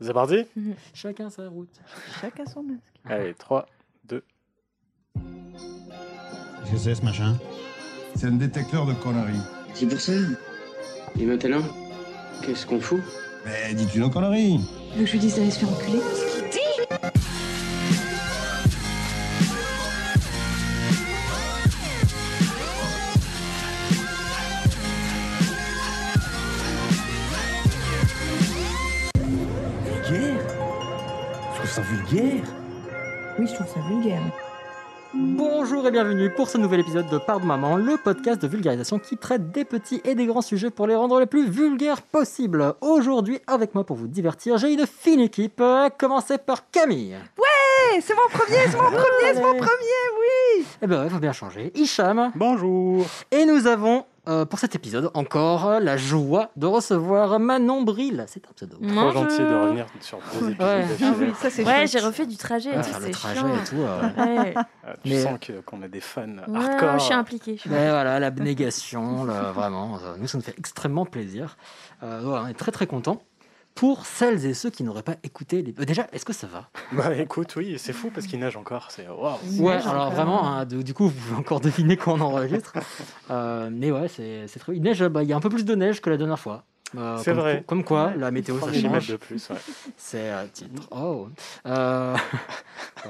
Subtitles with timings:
[0.00, 0.44] C'est parti?
[0.94, 1.70] Chacun sa route.
[2.20, 2.82] Chacun son masque.
[3.04, 3.66] Allez, 3,
[4.08, 4.22] 2.
[5.14, 7.36] Qu'est-ce que c'est ce machin?
[8.14, 9.40] C'est un détecteur de conneries.
[9.74, 10.12] C'est pour ça.
[11.18, 11.62] Et maintenant,
[12.42, 13.00] qu'est-ce qu'on fout?
[13.44, 14.60] Mais dis-tu nos conneries
[14.92, 16.00] Tu veux que je lui dise d'aller se faire enculer?
[31.76, 32.42] Ça vulgaire
[33.38, 34.22] Oui, je trouve ça vulgaire.
[35.12, 39.18] Bonjour et bienvenue pour ce nouvel épisode de Pardon Maman, le podcast de vulgarisation qui
[39.18, 42.72] traite des petits et des grands sujets pour les rendre les plus vulgaires possibles.
[42.80, 47.14] Aujourd'hui, avec moi pour vous divertir, j'ai une fine équipe, à commencer par Camille.
[47.38, 50.02] Eh, c'est mon premier, c'est mon premier, c'est mon premier,
[50.58, 51.72] oui Eh ben ouais, faut bien changer.
[51.74, 52.32] Hicham.
[52.36, 58.24] Bonjour Et nous avons, euh, pour cet épisode, encore la joie de recevoir Manon Bril.
[58.28, 58.76] C'est un pseudo.
[58.78, 60.60] Trop gentil de revenir sur vos épisodes.
[60.60, 60.84] Ouais.
[61.02, 61.90] Ah oui, ça c'est Ouais, chouette.
[61.92, 63.48] j'ai refait du trajet et Ah, faire le trajet chiant.
[63.54, 63.76] et tout.
[63.76, 64.54] euh, Ouais,
[64.86, 66.98] Euh, Tu Mais- sens que- qu'on a des fans Ouais, hardcore.
[66.98, 67.14] je suis
[67.58, 71.56] suis Mais voilà, l'abnégation, vraiment, euh, nous, ça nous fait extrêmement plaisir.
[72.02, 73.22] Euh, on est très très contents.
[73.76, 75.72] Pour celles et ceux qui n'auraient pas écouté les...
[75.72, 78.88] Déjà, est-ce que ça va Bah écoute, oui, c'est fou parce qu'il neige encore.
[78.90, 79.36] C'est waouh.
[79.60, 82.72] Ouais, alors vraiment, hein, de- du coup, vous pouvez encore deviner quand on enregistre.
[83.30, 84.74] Euh, mais ouais, c'est c'est très...
[84.74, 86.64] Il neige, bah, il y a un peu plus de neige que la dernière fois.
[86.96, 87.64] Euh, C'est comme, vrai.
[87.66, 89.08] Comme quoi, la météo, 3 ça mm change.
[89.08, 89.50] de plus.
[89.50, 89.56] Ouais.
[89.96, 90.82] C'est un titre.
[90.92, 91.28] Oh.
[91.66, 92.16] Euh.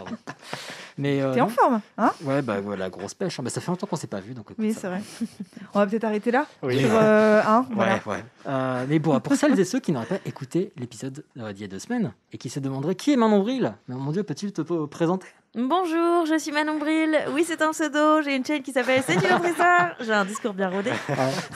[0.99, 2.11] Mais euh, T'es en forme, hein?
[2.25, 3.39] Ouais, bah voilà, grosse pêche.
[3.39, 3.43] hein.
[3.43, 4.47] Bah, ça fait longtemps qu'on s'est pas vu, donc.
[4.59, 5.03] Oui, c'est vrai.
[5.75, 6.81] On va peut-être arrêter là Oui.
[6.81, 8.01] sur euh, un, Ouais, voilà.
[8.07, 8.25] ouais.
[8.47, 11.69] Euh, mais bon, pour celles et ceux qui n'auraient pas écouté l'épisode d'il y a
[11.69, 14.63] deux semaines et qui se demanderaient qui est Manon Bril, mais mon Dieu, peux-tu te
[14.87, 15.27] présenter?
[15.59, 17.17] Bonjour, je suis Manon Bril.
[17.33, 18.21] Oui, c'est un pseudo.
[18.21, 19.95] J'ai une chaîne qui s'appelle C'est une autre histoire.
[20.01, 20.91] J'ai un discours bien rodé.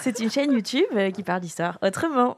[0.01, 2.35] C'est une chaîne YouTube euh, qui parle d'histoire autrement.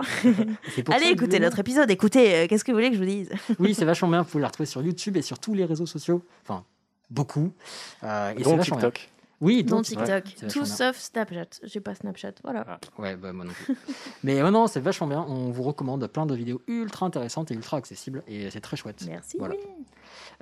[0.90, 1.88] Allez, écoutez notre épisode.
[1.88, 3.30] Écoutez, euh, qu'est-ce que vous voulez que je vous dise?
[3.60, 4.22] Oui, c'est vachement bien.
[4.22, 6.24] Vous pouvez la retrouver sur YouTube et sur tous les réseaux sociaux.
[6.42, 6.64] Enfin,
[7.08, 7.52] beaucoup.
[8.02, 8.90] Euh, et c'est vachement bien.
[8.90, 9.12] TikTok.
[9.42, 10.24] Oui, Dans donc TikTok.
[10.52, 11.60] Tout sauf Snapchat.
[11.64, 12.32] J'ai pas Snapchat.
[12.42, 12.80] Voilà.
[12.96, 13.76] Ouais, bah, moi non plus.
[14.24, 15.24] Mais euh, non, c'est vachement bien.
[15.28, 18.22] On vous recommande plein de vidéos ultra intéressantes et ultra accessibles.
[18.26, 19.04] Et c'est très chouette.
[19.06, 19.36] Merci.
[19.38, 19.54] Voilà.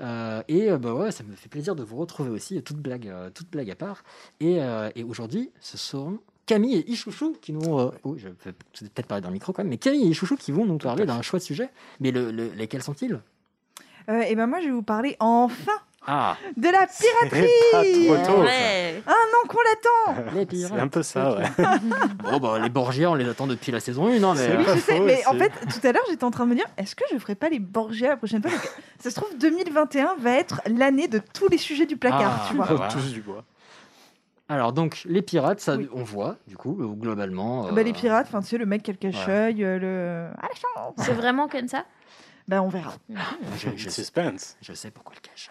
[0.00, 3.08] Euh, et euh, bah ouais, ça me fait plaisir de vous retrouver aussi, toute blague,
[3.08, 4.03] euh, toute blague à part.
[4.41, 7.78] Et, euh, et aujourd'hui, ce seront Camille et Ichouchou qui nous.
[7.78, 10.36] euh, oh, je vais peut-être parler dans le micro quand même, mais Camille et Ichouchou
[10.36, 11.70] qui vont nous parler d'un chouette sujet.
[12.00, 13.20] Mais le, le- lesquels sont-ils?
[14.09, 15.72] Euh, et ben moi je vais vous parler enfin
[16.06, 17.82] Ah, de la piraterie pas
[18.24, 18.42] trop tôt.
[18.42, 19.02] Ouais.
[19.06, 20.78] Un an qu'on l'attend les C'est pirates.
[20.80, 21.44] un peu ça, ouais.
[22.24, 24.56] Bon, bah, les Borgia, on les attend depuis la saison 1, hein, mais.
[24.56, 26.50] Oui, pas je sais, faux mais en fait, tout à l'heure, j'étais en train de
[26.50, 28.50] me dire, est-ce que je ferai pas les Borgia la prochaine fois?
[28.98, 32.56] Ça se trouve, 2021 va être l'année de tous les sujets du placard, Ah, tu
[32.56, 32.66] vois.
[32.66, 32.88] bah.
[32.90, 33.44] Tous du bois.
[34.48, 35.88] Alors, donc, les pirates, ça, Oui.
[35.92, 37.68] on voit, du coup, euh, globalement.
[37.68, 40.28] euh, Bah, les pirates, enfin, tu sais, le mec qui a le cache-œil, euh, le...
[40.42, 41.84] Ah, la chance C'est vraiment comme ça?
[42.48, 42.94] Bah, on verra.
[43.58, 44.56] je, je sais, Suspense.
[44.60, 45.50] je sais pourquoi le cache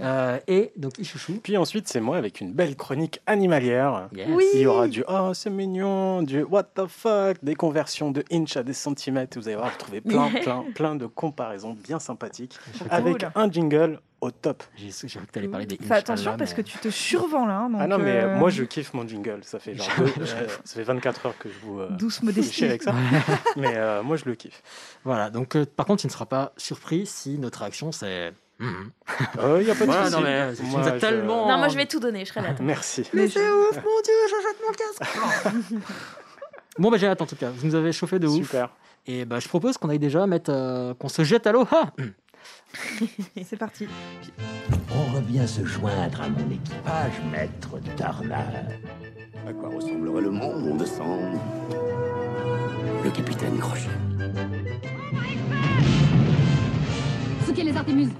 [0.00, 1.40] euh, Et donc, Ichouchou.
[1.42, 4.08] Puis ensuite, c'est moi avec une belle chronique animalière.
[4.14, 4.28] Yes.
[4.30, 4.44] Oui.
[4.54, 8.56] Il y aura du oh c'est mignon, du what the fuck, des conversions de inch
[8.56, 9.38] à des centimètres.
[9.38, 12.58] Vous allez voir, vous trouvez plein, plein, plein de comparaisons bien sympathiques
[12.90, 13.30] avec Cool.
[13.34, 14.62] un jingle au top.
[14.76, 17.60] J'ai cru que tu allais parler des Fais attention parce que tu te survends là.
[17.60, 19.40] hein, donc, ah non, mais euh, moi je kiffe mon jingle.
[19.42, 22.66] Ça fait genre deux- euh, ça fait 24 heures que je vous euh, Douce modestie.
[22.66, 22.92] avec ça.
[23.56, 24.62] mais euh, moi je le kiffe.
[25.04, 28.32] Voilà, donc euh, par contre, tu ne seras pas surpris si notre réaction c'est.
[28.60, 31.56] Il n'y a pas de Voilà, non, mais tu Moi, nous as je- tellement- Non,
[31.58, 32.24] moi je vais tout donner.
[32.24, 32.54] Je serai là.
[32.60, 33.04] Merci.
[33.14, 35.82] Mais c'est ouf, mon dieu, je jette mon casque
[36.78, 38.44] Bon, bah j'ai hâte en tout cas, vous nous avez chauffé de ouf.
[38.46, 38.70] Super.
[39.06, 40.50] Et bah je propose qu'on aille déjà mettre.
[40.52, 41.66] euh, qu'on se jette à l'eau.
[41.72, 41.90] Ah
[43.44, 43.88] C'est parti.
[44.94, 48.46] On revient se joindre à mon équipage, maître Darnard.
[49.48, 51.18] À quoi ressemblerait le monde sans
[53.02, 53.88] le capitaine Crochet
[57.46, 58.10] Ce qu'est les Artémuses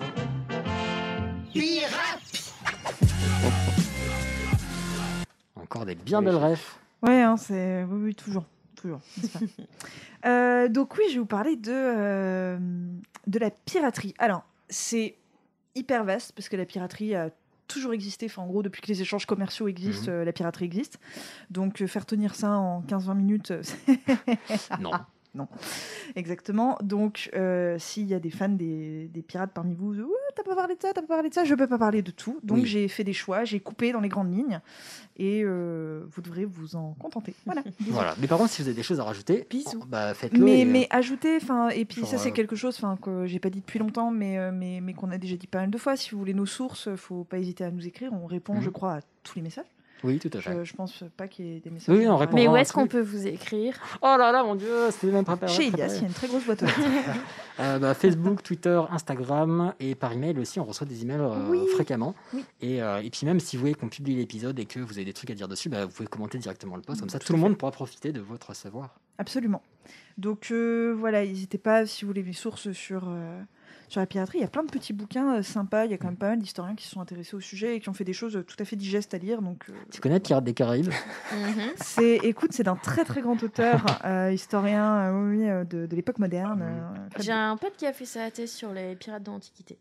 [5.57, 6.79] Encore des bien belles refs.
[7.03, 8.45] Ouais, hein, c'est oui, oui, toujours,
[8.77, 9.01] toujours.
[10.27, 12.59] Euh, donc oui, je vais vous parler de euh,
[13.27, 14.13] de la piraterie.
[14.19, 15.17] Alors, c'est
[15.75, 17.31] hyper vaste parce que la piraterie a
[17.69, 18.27] toujours existé.
[18.27, 20.99] Enfin, en gros, depuis que les échanges commerciaux existent, euh, la piraterie existe.
[21.49, 23.79] Donc, faire tenir ça en 15-20 minutes, c'est-
[25.35, 25.47] Non.
[26.17, 26.77] Exactement.
[26.83, 30.05] Donc, euh, s'il y a des fans des, des pirates parmi vous, ouais,
[30.35, 32.11] t'as pas parlé de ça, t'as pas parlé de ça, je peux pas parler de
[32.11, 32.41] tout.
[32.43, 32.67] Donc, Oui.
[32.67, 34.61] j'ai fait des choix, j'ai coupé dans les grandes lignes,
[35.17, 37.35] et euh, vous devrez vous en contenter.
[37.47, 37.63] Voilà.
[37.91, 38.15] Voilà.
[38.21, 39.85] Mais par contre, si vous avez des choses à rajouter, Bisous.
[39.87, 40.41] bah faites-le.
[40.45, 43.51] Mais, et, euh, mais ajouter, enfin, et puis ça c'est quelque chose, que j'ai pas
[43.51, 45.97] dit depuis longtemps, mais mais, mais qu'on a déjà dit pas mal de fois.
[45.97, 48.13] Si vous voulez nos sources, faut pas hésiter à nous écrire.
[48.13, 48.63] On répond, Mhm.
[48.63, 49.67] je crois, à tous les messages.
[50.05, 50.53] Oui, tout à fait.
[50.61, 51.95] Je, je pense pas qu'il y ait des messages.
[51.97, 52.35] Oui, on répond.
[52.37, 55.53] Mais où est-ce qu'on peut vous écrire Oh là là, mon Dieu, c'était même préparé.
[55.53, 55.67] Chez.
[55.69, 56.79] Elias, il y a une très grosse boîte aux lettres.
[57.59, 61.59] Euh, bah, Facebook, Twitter, Instagram et par email aussi, on reçoit des emails euh, Oui.
[61.75, 62.15] fréquemment.
[62.33, 62.43] Oui.
[62.63, 65.05] Et, euh, et puis même si vous voyez qu'on publie l'épisode et que vous avez
[65.05, 67.35] des trucs à dire dessus, bah, vous pouvez commenter directement le post, comme ça Tout
[67.35, 67.43] le fait.
[67.43, 68.99] monde pourra profiter de votre savoir.
[69.19, 69.61] Absolument.
[70.17, 73.43] Donc euh, voilà, n'hésitez pas si vous voulez des sources sur, euh,
[73.91, 74.39] sur la piraterie.
[74.39, 75.85] Il y a plein de petits bouquins euh, sympas.
[75.85, 77.81] Il y a quand même pas mal d'historiens qui se sont intéressés au sujet et
[77.81, 79.43] qui ont fait des choses euh, tout à fait digestes à lire.
[79.43, 80.91] Donc euh, Tu connais Pirates des Caraïbes?
[81.77, 86.63] C'est, écoute, c'est d'un très très grand auteur, euh, historien oui, de, de l'époque moderne.
[86.63, 89.79] euh, J'ai un pote qui a fait sa thèse sur les pirates de l'Antiquité.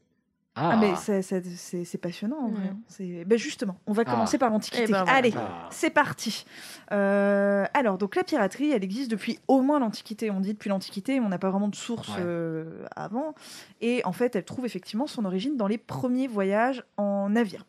[0.61, 2.61] Ah, mais c'est, passionnant en vrai.
[2.61, 2.67] Ouais.
[2.71, 2.77] hein.
[2.87, 3.25] C'est...
[3.25, 4.11] Ben justement, on va Ah.
[4.11, 4.85] commencer par l'Antiquité.
[4.87, 5.17] Eh ben voilà.
[5.17, 5.67] Allez, Ah.
[5.71, 6.45] c'est parti.
[6.91, 10.31] Euh, alors, donc la piraterie, elle existe depuis au moins l'Antiquité.
[10.31, 12.15] On dit depuis l'Antiquité, on n'a pas vraiment de source Ouais.
[12.19, 13.33] euh, avant.
[13.81, 17.65] Et en fait, elle trouve effectivement son origine dans les premiers voyages en navire.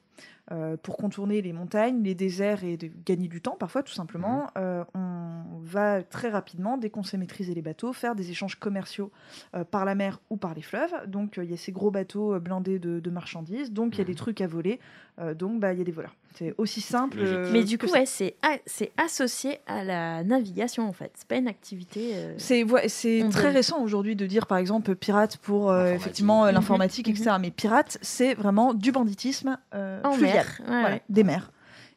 [0.52, 4.48] Euh, pour contourner les montagnes, les déserts et de gagner du temps, parfois tout simplement,
[4.58, 9.12] euh, on va très rapidement, dès qu'on sait maîtriser les bateaux, faire des échanges commerciaux
[9.54, 10.92] euh, par la mer ou par les fleuves.
[11.06, 14.04] Donc il y a ces gros bateaux blindés de, de marchandises, donc il y a
[14.04, 14.80] des trucs à voler,
[15.18, 16.14] euh, donc bah, il y a des voleurs.
[16.36, 17.18] C'est aussi simple.
[17.20, 21.10] Euh, Mais du que coup, ouais, c'est a- c'est associé à la navigation en fait.
[21.16, 22.12] C'est pas une activité.
[22.14, 25.74] euh, C'est ouais, c'est On très récent aujourd'hui de dire par exemple pirate pour euh,
[25.78, 26.00] L'informatique.
[26.00, 27.14] effectivement Mhm, l'informatique, mhm.
[27.16, 27.36] etc.
[27.40, 30.36] Mais pirate, c'est vraiment du banditisme euh, en fluvial.
[30.36, 30.56] mer.
[30.60, 31.02] ouais, Voilà, ouais.
[31.08, 31.50] des mers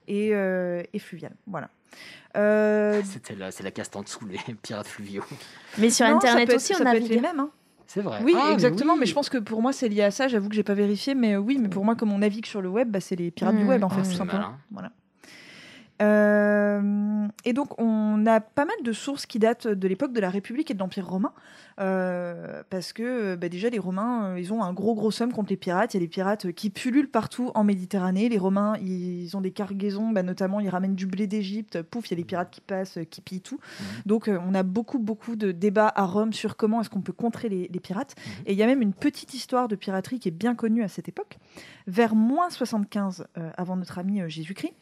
[0.07, 1.31] et, euh, et fluvial.
[1.47, 1.69] Voilà.
[2.35, 5.23] Euh, C'était la, c'est la caste en dessous, les pirates fluviaux.
[5.77, 7.09] Mais sur non, ça Internet peut être- aussi, ça on navigue.
[7.11, 7.39] les mêmes.
[7.39, 7.51] hein.
[7.87, 8.19] C'est vrai.
[8.23, 8.95] Oui, Ah, exactement.
[8.95, 9.07] Mais, oui.
[9.07, 10.27] je pense que pour moi, c'est lié à ça.
[10.27, 12.69] J'avoue que j'ai pas vérifié, mais oui, mais pour moi, comme on navigue sur le
[12.69, 13.67] web, bah, c'est les pirates du Mmh.
[13.67, 14.39] web en fait, Ah, tout c'est simplement.
[14.41, 14.57] malin.
[14.71, 14.91] Voilà.
[16.01, 20.29] Euh, et donc, on a pas mal de sources qui datent de l'époque de la
[20.29, 21.33] République et de l'Empire romain.
[21.79, 25.49] euh, parce que bah, déjà, les Romains, euh, ils ont un gros, gros somme contre
[25.49, 25.93] les pirates.
[25.93, 28.29] Il y a des pirates qui pullulent partout en Méditerranée.
[28.29, 31.81] Les Romains, ils ont des cargaisons, bah, notamment, ils ramènent du blé d'Égypte.
[31.81, 33.59] Pouf, il y a des pirates qui passent, qui pillent tout.
[34.05, 37.13] Donc, euh, on a beaucoup, beaucoup de débats à Rome sur comment est-ce qu'on peut
[37.13, 38.15] contrer les, les pirates.
[38.45, 40.87] Et il y a même une petite histoire de piraterie qui est bien connue à
[40.87, 41.37] cette époque.
[41.87, 44.73] Vers moins 75 euh, avant notre ami Jésus-Christ,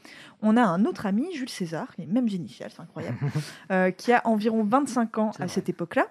[0.42, 3.18] on a un autre ami, Jules César, et même initiales, c'est incroyable,
[3.72, 6.08] euh, qui a environ 25 ans à cette époque-là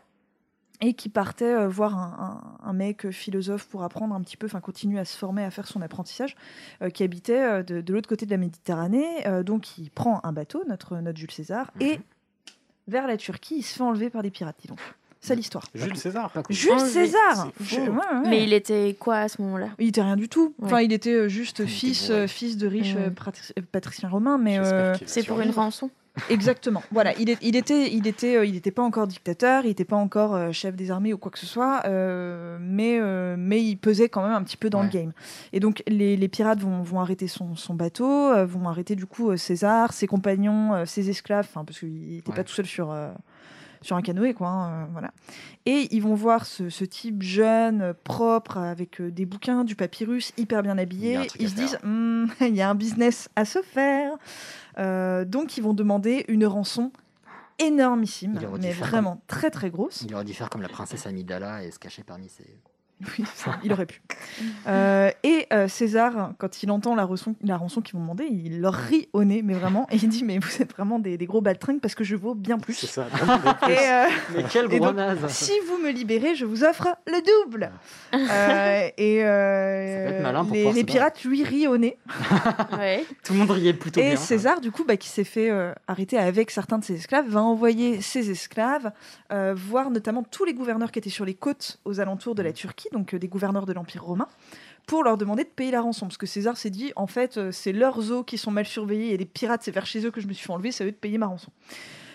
[0.82, 4.46] et qui partait euh, voir un, un- un mec philosophe pour apprendre un petit peu,
[4.46, 6.36] enfin continuer à se former, à faire son apprentissage,
[6.82, 9.24] euh, qui habitait de, de l'autre côté de la Méditerranée.
[9.44, 12.02] Donc il prend un bateau, notre, notre Jules César, et Mhm.
[12.88, 14.80] vers la Turquie, il se fait enlever par des pirates, dis donc.
[15.22, 15.64] C'est l'histoire.
[15.74, 16.32] Jules César.
[16.48, 16.80] Jules.
[16.80, 17.90] César C'est Je- fou.
[17.92, 18.28] ouais, ouais.
[18.30, 19.68] Mais il était quoi à ce moment-là?
[19.78, 20.54] Il était rien du tout.
[20.62, 23.08] Enfin, il était euh, juste Il fils, euh, fils de riches Ouais.
[23.08, 25.90] euh, patri- patriciens romains, mais euh, C'est pour une rançon.
[26.30, 26.82] exactement.
[26.90, 29.84] Voilà, il, est- il était, il était, euh, il n'était pas encore dictateur, il n'était
[29.84, 33.62] pas encore euh, chef des armées ou quoi que ce soit, euh, mais euh, mais
[33.62, 35.12] il pesait quand même un petit peu dans le game.
[35.52, 39.04] Et donc les, les pirates vont, vont arrêter son, son bateau, euh, vont arrêter du
[39.06, 42.36] coup euh, César, ses compagnons, euh, ses esclaves, parce qu'il n'était Ouais.
[42.36, 43.10] pas tout seul sur euh,
[43.82, 44.48] sur un canoë, quoi.
[44.48, 45.10] hein, euh, voilà.
[45.66, 49.74] Et ils vont voir ce, ce type jeune, euh, propre, avec euh, des bouquins, du
[49.76, 51.18] papyrus, hyper bien habillé.
[51.38, 51.78] Ils se disent.
[51.82, 54.12] Hmm, il y a un business à se faire.
[54.78, 56.92] Euh, donc ils vont demander une rançon
[57.58, 60.02] énormissime, mais vraiment très très grosse.
[60.02, 62.58] Il aurait dû faire comme la princesse Amidala et se cacher parmi ses.
[63.18, 64.02] Oui, ça, il aurait pu.
[64.66, 68.60] Euh, et euh, César, quand il entend la rançon, la rançon qu'ils vont demander, il
[68.60, 71.26] leur rit au nez, mais vraiment, et il dit Mais vous êtes vraiment des, des
[71.26, 72.74] gros baltringues parce que je vaux bien C'est plus.
[72.74, 73.06] ça.
[73.68, 74.04] Et, euh,
[74.34, 77.70] Mais quel Et gros donc, naze si vous me libérez, je vous offre le double.
[78.14, 81.96] Euh, et euh, Ça malin pour les, pirates lui rient au nez.
[82.78, 83.04] Ouais.
[83.24, 84.16] Tout le monde riait plutôt Et bien.
[84.16, 87.42] César, du coup, bah, qui s'est fait euh, arrêter avec certains de ses esclaves, va
[87.42, 88.92] envoyer ses esclaves
[89.32, 92.52] euh, voir notamment tous les gouverneurs qui étaient sur les côtes aux alentours de la
[92.52, 94.28] Turquie, donc euh, des gouverneurs de l'Empire romain,
[94.86, 96.06] pour leur demander de payer la rançon.
[96.06, 99.14] Parce que César s'est dit, en fait, euh, c'est leurs eaux qui sont mal surveillées
[99.14, 100.86] et les pirates, c'est vers chez eux que je me suis fait enlever, c'est à
[100.86, 101.50] eux de payer ma rançon.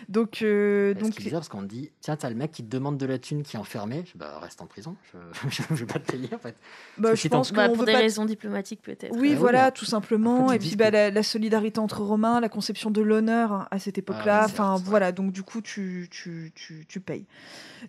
[0.09, 2.97] Donc, euh, Donc, c'est bizarre parce qu'on dit tiens, t'as le mec qui te demande
[2.97, 4.03] de la thune qui est enfermé.
[4.11, 4.95] Je bah, reste en prison.
[5.49, 6.55] Je, je vais pas te payer en fait.
[6.97, 9.15] bah, je si pense Bah, pour veut des pas raisons diplomatiques peut-être.
[9.15, 10.51] Oui, Ah voilà, tout simplement.
[10.51, 14.41] Et puis bah, la, la solidarité entre Romains, la conception de l'honneur à cette époque-là.
[14.43, 17.25] Ah oui, enfin, voilà, donc du coup, tu, tu, tu, tu payes.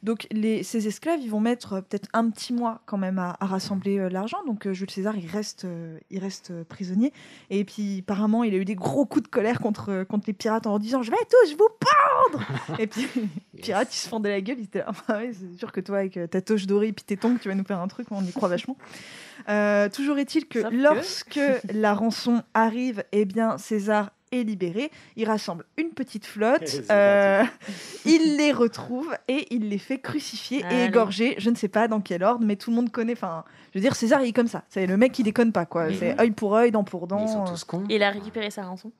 [0.02, 3.36] Donc, les, ces esclaves, ils vont mettre euh, peut-être un petit mois quand même à,
[3.40, 4.38] à rassembler euh, l'argent.
[4.46, 7.12] Donc, euh, Jules César, il reste, euh, il reste euh, prisonnier.
[7.50, 10.34] Et puis, apparemment, il a eu des gros coups de colère contre, euh, contre les
[10.34, 12.05] pirates en leur disant Je vais tous vous pendre
[12.78, 13.06] Et puis,
[13.54, 14.56] les pirates, ils se fendaient la gueule.
[14.58, 16.92] Ils étaient là Ah ouais, C'est sûr que toi, avec euh, ta toche dorée et
[16.92, 18.06] puis tes tongs, tu vas nous faire un truc.
[18.10, 18.76] On y croit vachement.
[19.48, 21.40] Euh, toujours est-il que Sauf que- lorsque
[21.72, 24.90] la rançon arrive, eh bien, César est libéré.
[25.14, 26.80] Il rassemble une petite flotte.
[26.90, 27.44] Euh,
[28.04, 31.36] il les retrouve et il les fait crucifier et égorger.
[31.38, 33.12] Je ne sais pas dans quel ordre, mais tout le monde connaît.
[33.12, 34.64] Enfin, je veux dire, César, il est comme ça.
[34.68, 35.86] C'est le mec qui déconne pas, quoi.
[35.86, 37.52] Mais- C'est œil pour œil, dent pour Mais ils sont dent.
[37.52, 37.84] tous cons.
[37.88, 38.90] Il a récupéré sa rançon.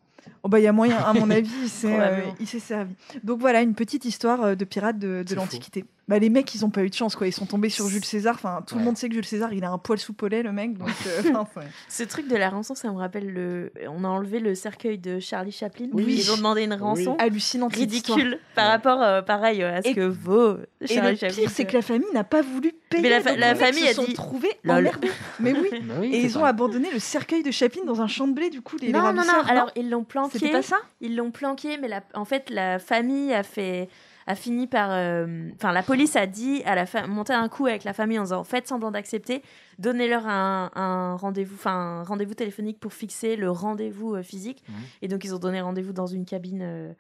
[0.43, 2.95] Oh bah il y a moyen, à mon avis, il s'est, euh, il s'est servi.
[3.25, 5.85] Donc voilà, une petite histoire euh, de pirates de, l'Antiquité.
[6.09, 7.27] Bah, les mecs, ils ont pas eu de chance, quoi.
[7.27, 8.37] Ils sont tombés sur Jules César.
[8.37, 10.53] Enfin, tout le monde sait que Jules César, il a un poil sous pollet, le
[10.53, 10.79] mec.
[10.79, 11.23] Donc, euh,
[11.57, 11.65] ouais.
[11.89, 13.73] Ce truc de la rançon, ça me rappelle le.
[13.89, 15.87] On a enlevé le cercueil de Charlie Chaplin.
[15.93, 16.05] Oui.
[16.17, 17.17] Ils ont demandé une rançon.
[17.19, 18.19] hallucinante cette histoire.
[18.19, 21.37] Ridicule par rapport, euh, pareil, à ce Et- que vaut Et Charlie le Chaplin.
[21.43, 23.03] pire, c'est que la famille n'a pas voulu payer.
[23.03, 25.11] Mais la fa- donc la les mecs famille se a sont dit, trouvés emmerdés.
[25.41, 25.71] Mais oui.
[25.87, 28.49] Bah oui, Et ils ont abandonné le cercueil de Chaplin dans un champ de blé,
[28.51, 30.39] du coup, les, les Non, non, non, alors ils l'ont planqué.
[30.39, 30.77] C'était pas ça?
[31.01, 33.89] Ils l'ont planqué, mais la- en fait, la famille a fait
[34.27, 37.67] a fini par euh, enfin la police a dit à la fa- monter un coup
[37.67, 39.43] avec la famille en disant faites semblant d'accepter
[39.79, 44.75] donnez-leur un, un rendez-vous enfin rendez-vous téléphonique pour fixer le rendez-vous euh, physique Mhm.
[45.03, 46.93] et donc ils ont donné rendez-vous dans une cabine euh,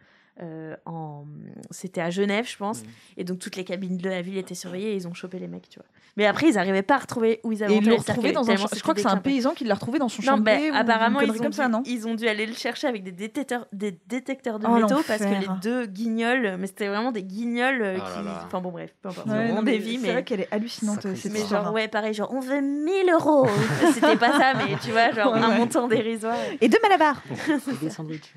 [0.86, 1.24] en
[1.70, 2.88] c'était à Genève je pense Mhm.
[3.18, 5.48] et donc toutes les cabines de la ville étaient surveillées et ils ont chopé les
[5.48, 7.96] mecs tu vois mais après ils n'arrivaient pas à retrouver où ils avaient enterré l'ont
[8.22, 8.56] le dans un.
[8.56, 11.20] Je crois que c'est un paysan qui l'a retrouvé dans son champ Non, ben, apparemment,
[11.20, 11.82] ils ont, comme dû, ça, non?
[11.84, 15.20] ils ont dû aller le chercher avec des détecteurs, des détecteurs de Oh, métaux parce
[15.22, 18.24] que les deux guignols, mais c'était vraiment des guignols euh, Oh là qui.
[18.24, 18.42] là.
[18.46, 19.26] Enfin bon, bref, peu importe.
[19.26, 22.32] Ouais, on non, mais C'est vrai qu'elle est hallucinante, cette Mais genre, ouais, pareil, genre,
[22.32, 23.46] on veut 1000 euros.
[23.92, 25.58] C'était pas ça, mais tu vois, genre, Ouais, un ouais.
[25.58, 26.36] montant dérisoire.
[26.62, 27.22] Et deux malabars
[27.70, 28.32] Et des sandwichs.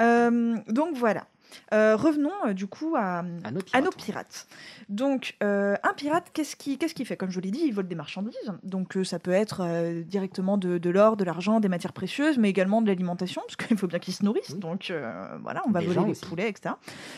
[0.00, 1.26] Euh, donc voilà.
[1.72, 3.84] Euh, revenons euh, du coup à, À nos à pirates.
[3.84, 4.48] nos pirates.
[4.88, 7.16] Donc, euh, un pirate, qu'est-ce qu'il fait?
[7.16, 8.52] Comme je vous l'ai dit, il vole des marchandises.
[8.64, 12.36] Donc, euh, ça peut être euh, directement de, de l'or, de l'argent, des matières précieuses,
[12.36, 14.50] mais également de l'alimentation, parce qu'il faut bien qu'ils se nourrissent.
[14.54, 14.58] Oui.
[14.58, 16.74] Donc, euh, voilà, on va Des voler les poulets, etc.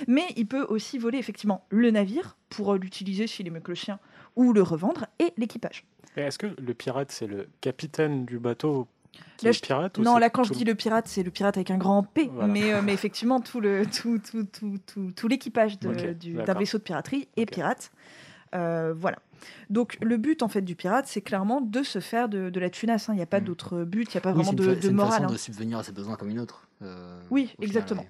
[0.07, 3.77] Mais il peut aussi voler effectivement le navire pour l'utiliser s'il est mieux que le
[3.77, 3.99] sien,
[4.37, 5.85] ou le revendre, et l'équipage.
[6.17, 8.89] Est-ce que le pirate, c'est le capitaine du bateau
[9.43, 11.31] Là, est je- pirate Non, là, quand tout je le- dis le pirate, c'est le
[11.31, 12.29] pirate avec un grand P.
[12.33, 12.53] Voilà.
[12.53, 16.79] Mais, euh, mais effectivement, tout, le, tout, tout, tout, tout, tout l'équipage du- d'un vaisseau
[16.79, 17.91] de piraterie est pirate.
[18.55, 19.19] Euh, voilà.
[19.71, 22.71] Donc, le but, en fait, du pirate, c'est clairement de se faire de, de la
[22.71, 23.09] tunasse.
[23.09, 23.13] hein.
[23.13, 23.45] Il n'y a pas Mm.
[23.45, 25.13] d'autre but, il n'y a pas Oui, vraiment de, de c'est une morale.
[25.13, 25.33] façon hein.
[25.33, 26.67] de subvenir à ses besoins comme une autre.
[26.83, 28.03] euh, Oui, final, exactement.
[28.03, 28.09] ouais.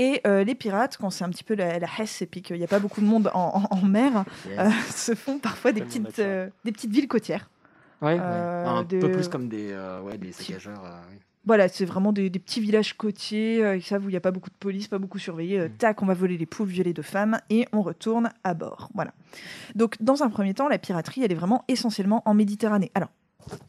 [0.00, 2.56] Et euh, les pirates, quand c'est un petit peu la, la hesse et puis qu'il
[2.56, 4.58] n'y a pas beaucoup de monde en, en- en mer, Yes.
[4.58, 7.48] euh, se font parfois des petites, euh, des petites villes côtières.
[8.00, 8.20] Ouais, ouais.
[8.20, 10.84] euh, un de- peu plus comme des, euh, ouais, des saccageurs.
[10.84, 11.16] euh, oui.
[11.46, 14.32] Voilà, c'est vraiment des, des petits villages côtiers, euh, ça, où il n'y a pas
[14.32, 15.58] beaucoup de police, pas beaucoup surveillé.
[15.58, 15.72] Euh, Mm.
[15.78, 18.90] tac, on va voler les poules, violer de femmes, et on retourne à bord.
[18.94, 19.12] Voilà.
[19.74, 22.90] Donc, dans un premier temps, la piraterie, elle est vraiment essentiellement en Méditerranée.
[22.94, 23.08] Alors,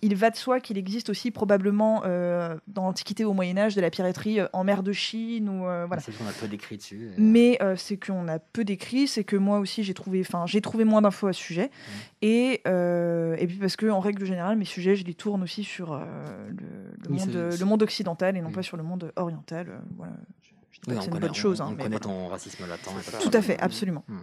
[0.02, 3.82] il va de soi qu'il existe aussi probablement euh, dans l'Antiquité ou au Moyen-Âge de
[3.82, 6.02] la piraterie euh, en mer de Chine, ou euh, voilà.
[6.02, 7.10] C'est qu'on a peu décrit dessus.
[7.10, 10.62] euh, Mais c'est qu'on a peu d'écrits, c'est que moi aussi j'ai trouvé, enfin j'ai
[10.62, 11.70] trouvé moins d'infos à ce sujet,
[12.22, 15.64] et, euh, et puis parce que en règle générale mes sujets je les tourne aussi
[15.64, 16.06] sur le,
[17.04, 18.54] le Oui, monde, c'est- le monde occidental et non Oui.
[18.54, 19.82] pas sur le monde oriental.
[19.98, 21.98] voilà, je, je dis pas que c'est une bonne chose, on, hein, on mais connaît
[22.04, 22.20] voilà.
[22.22, 22.90] ton racisme latent.
[23.22, 24.04] Tout à fait, absolument.
[24.08, 24.18] Hmm.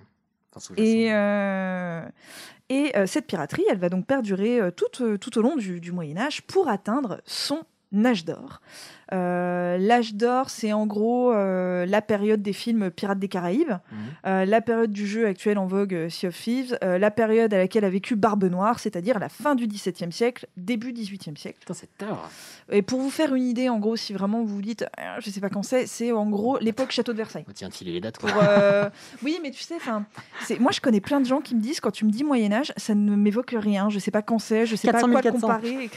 [0.76, 2.02] Et, euh,
[2.68, 5.92] et euh, cette piraterie, elle va donc perdurer tout, euh, tout au long du, du
[5.92, 7.62] Moyen Âge pour atteindre son
[8.04, 8.60] âge d'or.
[9.12, 13.98] Euh, L'âge d'or, c'est en gros euh, la période des films Pirates des Caraïbes, Mhm.
[14.26, 17.84] euh, la période du jeu actuel en vogue Sea of Thieves, la période à laquelle
[17.84, 21.58] a vécu Barbe Noire, c'est-à-dire la fin du XVIIe siècle, début XVIIIe siècle.
[21.60, 22.28] Putain, c'est tard.
[22.72, 24.84] Et pour vous faire une idée, en gros, si vraiment vous vous dites,
[25.20, 27.44] je sais pas quand c'est, c'est en gros l'époque Château de Versailles.
[27.48, 28.18] De filer les dates.
[28.18, 28.32] Quoi.
[28.32, 28.42] Pour,
[29.22, 29.76] Oui, mais tu sais,
[30.58, 32.72] moi je connais plein de gens qui me disent quand tu me dis Moyen Âge,
[32.76, 33.88] ça ne m'évoque rien.
[33.88, 35.46] Je sais pas quand c'est, je sais 400 pas quoi 1400.
[35.46, 35.90] comparer.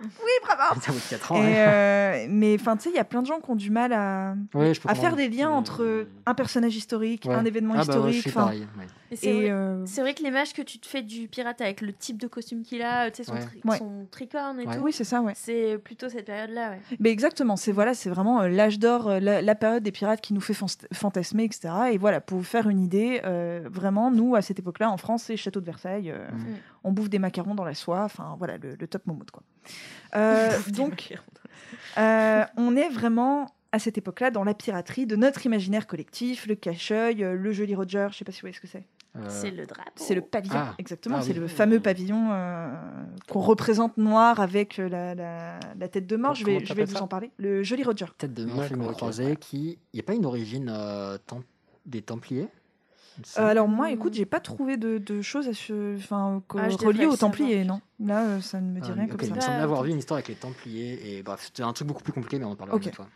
[0.00, 0.08] Oui,
[0.44, 0.80] bravo.
[0.80, 1.36] Ça vaut 4 ans.
[1.36, 1.54] Et, ouais.
[1.58, 3.92] euh, mais enfin, tu sais, il y a plein de gens qui ont du mal
[3.92, 7.34] à, Ouais, à faire des liens entre un personnage historique, Ouais.
[7.34, 8.20] un événement Ah bah ouais, je historique.
[8.20, 8.66] suis enfin, pareil.
[9.14, 12.18] C'est vrai, euh, vrai que l'image que tu te fais du pirate avec le type
[12.20, 13.40] de costume qu'il a, tu sais, son, Ouais.
[13.40, 13.78] tri- Ouais.
[13.78, 14.76] son tricorne et Ouais.
[14.76, 15.32] tout, oui, c'est ça, ouais.
[15.36, 16.80] c'est plutôt cette période-là, ouais.
[16.98, 20.20] Mais exactement, c'est voilà, c'est vraiment euh, l'âge d'or, euh, la, la période des pirates
[20.20, 21.72] qui nous fait fan- fantasmer, etc.
[21.92, 25.24] Et voilà, pour vous faire une idée, euh, vraiment, nous à cette époque-là, en France,
[25.24, 26.10] c'est Château de Versailles.
[26.10, 26.56] euh, Mhm.
[26.84, 28.02] On bouffe des macarons dans la soie.
[28.04, 29.42] Enfin, voilà, le, le top momote quoi.
[30.14, 31.12] Euh, donc,
[31.98, 36.54] euh, on est vraiment à cette époque-là dans la piraterie de notre imaginaire collectif, le
[36.54, 38.08] cache-œil, le joli Roger.
[38.12, 38.84] Je sais pas si vous voyez ce que c'est.
[39.18, 39.90] Euh, C'est le drapeau.
[39.96, 40.74] C'est le pavillon, Ah.
[40.78, 41.16] exactement.
[41.18, 41.38] Ah c'est oui.
[41.40, 42.68] le fameux pavillon euh,
[43.28, 46.34] qu'on représente noir avec euh, la, la- la tête de mort.
[46.34, 47.30] Je vais, je vais vous en parler.
[47.38, 48.06] Le joli Roger.
[48.18, 48.92] Tête de mort, ok.
[48.96, 49.78] croisé, qui.
[49.92, 51.42] Il n'y a pas une origine euh, tem-
[51.86, 52.48] des Templiers?
[53.38, 57.06] Euh, alors moi, écoute, j'ai pas trouvé de, de choses à ce, enfin, Ah, reliées
[57.06, 57.80] aux Templiers, non?
[57.98, 59.34] Là, euh, ça ne me dit Ah, rien ok, comme Il ça.
[59.36, 59.86] me semble avoir ok.
[59.86, 62.44] vu une histoire avec les Templiers et bref, c'était un truc beaucoup plus compliqué, mais
[62.44, 63.06] on en parlera fois.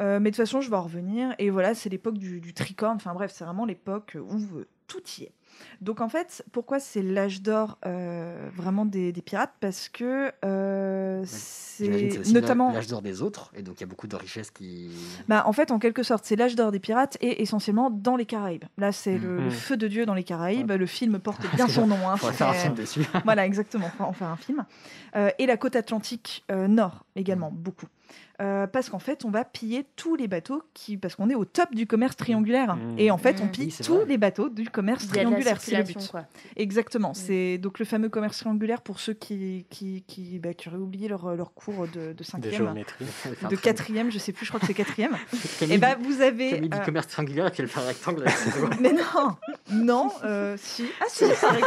[0.00, 1.34] Euh, mais de toute façon, je vais en revenir.
[1.38, 2.96] Et voilà, c'est l'époque du, du tricorne.
[2.96, 5.32] Enfin bref, c'est vraiment l'époque où euh, tout y est.
[5.80, 9.52] Donc en fait, pourquoi c'est l'âge d'or euh, vraiment des, des pirates?
[9.60, 12.72] Parce que euh, que c'est notamment...
[12.72, 14.90] l'âge d'or des autres, et donc il y a beaucoup de richesses qui.
[15.28, 18.26] Bah, en fait, en quelque sorte, c'est l'âge d'or des pirates et essentiellement dans les
[18.26, 18.64] Caraïbes.
[18.78, 20.72] Là, c'est le, le feu de Dieu dans les Caraïbes.
[20.72, 22.08] Le film porte bien son nom.
[22.08, 22.16] hein.
[22.20, 23.04] On va faire un film dessus.
[23.24, 23.90] voilà, exactement.
[24.00, 24.64] On va en faire un film.
[25.14, 27.86] Euh, et la côte atlantique euh, nord également, beaucoup.
[28.42, 31.44] Euh, parce qu'en fait, on va piller tous les bateaux qui, parce qu'on est au
[31.44, 32.74] top du commerce triangulaire.
[32.76, 32.98] Mmh.
[32.98, 33.50] Et en fait, on Mmh.
[33.50, 34.04] pille Oui, tous vrai.
[34.06, 35.60] les bateaux du commerce triangulaire.
[35.60, 36.08] C'est le but.
[36.10, 36.24] quoi.
[36.56, 37.14] Exactement.
[37.14, 41.06] C'est donc le fameux commerce triangulaire pour ceux qui, qui, qui, bah, qui auraient oublié
[41.08, 42.74] leur, leur cours de, de cinquième,
[43.50, 45.16] de quatrième, je sais plus, je crois que c'est quatrième.
[45.70, 46.50] Et bah, vous avez.
[46.50, 48.24] Camille dit euh, commerce triangulaire et puis elle fait un rectangle
[48.80, 49.36] mais non,
[49.70, 50.86] non, euh, si.
[51.00, 51.60] Ah si, c'est vrai.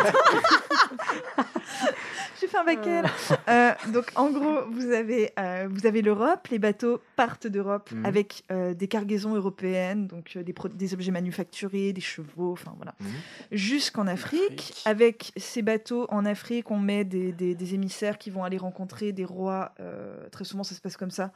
[2.47, 3.05] Fait un bac L.
[3.49, 6.47] Euh, donc en gros, vous avez, euh, vous avez l'Europe.
[6.51, 8.05] Les bateaux partent d'Europe Mhm.
[8.05, 13.07] avec euh, des cargaisons européennes, donc euh, des, objets manufacturés, des chevaux, enfin voilà, Mhm.
[13.51, 14.43] jusqu'en Afrique.
[14.43, 14.81] Afrique.
[14.85, 19.11] Avec ces bateaux en Afrique, on met des, des- des émissaires qui vont aller rencontrer
[19.11, 19.73] des rois.
[19.79, 21.31] euh, très souvent, ça se passe comme ça,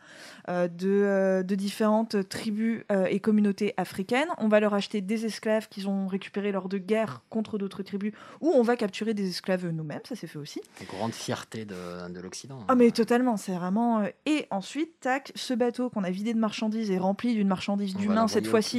[0.49, 4.27] euh, de, euh, de différentes tribus euh, et communautés africaines.
[4.37, 8.13] On va leur acheter des esclaves qu'ils ont récupérés lors de guerres contre d'autres tribus,
[8.41, 10.01] ou on va capturer des esclaves nous-mêmes.
[10.07, 10.61] Ça s'est fait aussi.
[11.01, 12.59] Grande fierté de, de l'Occident.
[12.61, 12.65] hein.
[12.69, 13.99] Ah mais totalement, c'est vraiment...
[14.01, 17.95] euh, Et ensuite, tac, ce bateau qu'on a vidé de marchandises et rempli d'une marchandise
[17.95, 18.77] d'humains cette fois-ci,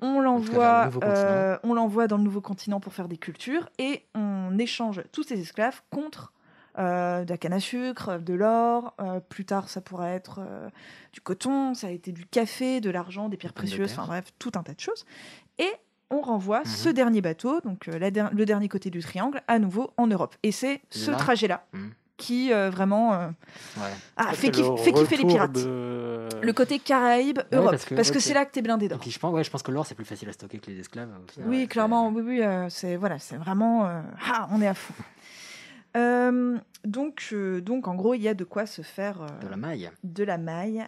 [0.00, 4.58] on l'envoie, euh, on l'envoie dans le nouveau continent pour faire des cultures et on
[4.58, 6.32] échange tous ces esclaves contre
[6.78, 8.94] euh, de la canne à sucre, de l'or.
[9.00, 10.68] euh, plus tard, ça pourrait être euh,
[11.12, 14.52] du coton, ça a été du café, de l'argent, des pierres précieuses, enfin bref, tout
[14.54, 15.04] un tas de choses.
[15.58, 15.70] Et
[16.10, 16.66] on renvoie Mhm.
[16.66, 20.06] ce dernier bateau, donc euh, la der- le dernier côté du triangle, à nouveau en
[20.06, 20.34] Europe.
[20.42, 21.16] Et c'est ce Là.
[21.16, 21.90] trajet-là Mhm.
[22.16, 23.28] qui euh, vraiment euh,
[23.78, 23.82] Ouais.
[24.16, 25.52] ah, fait, fait kiffer les pirates.
[25.52, 28.98] de- Le côté Caraïbes, Europe, parce que- c'est là que t'es blindé Et d'or.
[28.98, 30.80] puis je pense, ouais, je pense que l'or c'est plus facile à stocker que les
[30.80, 31.08] esclaves.
[31.32, 31.48] final.
[31.48, 34.00] Oui, Ouais, clairement, oui, oui, euh, c'est voilà, c'est vraiment, euh,
[34.30, 34.94] ah, on est à fond.
[35.96, 39.48] Euh, donc, euh, donc, en gros, il y a de quoi se faire euh, De
[39.48, 39.90] la maille.
[40.04, 40.86] de la maille,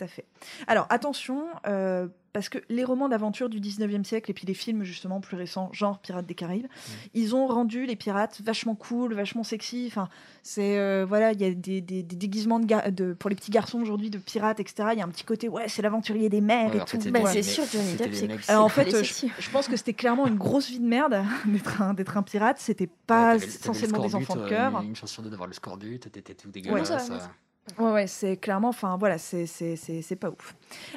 [0.00, 0.24] à fait.
[0.66, 4.84] Alors, attention, euh, parce que les romans d'aventure du 19e siècle et puis les films
[4.84, 6.68] justement plus récents, genre Pirates des Caraïbes,
[7.12, 9.86] ils ont rendu les pirates vachement cool, vachement sexy.
[9.88, 10.08] Enfin,
[10.44, 13.50] c'est euh, voilà, il y a des, des- des déguisements de, de- pour les petits
[13.50, 14.90] garçons aujourd'hui de pirates, etc.
[14.92, 17.10] Il y a un petit côté, ouais, c'est l'aventurier des mers Ouais, et fait, tout.
[17.10, 20.28] Bah, c'est sûr, Johnny Depp, c'est Alors, en fait, euh, je, pense que c'était clairement
[20.28, 22.58] une grosse vie de merde d'être un, un pirate.
[22.60, 24.80] C'était Ouais, pas le essentiellement des enfants de euh, cœur.
[24.82, 26.90] Une, une chance sur deux d'avoir le scorbut, t'étais tout dégueulasse.
[26.90, 27.30] ouais, euh, ça.
[27.78, 30.54] Ouais, ouais, c'est clairement, enfin voilà, c'est c'est- c'est- c'est pas ouf.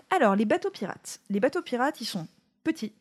[0.10, 1.20] Alors, les bateaux pirates.
[1.30, 2.28] Les bateaux pirates, ils sont
[2.64, 2.94] petits.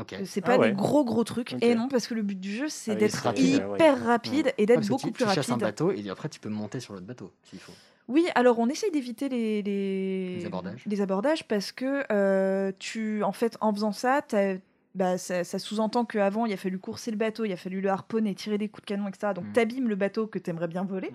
[0.00, 0.14] Ok.
[0.26, 0.68] C'est Ah pas ouais.
[0.70, 1.56] des gros gros trucs.
[1.60, 4.04] Et non, parce que le but du jeu, c'est Ah d'être rapide, hyper ouais.
[4.06, 5.66] rapide et d'être beaucoup tu, plus tu chasses un rapide.
[5.66, 7.72] bateau et après tu peux monter sur l'autre bateau s'il faut.
[8.06, 10.82] Oui, alors on essaye d'éviter les, les, Les abordages.
[10.86, 14.54] les abordages parce que euh, tu, en fait, en faisant ça, t'as-
[14.94, 17.88] bah, ça, ça sous-entend qu'avant, il a fallu courser le bateau, il a fallu le
[17.88, 19.32] harponner, tirer des coups de canon, etc.
[19.34, 19.52] Donc, Mm.
[19.52, 21.10] t'abîmes le bateau que t'aimerais bien voler.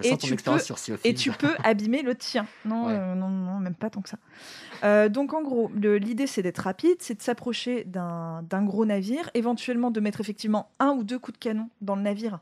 [0.00, 1.32] Je Et tu peux- sur Sea of Et Thieves.
[1.36, 2.46] tu peux abîmer le tien.
[2.64, 2.92] Non, Ouais.
[2.94, 4.18] euh, non, non, même pas tant que ça.
[4.84, 9.30] Euh, donc en gros, l'idée c'est d'être rapide, c'est de s'approcher d'un d'un gros navire,
[9.34, 12.38] éventuellement de mettre effectivement un ou deux coups de canon dans le navire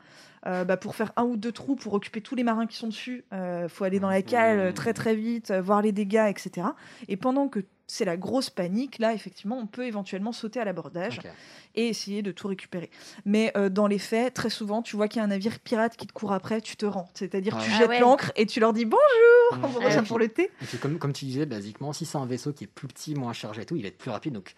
[0.47, 2.87] euh, bah, pour faire un ou deux trous, pour occuper tous les marins qui sont
[2.87, 3.25] dessus.
[3.31, 6.67] Il faut aller dans la cale euh, très très vite, euh, voir les dégâts, etc.
[7.07, 11.21] Et pendant que c'est la grosse panique, là effectivement, on peut éventuellement sauter à l'abordage
[11.75, 12.89] et essayer de tout récupérer.
[13.23, 15.95] Mais euh, dans les faits, très souvent, tu vois qu'il y a un navire pirate
[15.95, 17.09] qui te court après, tu te rends.
[17.13, 17.63] C'est-à-dire Ouais.
[17.63, 17.99] tu Ah jettes ouais.
[17.99, 20.01] l'ancre et tu leur dis bonjour, on vous Ah ouais.
[20.03, 20.49] pour le thé.
[20.61, 23.15] Et puis comme, comme tu disais, basiquement, si c'est un vaisseau qui est plus petit,
[23.15, 24.33] moins chargé et tout, il va être plus rapide.
[24.33, 24.53] Donc,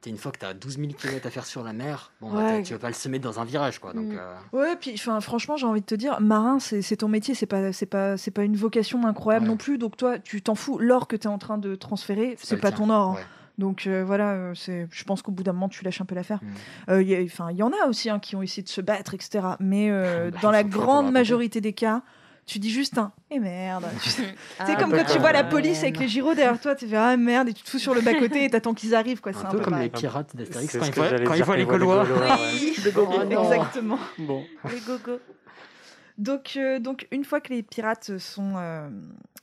[0.00, 2.30] t'es une fois que tu as 12 000 km à faire sur la mer, bon,
[2.32, 2.62] bah, Ouais.
[2.62, 3.78] tu vas pas le semer dans un virage.
[3.78, 3.92] quoi.
[3.92, 4.18] Donc, Mm.
[4.18, 7.72] euh, Ouais, puis franchement, j'ai envie de te dire, marin, c'est ton métier, c'est pas,
[7.72, 9.50] c'est pas, c'est pas une vocation incroyable Ouais.
[9.50, 9.78] non plus.
[9.78, 10.78] Donc toi, tu t'en fous.
[10.78, 12.78] L'or que tu es en train de transférer, c'est pas tien.
[12.86, 13.10] ton or.
[13.10, 13.14] hein.
[13.16, 13.24] Ouais.
[13.58, 16.14] Donc euh, voilà, euh, c'est, je pense qu'au bout d'un moment, tu lâches un peu
[16.14, 16.40] l'affaire.
[16.42, 16.90] Mm.
[16.92, 19.14] Euh, il y il y en a aussi hein, qui ont essayé de se battre,
[19.14, 19.46] etc.
[19.60, 22.02] Mais euh, Bah, dans il la grande majorité des cas,
[22.46, 23.84] tu dis juste un et merde.
[24.02, 25.48] Tu sais, Ah, c'est comme quand tu vois la ouais.
[25.48, 27.94] police avec les gyros derrière toi, tu fais ah merde et tu te fous sur
[27.94, 29.32] le bas côté et t'attends qu'ils arrivent quoi.
[29.32, 29.90] C'est Un un peu peu comme pareil.
[29.94, 30.86] les pirates d'Astérix C'est quand
[31.24, 32.04] quand ils voient les quand ils voient Gaulois.
[32.84, 33.26] les Gaulois, ouais.
[33.26, 33.98] Oui, Oh exactement.
[34.18, 34.44] Bon.
[34.70, 35.20] Les gogo.
[36.18, 38.88] Donc, euh, donc, une fois que les pirates sont, euh,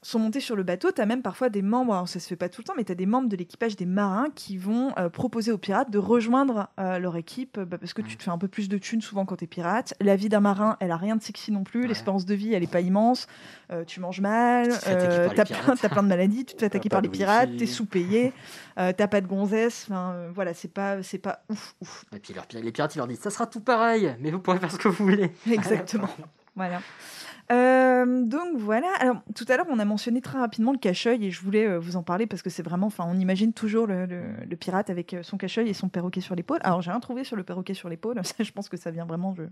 [0.02, 2.38] sont montés sur le bateau, tu as même parfois des membres, alors ça se fait
[2.38, 4.94] pas tout le temps, mais tu as des membres de l'équipage des marins qui vont
[4.98, 8.32] euh, proposer aux pirates de rejoindre euh, leur équipe, bah, parce que tu te fais
[8.32, 9.94] un peu plus de thunes souvent quand tu es pirate.
[10.00, 11.88] La vie d'un marin, elle a rien de sexy non plus, Ouais.
[11.88, 13.28] l'espérance de vie, elle est pas immense,
[13.72, 15.64] Euh, tu manges mal, Tu pirates.
[15.64, 17.58] plein, t'as plein de maladies, tu te fais attaquer par les pirates, wifi.
[17.60, 18.34] t'es sous-payé,
[18.78, 22.06] t'as pas de gonzesse, enfin voilà, c'est pas, c'est pas ouf, ouf.
[22.16, 24.60] Et puis leur- les pirates, ils leur disent ça sera tout pareil, mais vous pourrez
[24.60, 25.32] faire ce que vous voulez.
[25.52, 26.10] Exactement.
[26.56, 26.80] voilà.
[27.52, 28.88] Euh, donc voilà.
[29.00, 31.80] Alors tout à l'heure, on a mentionné très rapidement le cache-œil et je voulais euh,
[31.80, 32.88] vous en parler parce que c'est vraiment.
[32.88, 36.22] Enfin, on imagine toujours le, le- le pirate avec euh, son cache-œil et son perroquet
[36.22, 36.60] sur l'épaule.
[36.62, 38.20] Alors j'ai rien trouvé sur le perroquet sur l'épaule.
[38.24, 39.34] Ça, je pense que ça vient vraiment.
[39.36, 39.44] Je...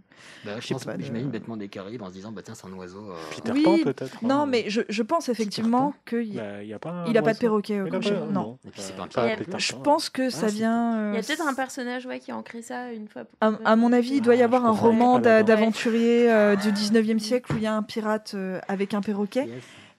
[0.45, 2.41] Bah, Je je sais pense, pas, de- j'imagine bêtement des Caraïbes en se disant bah
[2.43, 3.09] tiens c'est un oiseau.
[3.11, 4.23] euh, Peter Oui, Pan peut-être.
[4.23, 4.45] Non, hein.
[4.45, 7.39] mais je, je pense effectivement qu'il Bah, y a pas un il a pas de
[7.39, 7.79] perroquet.
[7.79, 7.99] euh, pas-
[8.31, 8.59] non.
[8.65, 9.39] Et puis c'est pas un pirate.
[9.57, 9.79] Je Pan.
[9.81, 11.13] pense que ça c'est- vient.
[11.13, 13.23] Il y a peut-être un personnage ouais, qui a ancré ça une fois.
[13.25, 15.43] pour- À, à mon avis, il doit y Ah, avoir un roman Aladdin.
[15.43, 16.27] d'aventurier
[16.61, 19.47] du 19e siècle où il y a un pirate euh, avec un perroquet.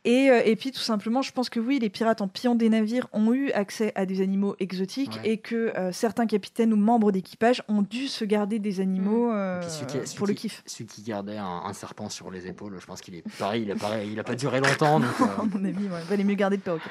[0.08, 2.68] Et, euh, et puis tout simplement, je pense que oui, les pirates en pillant des
[2.70, 5.30] navires ont eu accès à des animaux exotiques Ouais.
[5.32, 9.60] et que euh, certains capitaines ou membres d'équipage ont dû se garder des animaux euh,
[9.60, 10.62] qui- celui pour le kiff.
[10.64, 13.70] Celui qui gardait un, un serpent sur les épaules, je pense qu'il est pareil, il
[13.70, 14.98] a, pareil, il a pas duré longtemps.
[14.98, 16.88] donc, euh, à mon avis, ouais, valait mieux garder le perroquet.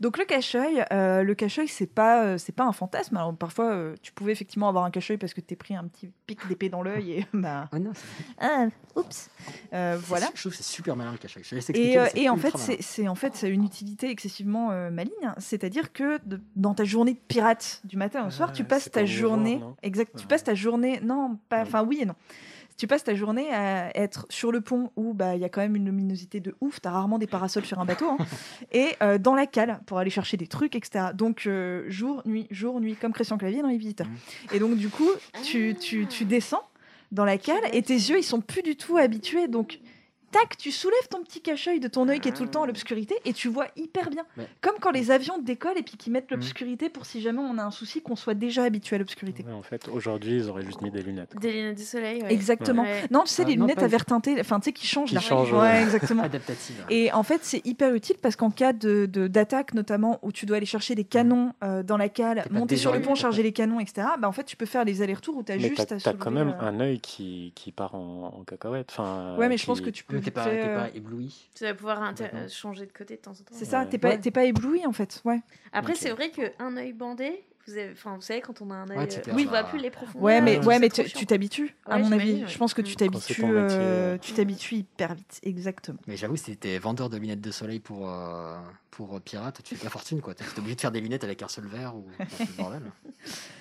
[0.00, 3.16] Donc le cache-œil, euh, le cache-œil, c'est pas, euh, c'est pas un fantasme.
[3.16, 6.10] Alors parfois, euh, tu pouvais effectivement avoir un cache-œil parce que t'es pris un petit
[6.26, 7.92] pic d'épée dans l'œil et bah, ouais, non,
[8.40, 8.66] ah,
[8.96, 9.30] oups,
[9.72, 10.26] Euh, voilà.
[10.34, 11.44] Je trouve que c'est super malin le cache-œil.
[11.74, 12.78] Et, euh, en ultra fait, malin.
[12.80, 15.12] c'est en fait c'est une utilité excessivement euh, maligne.
[15.38, 18.84] C'est-à-dire que de- dans ta journée de pirate, du matin au soir, Ah, tu passes
[18.84, 19.60] c'est ta journée.
[19.82, 20.16] exact.
[20.18, 21.00] Tu passes ta journée.
[21.02, 21.62] Non, pas.
[21.62, 22.14] Enfin, oui et non.
[22.76, 25.60] Tu passes ta journée à être sur le pont où bah il y a quand
[25.60, 26.80] même une luminosité de ouf.
[26.80, 28.08] T'as rarement des parasols sur un bateau.
[28.10, 28.18] hein.
[28.72, 31.06] et euh, dans la cale pour aller chercher des trucs, etc.
[31.12, 34.06] Donc euh, jour, nuit, jour, nuit, comme Christian Clavier dans Les Visiteurs.
[34.06, 34.16] Mhm.
[34.54, 35.08] Et donc du coup,
[35.42, 36.62] tu, tu, tu descends
[37.10, 39.48] dans la cale et tes yeux ils sont plus du tout habitués.
[39.48, 39.80] Donc
[40.30, 42.66] tac, tu soulèves ton petit cache-œil de ton œil qui est tout le temps à
[42.66, 44.24] l'obscurité et tu vois hyper bien.
[44.36, 44.46] Ouais.
[44.60, 47.62] Comme quand les avions décollent et puis qu'ils mettent l'obscurité pour si jamais on a
[47.64, 49.44] un souci qu'on soit déjà habitué à l'obscurité.
[49.44, 51.32] Ouais, en fait, aujourd'hui, ils auraient juste mis des lunettes.
[51.32, 51.40] quoi.
[51.40, 52.22] Des lunettes du soleil.
[52.22, 52.32] ouais.
[52.32, 52.82] Exactement.
[52.82, 53.04] Ouais.
[53.10, 55.10] Non, tu sais, Ah, les non, lunettes à verre teinté, enfin, tu sais, qui changent
[55.10, 55.82] Qui Ouais, ouais.
[55.82, 56.22] exactement.
[56.22, 56.84] adaptative.
[56.90, 60.44] Et en fait, c'est hyper utile parce qu'en cas de de- d'attaque, notamment où tu
[60.46, 63.52] dois aller chercher des canons euh, dans la cale, monter sur le pont, charger les
[63.52, 64.06] canons, etc.
[64.18, 65.98] Bah, en fait, tu peux faire les allers-retours où tu as Mais juste t'as à
[66.00, 68.88] t'as quand même euh, un œil qui, qui part en, en cacahuète.
[68.90, 70.17] Enfin, Ouais, mais je pense que tu peux.
[70.18, 71.48] Mais t'es pas, euh, pas ébloui.
[71.54, 73.44] Tu vas pouvoir euh, changer de côté de temps en temps.
[73.52, 75.20] C'est ça, t'es pas, pas ébloui en fait.
[75.24, 75.40] Ouais.
[75.72, 77.92] Après, c'est vrai qu'un œil bandé, vous, avez...
[77.92, 79.78] enfin, vous savez, quand on a un œil, Ouais, tu euh, on la- voit plus
[79.78, 80.22] les profondeurs.
[80.24, 82.44] Ouais, mais, Ouais, mais tu t'habitues, à Ouais, mon avis.
[82.46, 85.38] Je pense que tu t'habitues, euh, tu t'habitues hyper vite.
[85.42, 85.98] Exactement.
[86.06, 88.56] Mais j'avoue, si t'es vendeur de lunettes de soleil pour, euh,
[88.90, 90.34] pour pirate, tu fais pas fortune quoi.
[90.34, 92.82] T'es obligé de faire des lunettes avec un seul verre ou le bordel.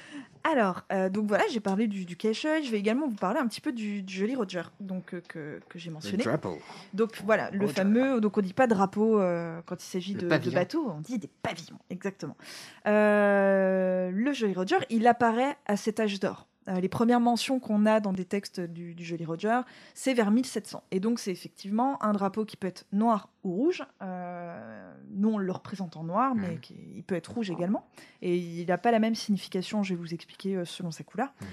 [0.49, 2.63] Alors, euh, donc voilà, j'ai parlé du, du cache-œil.
[2.63, 5.59] Je vais également vous parler un petit peu du, du Jolly Roger, donc euh, que,
[5.67, 6.23] que j'ai Le mentionné.
[6.23, 6.57] drapeau.
[6.93, 7.73] Donc voilà, le Roger.
[7.73, 8.21] fameux.
[8.21, 11.19] Donc on dit pas drapeau euh, quand il s'agit Le de, de bateaux, on dit
[11.19, 12.37] des pavillons, exactement.
[12.85, 16.47] Le Jolly Roger, il apparaît à cet âge d'or.
[16.67, 19.61] Euh, les premières mentions qu'on a dans des textes du, du Jolly Roger,
[19.93, 20.83] c'est vers 1700.
[20.91, 23.83] Et donc c'est effectivement un drapeau qui peut être noir ou rouge.
[24.01, 26.59] Euh, nous on le représente en noir, mais Mhm.
[26.59, 27.87] qui, il peut être rouge également.
[28.21, 31.29] Et il n'a pas la même signification, je vais vous expliquer euh, selon sa couleur.
[31.41, 31.47] Mhm.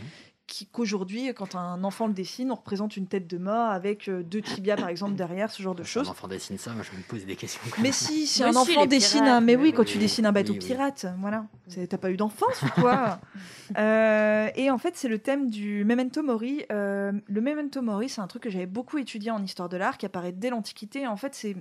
[0.73, 4.43] Qu'aujourd'hui, quand un enfant le dessine, on représente une tête de mort avec euh, deux
[4.43, 6.09] tibias par exemple derrière, ce genre de Un choses.
[6.09, 7.61] enfant dessine ça, moi je vais me poser des questions.
[7.81, 9.41] Mais si, si un enfant dessine pirates, un.
[9.41, 10.67] Mais oui, quand tu dessines un bateau Oui, oui.
[10.67, 11.47] pirate, voilà.
[11.89, 13.21] T'as pas eu d'enfance ou quoi
[13.79, 16.65] Euh, Et en fait, c'est le thème du Memento Mori.
[16.71, 19.97] Euh, le Memento Mori, c'est un truc que j'avais beaucoup étudié en histoire de l'art,
[19.97, 21.07] qui apparaît dès l'Antiquité.
[21.07, 21.57] En fait, c'est.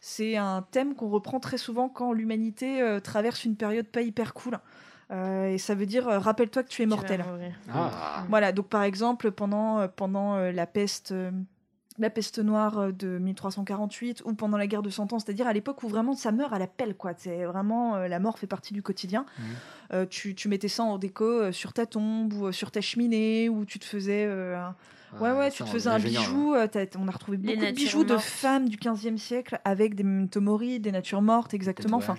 [0.00, 4.32] C'est un thème qu'on reprend très souvent quand l'humanité euh, traverse une période pas hyper
[4.32, 4.60] cool.
[5.10, 7.20] Euh, et ça veut dire euh, rappelle-toi que tu es mortel.
[7.74, 11.12] Ah, Voilà, donc par exemple, pendant, euh, pendant euh, la peste.
[11.12, 11.30] euh,
[12.00, 15.82] la peste noire de 1348 ou pendant la guerre de Cent Ans, c'est-à-dire à l'époque
[15.82, 17.12] où vraiment ça meurt à la pelle, quoi.
[17.16, 19.26] C'est vraiment euh, la mort fait partie du quotidien.
[19.92, 22.80] Euh, tu, tu mettais ça en déco euh, sur ta tombe ou euh, sur ta
[22.80, 24.76] cheminée ou tu te faisais euh, un-
[25.20, 26.54] ouais ouais, tu te faisais un bijou.
[26.54, 29.94] euh, t'as- on a retrouvé Les beaucoup de bijoux de femmes du 15e siècle avec
[29.94, 30.04] des
[30.40, 31.96] mori, des natures mortes, exactement.
[31.98, 32.16] Enfin,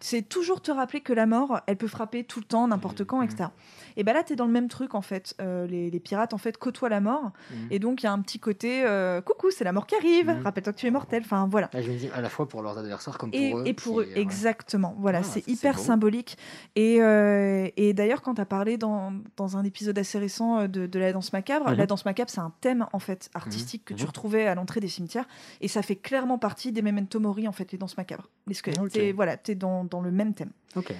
[0.00, 3.18] c'est toujours te rappeler que la mort, elle peut frapper tout le temps, n'importe quand,
[3.18, 3.24] Mhm.
[3.30, 3.48] etc.
[3.96, 5.34] Et ben là, tu es dans le même truc en fait.
[5.40, 7.68] Euh, les, les pirates en fait côtoient la mort, Mhm.
[7.70, 10.28] et donc il y a un petit côté euh, coucou, c'est la mort qui arrive.
[10.30, 10.42] Mhm.
[10.42, 11.22] Rappelle-toi que tu es mortel.
[11.24, 11.70] Enfin voilà.
[11.72, 13.62] Là, je me dis à la fois pour leurs adversaires comme pour Et, eux.
[13.66, 14.94] et pour eux, exactement.
[14.98, 16.36] Voilà, Ah, c'est hyper symbolique.
[16.74, 20.86] Et, euh, et d'ailleurs, quand tu as parlé dans, dans un épisode assez récent de,
[20.86, 21.76] de la danse macabre, Mhm.
[21.76, 24.88] la danse macabre, c'est un thème en fait artistique que tu retrouvais à l'entrée des
[24.88, 25.26] cimetières,
[25.60, 28.28] et ça fait clairement partie des memento mori en fait, les danses macabres.
[28.46, 29.14] Les squelettes.
[29.14, 30.50] Voilà, tu es dans, dans le même thème.
[30.76, 30.92] Ok.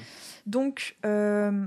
[0.46, 1.66] Donc, euh,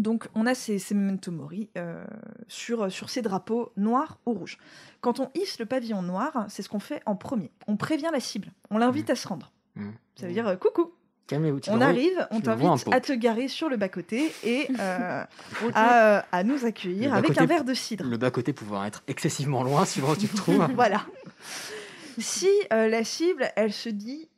[0.00, 2.04] donc on a ces, ces memento mori euh,
[2.48, 4.58] sur, sur ces drapeaux noirs ou rouges.
[5.00, 7.50] Quand on hisse le pavillon noir, c'est ce qu'on fait en premier.
[7.66, 9.52] On prévient la cible, on l'invite à se rendre.
[9.76, 9.92] Mhm.
[10.16, 10.92] Ça veut dire euh, coucou,
[11.26, 11.60] Calmez-vous.
[11.60, 15.24] tu on arrive, on t'invite à te garer sur le bas-côté et euh,
[15.74, 18.04] à, à nous accueillir avec un verre de cidre.
[18.04, 20.66] Le bas-côté pouvant être excessivement loin suivant où tu te trouves.
[20.74, 21.06] Voilà.
[22.18, 24.28] Si euh, la cible, elle se dit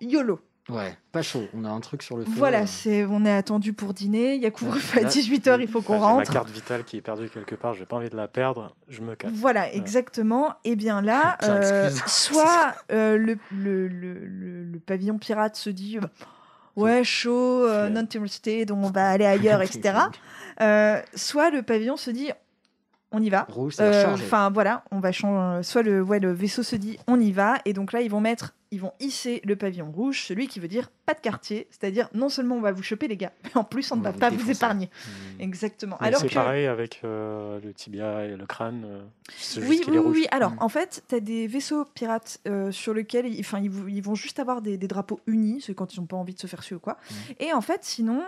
[0.00, 0.40] YOLO.
[0.68, 1.42] Ouais, pas chaud.
[1.54, 2.30] On a un truc sur le feu.
[2.36, 5.60] Voilà, euh, c'est, on est attendu pour dîner, il y a couvre-feu à Là, 18h,
[5.60, 6.18] il faut qu'on rentre.
[6.18, 9.00] ma carte vitale qui est perdue quelque part, j'ai pas envie de la perdre, je
[9.00, 9.32] me casse.
[9.34, 10.54] Voilà, exactement.
[10.64, 15.98] Et bien là, euh, soit euh, le, le, le, le- le pavillon pirate se dit
[15.98, 16.06] euh,
[16.76, 19.98] ouais chaud, euh, non interested, on va aller ailleurs, etc.
[20.60, 22.30] Euh, soit le pavillon se dit
[23.10, 23.48] on y va.
[23.80, 24.04] Euh.
[24.14, 25.64] Enfin voilà, on va changer.
[25.64, 28.20] Soit le, ouais, le vaisseau se dit on y va, et donc là ils vont
[28.20, 32.08] mettre ils vont hisser le pavillon rouge, celui qui veut dire pas de quartier, c'est-à-dire
[32.14, 34.30] non seulement on va vous choper les gars, mais en plus on ne va pas
[34.30, 34.88] vous épargner.
[35.36, 35.40] Hmm.
[35.42, 35.96] Exactement.
[36.00, 38.84] Mais Alors c'est que pareil avec euh, le tibia et le crâne.
[38.86, 39.02] euh,
[39.68, 40.26] oui, oui, oui.
[40.30, 40.56] Alors, Mm.
[40.60, 43.44] en fait, tu as des vaisseaux pirates euh, sur lesquels ils,
[43.88, 46.38] ils, vont juste avoir des, des drapeaux unis, c'est quand ils n'ont pas envie de
[46.40, 46.94] se faire suer ou quoi.
[47.10, 47.14] Mm.
[47.40, 48.22] Et en fait, sinon,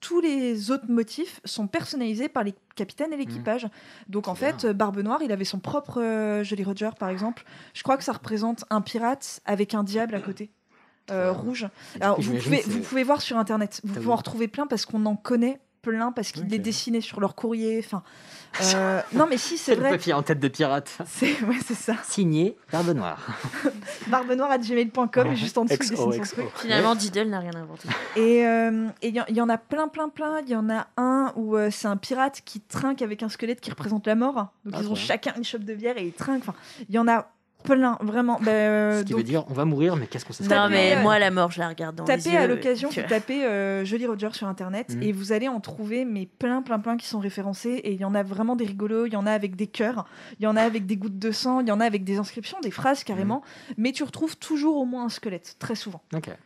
[0.00, 3.66] tous les autres motifs sont personnalisés par les capitaines et l'équipage.
[4.08, 7.44] Donc, en fait, Barbe Noire, il avait son propre Jolly Roger, par exemple.
[7.74, 10.50] Je crois que ça représente un pirate avec un diable à côté.
[11.10, 11.66] euh, rouge.
[12.00, 15.06] Alors, vous pouvez, vous pouvez voir sur internet, vous pouvez en retrouver plein parce qu'on
[15.06, 17.80] en connaît plein parce qu'il est dessiné sur leur courrier.
[17.82, 18.02] Enfin,
[18.74, 19.90] euh, non, mais si, c'est le vrai.
[19.92, 20.98] papier en tête de pirate.
[21.06, 21.94] C'est ouais, c'est ça.
[22.02, 23.24] Signé Barbe Noire.
[24.08, 26.34] barbe noire à gmail.com et juste en dessous XO, XO.
[26.34, 26.46] truc.
[26.56, 27.88] Finalement, Diddle n'a rien inventé.
[28.16, 30.40] Et euh, et il y, en- il y en a plein, plein, plein.
[30.40, 33.60] Il y en a un où euh, c'est un pirate qui trinque avec un squelette
[33.60, 34.48] qui représente la mort.
[34.64, 36.42] Donc Ah, ils ont chacun une chope de bière et ils trinquent.
[36.42, 36.54] Enfin,
[36.88, 37.30] il y en a
[37.74, 38.38] plein, vraiment.
[38.40, 40.54] Bah, euh, Ce qui donc, veut dire on va mourir, mais qu'est-ce qu'on sait Tapez,
[40.56, 42.38] Non, mais euh, moi, la mort, je la regarde dans les Tapez yeux.
[42.38, 45.02] à l'occasion, vous tapez euh, Jolly Roger sur internet Mhm.
[45.02, 47.80] et vous allez en trouver mais plein, plein, plein qui sont référencés.
[47.84, 50.06] Et il y en a vraiment des rigolos, il y en a avec des cœurs,
[50.40, 52.18] il y en a avec des gouttes de sang, il y en a avec des
[52.18, 53.42] inscriptions, des phrases carrément.
[53.76, 56.00] Mais tu retrouves toujours au moins un squelette, très souvent.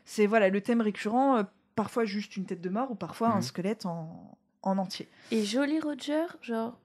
[0.04, 1.42] C'est voilà le thème récurrent, euh,
[1.76, 3.42] parfois juste une tête de mort ou parfois un Mhm.
[3.42, 5.08] squelette en, en entier.
[5.30, 6.76] Et Jolly Roger, genre.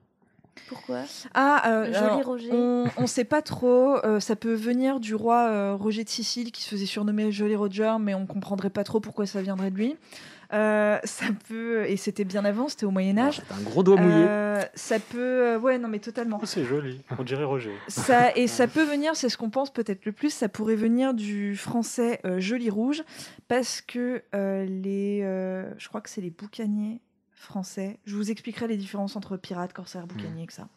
[0.68, 1.00] Pourquoi?
[1.34, 2.52] Ah, euh, Joli alors, Roger.
[2.52, 4.04] On ne sait pas trop.
[4.04, 7.56] euh, ça peut venir du roi euh, Roger de Sicile qui se faisait surnommer Jolly
[7.56, 9.96] Roger, mais on comprendrait pas trop pourquoi ça viendrait de lui.
[10.54, 13.42] Euh, ça peut, et c'était bien avant, c'était au Moyen Âge.
[13.46, 14.24] C'est un gros doigt mouillé.
[14.26, 16.38] Euh, ça peut, ouais, non mais totalement.
[16.42, 17.72] Oh, c'est joli, on dirait Roger.
[17.88, 21.12] Ça, et ça peut venir, c'est ce qu'on pense peut-être le plus, ça pourrait venir
[21.12, 23.04] du français euh, joli rouge,
[23.48, 27.02] parce que euh, les, euh, je crois que c'est les boucaniers
[27.40, 30.68] français, je vous expliquerai les différences entre pirates, corsaires, boucaniers, que ça,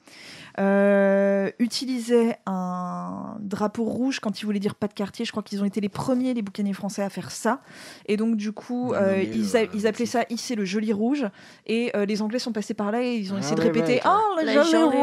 [0.59, 5.25] euh, utilisaient un drapeau rouge quand ils voulaient dire pas de quartier.
[5.25, 7.61] Je crois qu'ils ont été les premiers, les boucaniers français, à faire ça.
[8.05, 10.93] Et donc, du coup, euh, nommé, ils, a- euh, ils appelaient ça hisser le joli
[10.93, 11.25] rouge.
[11.65, 13.93] Et euh, les Anglais sont passés par là et ils ont Ah essayé de répéter
[13.95, 14.93] ouais, Oh, le joli jolie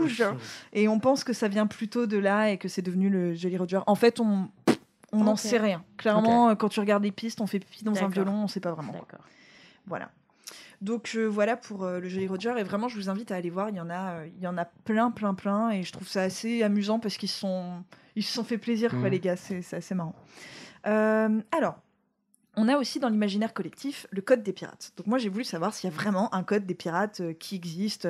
[0.00, 0.24] rouge
[0.72, 3.56] et on pense que ça vient plutôt de là et que c'est devenu le Jolly
[3.56, 3.80] Roger.
[3.86, 4.48] En fait, on
[5.12, 5.84] on n'en sait rien.
[5.96, 8.72] Clairement, quand tu regardes les pistes, on fait pipi dans un violon, on sait pas
[8.72, 8.92] vraiment.
[8.92, 9.20] quoi.
[9.86, 10.10] Voilà.
[10.80, 13.50] Donc euh, voilà pour euh, le Jolly Roger et vraiment je vous invite à aller
[13.50, 13.68] voir.
[13.70, 16.08] Il y en a, euh, il y en a plein, plein, plein et je trouve
[16.08, 17.82] ça assez amusant parce qu'ils se sont,
[18.16, 19.10] ils se sont fait plaisir quoi Mhm.
[19.10, 19.36] les gars.
[19.36, 20.14] C'est c'est assez marrant.
[20.82, 21.76] Alors.
[22.56, 24.92] On a aussi dans l'imaginaire collectif le code des pirates.
[24.96, 27.56] Donc moi j'ai voulu savoir s'il y a vraiment un code des pirates euh, qui
[27.56, 28.08] existe,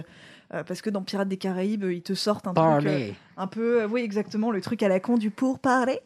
[0.52, 3.82] euh, parce que dans Pirates des Caraïbes ils te sortent un truc, euh, un peu,
[3.82, 6.00] euh, oui, exactement, le truc à la con du pour parler.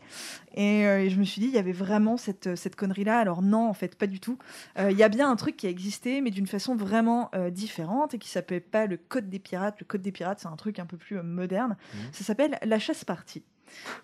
[0.54, 3.18] Et, euh, et je me suis dit, il y avait vraiment cette, cette connerie-là.
[3.18, 4.38] Alors, non, en fait, pas du tout.
[4.78, 7.50] Euh, Il y a bien un truc qui a existé, mais d'une façon vraiment euh,
[7.50, 9.76] différente et qui s'appelle pas le Code des Pirates.
[9.78, 11.76] Le Code des Pirates, c'est un truc un peu plus euh, moderne.
[11.94, 12.00] Mhm.
[12.12, 13.42] Ça s'appelle la chasse-partie.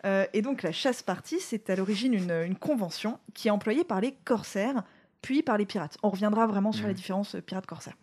[0.05, 4.01] Euh, et donc, la chasse-partie, c'est à l'origine une, une convention qui est employée par
[4.01, 4.83] les corsaires,
[5.23, 5.97] puis par les pirates.
[6.03, 6.89] On reviendra vraiment sur Mhm.
[6.89, 7.95] la différence euh, pirate-corsaire.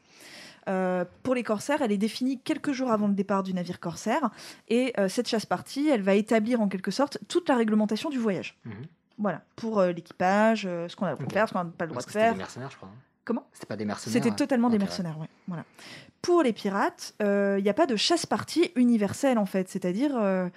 [0.69, 4.29] Euh, pour les corsaires, elle est définie quelques jours avant le départ du navire corsaire.
[4.69, 8.57] Et euh, cette chasse-partie, elle va établir en quelque sorte toute la réglementation du voyage.
[8.65, 8.73] Mhm.
[9.17, 11.89] Voilà, pour l'équipage, ce qu'on a le droit de faire, ce qu'on n'a pas le
[11.89, 12.33] droit Parce de que c'était faire.
[12.33, 12.89] des mercenaires, je crois.
[12.89, 12.97] hein.
[13.23, 13.45] Comment?
[13.53, 14.13] C'était pas des mercenaires.
[14.23, 15.27] C'était totalement des mercenaires, ouais.
[15.47, 15.63] Voilà.
[16.23, 19.69] Pour les pirates, euh, il n'y a pas de chasse-partie universelle en fait.
[19.69, 20.49] C'est-à-dire, euh,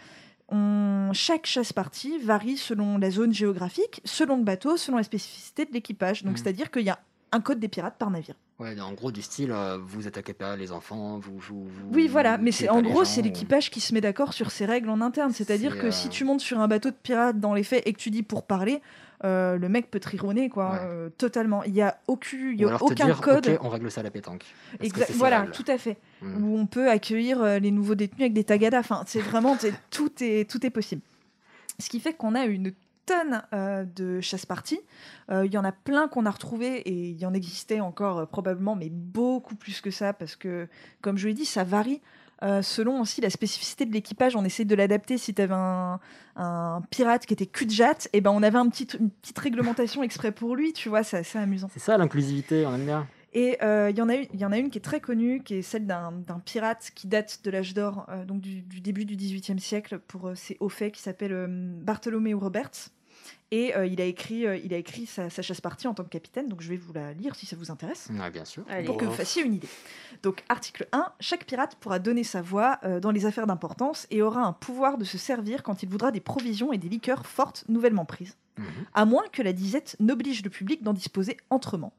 [0.48, 5.72] on- chaque chasse-partie varie selon la zone géographique, selon le bateau, selon la spécificité de
[5.72, 6.22] l'équipage.
[6.24, 6.36] Donc, Mhm.
[6.38, 6.98] c'est-à-dire qu'il y a
[7.32, 8.34] un code des pirates par navire.
[8.60, 11.38] Ouais, en gros, du style, euh, vous attaquez pas les enfants, vous.
[11.38, 14.00] vous, vous- Oui, voilà, vous mais c'est en gros, c'est ou- l'équipage qui se met
[14.00, 15.32] d'accord sur ses règles en interne.
[15.32, 17.82] C'est-à-dire C'est, que euh, si tu montes sur un bateau de pirates dans les faits
[17.84, 18.80] et que tu dis pour parler,
[19.24, 20.78] euh, le mec peut te rironner, quoi, Ouais.
[20.82, 21.64] euh, totalement.
[21.64, 23.48] Il n'y a, aucun, il y a aucun dire, code.
[23.48, 24.44] ok, on règle ça à la pétanque.
[24.80, 25.96] Exact- voilà, tout à fait.
[26.22, 26.44] Mm.
[26.44, 28.78] Où on peut accueillir euh, les nouveaux détenus avec des tagadas.
[28.78, 29.56] Enfin, c'est vraiment
[29.90, 31.02] tout est tout est possible.
[31.80, 32.72] Ce qui fait qu'on a une
[33.06, 34.80] tonne euh, de chasse-parties.
[35.30, 38.18] Euh, Il y en a plein qu'on a retrouvés et il y en existait encore
[38.18, 40.68] euh, probablement, mais beaucoup plus que ça parce que,
[41.00, 42.00] comme je l'ai dit, ça varie.
[42.62, 45.16] selon aussi la spécificité de l'équipage, on essaie de l'adapter.
[45.18, 48.70] Si tu avais un, pirate qui était cul de jatte, et ben on avait une
[48.70, 51.68] petite réglementation exprès pour lui, tu vois, c'est assez amusant.
[51.72, 53.06] C'est ça l'inclusivité, on aime.
[53.34, 55.00] Et euh, il y en a une- il y en a une qui est très
[55.00, 56.12] connue, qui est celle d'un
[56.44, 60.28] pirate qui date de l'âge d'or, euh, donc du, du début du XVIIIe siècle, pour
[60.28, 62.90] euh, ses hauts faits, qui s'appelle euh, Bartholomew Roberts.
[63.50, 66.08] Et euh, il a écrit, euh, il a écrit sa, sa chasse-partie en tant que
[66.08, 68.64] capitaine, donc je vais vous la lire si ça vous intéresse Ouais, bien sûr.
[68.68, 68.84] Allez.
[68.86, 69.68] pour que vous fassiez une idée.
[70.22, 74.22] Donc, article 1, chaque pirate pourra donner sa voix euh, dans les affaires d'importance et
[74.22, 77.64] aura un pouvoir de se servir quand il voudra des provisions et des liqueurs fortes
[77.68, 78.64] nouvellement prises, Mhm.
[78.94, 81.92] à moins que la disette n'oblige le public d'en disposer autrement,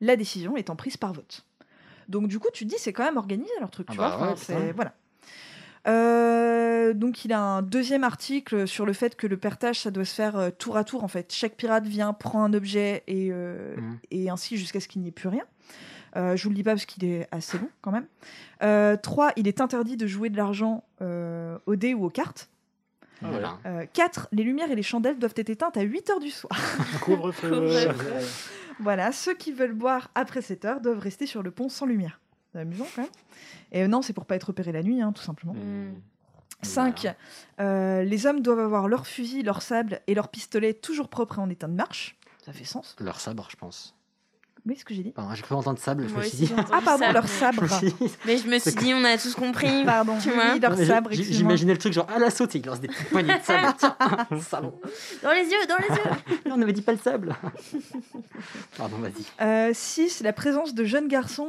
[0.00, 1.44] la décision étant prise par vote.
[2.08, 4.08] Donc, du coup, tu te dis, c'est quand même organisé leur truc, Ah tu bah
[4.08, 4.16] vois.
[4.16, 4.72] enfin, ouais, c'est- putain.
[4.74, 4.94] voilà.
[5.86, 10.04] Euh, donc il a un deuxième article sur le fait que le partage, ça doit
[10.04, 11.32] se faire euh, tour à tour en fait.
[11.32, 13.74] Chaque pirate vient, prend un objet et, euh,
[14.10, 15.44] et ainsi jusqu'à ce qu'il n'y ait plus rien.
[16.16, 18.06] Euh, je vous le dis pas parce qu'il est assez long quand même.
[18.62, 19.32] Euh, 3.
[19.36, 22.50] Il est interdit de jouer de l'argent euh, au dé ou aux cartes.
[23.22, 23.28] Ah.
[23.30, 23.58] Voilà.
[23.92, 24.28] 4.
[24.32, 26.58] Les lumières et les chandelles doivent être éteintes à 8 heures du soir.
[27.02, 27.88] Couvre-feu.
[28.80, 32.20] Voilà, ceux qui veulent boire après 7 heures doivent rester sur le pont sans lumière.
[32.52, 33.10] C'est amusant quand même.
[33.72, 35.54] Et euh, non, c'est pour pas être repéré la nuit, hein, tout simplement.
[35.54, 35.94] Mm.
[36.62, 37.14] 5.
[37.58, 41.48] les hommes doivent avoir leur fusil, leur sable et leur pistolet toujours propres et en
[41.48, 42.16] état de marche.
[42.44, 42.96] Ça fait sens.
[42.98, 43.94] Leur sabre, je pense.
[44.68, 45.10] Oui, ce que j'ai dit.
[45.12, 46.52] Pardon, j'ai cru entendre sable, je Moi me aussi, suis dit.
[46.54, 47.12] j'ai entendu Ah, pardon, ça.
[47.12, 47.62] leur Je sabre.
[47.62, 47.90] me
[48.26, 49.84] Mais je me suis dit, on a tous compris.
[49.86, 51.36] Pardon, Tu oui, vois leur Non, mais sabre, excuse-moi.
[51.38, 53.74] J'imaginais le truc genre à la saute, il lance des petites poignées de sable.
[53.78, 54.80] Tiens, salaud.
[55.22, 56.42] Dans les yeux, dans les yeux.
[56.52, 57.34] On n'avait dit pas le sable.
[58.76, 59.74] Pardon, vas-y.
[59.74, 60.20] 6.
[60.22, 61.48] la présence de jeunes garçons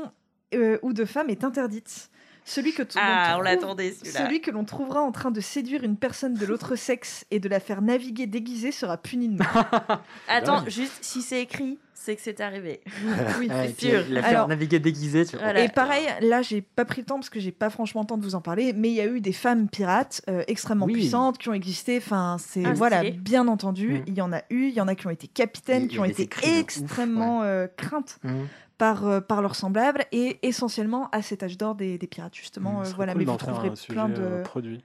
[0.54, 2.10] euh, ou de femmes est interdite.
[2.50, 4.20] Celui que, Ah, l'on on trouve- l'attendait celui-là.
[4.26, 7.48] celui que l'on trouvera en train de séduire une personne de l'autre sexe et de
[7.48, 9.48] la faire naviguer déguisée sera puni de mort.
[10.28, 12.82] Attends, juste si c'est écrit, c'est que c'est arrivé.
[13.40, 14.04] Oui, Ouais, c'est sûr.
[14.10, 15.26] La faire Alors- naviguer déguisée.
[15.26, 15.38] Tu.
[15.38, 15.64] Voilà.
[15.64, 18.18] Et pareil, là, j'ai pas pris le temps parce que j'ai pas franchement le temps
[18.18, 20.94] de vous en parler, mais il y a eu des femmes pirates euh, extrêmement Oui.
[20.94, 21.98] puissantes qui ont existé.
[21.98, 23.12] Enfin, c'est Ah, voilà, stylé.
[23.12, 24.04] bien entendu, Mm.
[24.08, 26.06] il y en a eu, il y en a qui ont été capitaines, qui ont
[26.06, 28.48] été ouf, extrêmement euh, craintes Mhm.
[28.80, 32.84] Par euh, par leurs semblables et essentiellement à cet âge d'or des, des pirates justement.
[32.84, 34.16] Ce euh, voilà, cool mais vous trouverez plein de.
[34.20, 34.84] euh, produit.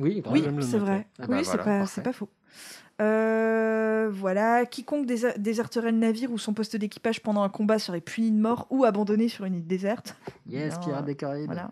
[0.00, 1.06] Oui, Oui, c'est vrai.
[1.20, 1.92] Ah bah oui, c'est voilà, pas, parfait.
[1.94, 2.28] c'est pas faux.
[3.00, 8.00] Euh, voilà, quiconque déser- déserterait le navire ou son poste d'équipage pendant un combat serait
[8.00, 10.16] puni de mort ou abandonné sur une île déserte.
[10.48, 11.46] Yes, Pirates des Caraïbes.
[11.46, 11.70] Voilà.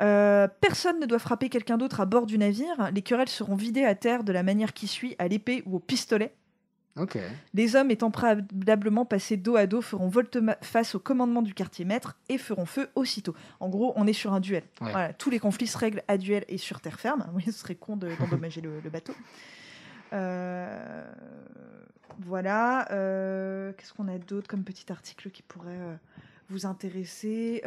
[0.00, 2.90] Euh, personne ne doit frapper quelqu'un d'autre à bord du navire.
[2.94, 5.78] Les querelles seront vidées à terre de la manière qui suit, à l'épée ou au
[5.80, 6.34] pistolet.
[7.54, 12.16] Les hommes étant préalablement passés dos à dos feront volte-face au commandement du quartier maître
[12.28, 13.34] et feront feu aussitôt.
[13.60, 14.62] En gros, on est sur un duel.
[14.82, 14.90] Ouais.
[14.92, 17.26] Voilà, tous les conflits se règlent à duel et sur terre ferme.
[17.34, 19.14] Oui, ce serait con de- d'endommager le, le bateau.
[20.12, 21.04] Euh,
[22.20, 22.90] voilà.
[22.92, 25.94] euh, Qu'est-ce qu'on a d'autre comme petit article qui pourrait euh,
[26.50, 27.62] vous intéresser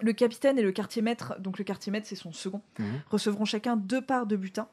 [0.00, 2.86] Le capitaine et le quartier maître, donc le quartier maître c'est son second, Mhm.
[3.10, 4.68] recevront chacun deux parts de butin.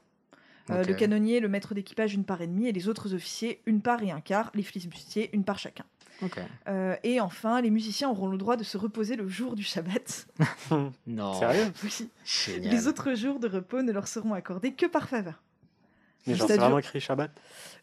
[0.71, 0.83] Euh.
[0.83, 4.03] Le canonnier, le maître d'équipage, une part et demie, et les autres officiers, une part
[4.03, 5.85] et un quart, les flibustiers, une part chacun.
[6.67, 10.27] Euh, et enfin, les musiciens auront le droit de se reposer le jour du Shabbat.
[11.07, 11.33] Non.
[11.33, 11.71] Sérieux?
[11.83, 12.09] Oui.
[12.25, 12.71] Génial.
[12.71, 15.41] Les autres jours de repos ne leur seront accordés que par faveur.
[16.27, 17.31] Mais genre, c'est vraiment écrit Shabbat?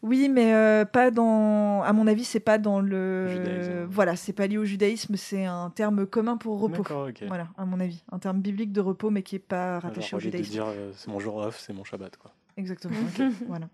[0.03, 1.81] Oui, mais euh, pas dans.
[1.81, 3.27] À mon avis, c'est pas dans le.
[3.29, 3.83] Judaïsme.
[3.89, 6.83] Voilà, c'est pas lié au judaïsme, c'est un terme commun pour repos.
[6.83, 7.23] D'accord, ok.
[7.27, 10.19] Voilà, à mon avis, un terme biblique de repos, mais qui est pas rattaché au
[10.19, 10.51] au lieu de judaïsme.
[10.51, 12.31] dire euh, c'est mon jour off, c'est mon Shabbat, quoi.
[12.57, 12.95] Exactement.
[13.47, 13.69] voilà.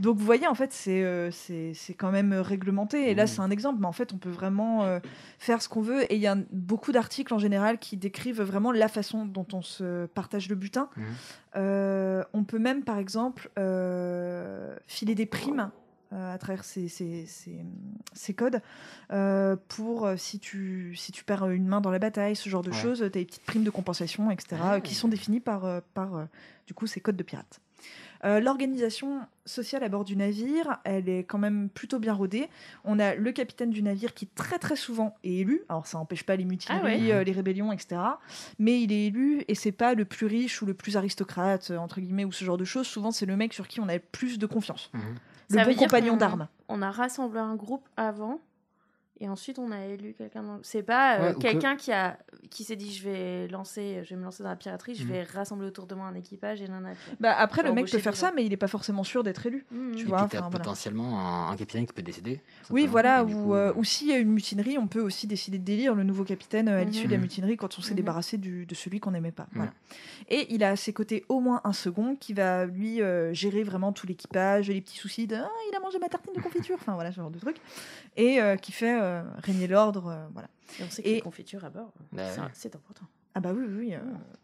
[0.00, 3.10] Donc vous voyez, en fait, c'est euh, c'est c'est quand même euh, réglementé.
[3.10, 3.28] Et là, Mmh.
[3.28, 4.98] c'est un exemple, mais en fait, on peut vraiment euh,
[5.38, 6.10] faire ce qu'on veut.
[6.10, 9.62] Et il y a beaucoup d'articles en général qui décrivent vraiment la façon dont on
[9.62, 10.88] se partage le butin.
[10.96, 11.04] Mhm.
[11.56, 15.70] Euh, on peut même, par exemple, euh, filer des primes.
[16.16, 17.64] à travers ces, ces- ces-
[18.12, 18.60] ces codes
[19.10, 22.70] euh, pour si tu si tu perds une main dans la bataille ce genre de
[22.70, 22.76] Ouais.
[22.76, 24.80] choses tu as des petites primes de compensation etc Ah.
[24.80, 26.28] qui sont définies par par
[26.68, 27.58] du coup ces codes de pirates
[28.24, 32.48] euh, L'organisation sociale à bord du navire, elle est quand même plutôt bien rodée.
[32.84, 35.62] On a le capitaine du navire qui très très souvent est élu.
[35.68, 37.12] Alors ça n'empêche pas les mutineries, Ah ouais.
[37.12, 38.00] euh, les rébellions, etc.
[38.58, 41.76] Mais il est élu et c'est pas le plus riche ou le plus aristocrate euh,
[41.76, 42.86] entre guillemets ou ce genre de choses.
[42.86, 45.00] Souvent c'est le mec sur qui on a le plus de confiance, Mhm.
[45.50, 46.48] le Ça bon compagnon d'armes.
[46.68, 48.40] On a rassemblé un groupe avant
[49.20, 50.42] et ensuite on a élu quelqu'un.
[50.42, 50.58] Dans...
[50.62, 52.18] C'est pas euh, Ouais, ou que- quelqu'un qui a
[52.50, 55.10] qui s'est dit je vais lancer, je vais me lancer dans la piraterie, je Mhm.
[55.10, 56.90] vais rassembler autour de moi un équipage et nana.
[57.20, 59.64] Bah après le mec peut faire ça, mais il est pas forcément sûr d'être élu.
[59.70, 59.94] Mhm.
[59.96, 60.64] Tu Et vois, puis t'as enfin, voilà.
[60.64, 62.40] potentiellement un, un capitaine qui peut décéder.
[62.70, 65.58] Oui, voilà, ou, coup, euh, ou s'il y a une mutinerie, on peut aussi décider
[65.58, 67.22] de délire le nouveau capitaine euh, à l'issue de la Mhm.
[67.22, 67.96] mutinerie quand on s'est Mhm.
[67.96, 69.46] débarrassé du- de celui qu'on n'aimait pas.
[69.52, 69.72] Voilà.
[70.28, 73.62] Et il a à ses côtés au moins un second qui va lui euh, gérer
[73.62, 76.76] vraiment tout l'équipage, les petits soucis de ah, il a mangé ma tartine de confiture,
[76.80, 77.56] enfin voilà, ce genre de truc,
[78.16, 80.08] et euh, qui fait euh, régner l'ordre.
[80.08, 80.48] euh, voilà.
[80.80, 82.46] Et on sait que Et- les confitures à bord, Bah c'est- ouais.
[82.52, 83.04] c'est important.
[83.34, 83.98] Ah bah oui, oui, oui, euh,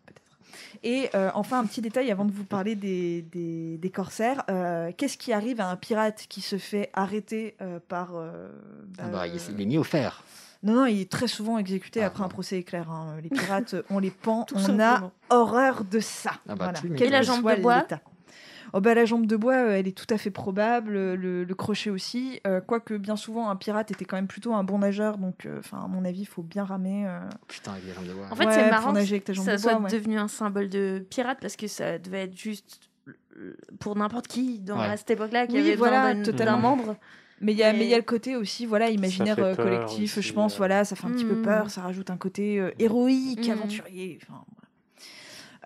[0.06, 0.20] peut-être.
[0.82, 4.42] Et euh, enfin, un petit détail avant de vous parler des, des, des corsaires.
[4.50, 8.10] euh, Qu'est-ce qui arrive à un pirate qui se fait arrêter euh, par...
[8.16, 8.48] euh,
[8.98, 10.22] Ah bah, il, euh, est- il est mis au fer.
[10.62, 12.90] Non, non, il est très souvent exécuté Ah après un procès éclair.
[12.90, 13.16] hein.
[13.22, 13.28] Les
[13.64, 16.32] pirates, on les pend, Tout on a horreur de ça.
[16.48, 17.06] Ah bah, tu Quel m'étonnes.
[17.06, 17.86] Et la jambe de bois?
[18.72, 20.92] Oh bah, la jambe de bois, euh, elle est tout à fait probable.
[20.92, 22.40] Le, le crochet aussi.
[22.46, 25.18] Euh, quoique, bien souvent, un pirate était quand même plutôt un bon nageur.
[25.18, 27.06] Donc, euh, enfin, à mon avis, il faut bien ramer.
[27.06, 27.18] euh.
[27.48, 28.26] Putain, avec les jambes de bois.
[28.30, 29.90] En fait, Ouais, c'est marrant nager que avec ta jambe ça de bois, soit ouais.
[29.90, 32.90] devenu un symbole de pirate parce que ça devait être juste
[33.38, 34.86] euh, pour n'importe qui dans, Ouais.
[34.86, 36.52] à cette époque-là qui Oui, avait voilà, besoin d'un- totalement.
[36.56, 36.96] d'un membre.
[37.40, 39.54] Mais il y a, Mais- mais il y a le côté aussi, voilà, imaginaire euh,
[39.54, 40.58] peur collectif, aussi, je pense, euh.
[40.58, 41.42] voilà, ça fait un petit peu Mhm.
[41.42, 43.52] peur, ça rajoute un côté euh, héroïque, Mhm.
[43.52, 44.18] aventurier.
[44.22, 44.44] Enfin,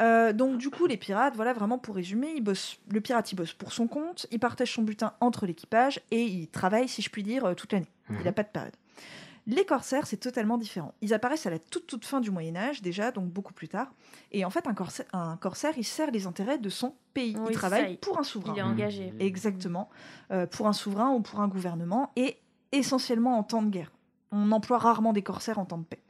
[0.00, 3.36] Euh, donc du coup, les pirates, voilà, vraiment pour résumer, ils bossent, le pirate il
[3.36, 7.10] bosse pour son compte, il partage son butin entre l'équipage et il travaille, si je
[7.10, 7.86] puis dire, euh, toute l'année.
[8.10, 8.32] Il n'a Mhm.
[8.32, 8.74] pas de période.
[9.46, 10.94] Les corsaires, c'est totalement différent.
[11.02, 13.92] Ils apparaissent à la toute toute fin du Moyen Âge déjà, donc beaucoup plus tard.
[14.32, 17.36] Et en fait, un corsaire, un corsaire il sert les intérêts de son pays.
[17.38, 18.54] Oui, il travaille il- pour un souverain.
[18.54, 19.12] Il est engagé.
[19.20, 19.90] Exactement,
[20.30, 22.38] euh, pour un souverain ou pour un gouvernement, et
[22.72, 23.92] essentiellement en temps de guerre.
[24.32, 26.00] On emploie rarement des corsaires en temps de paix.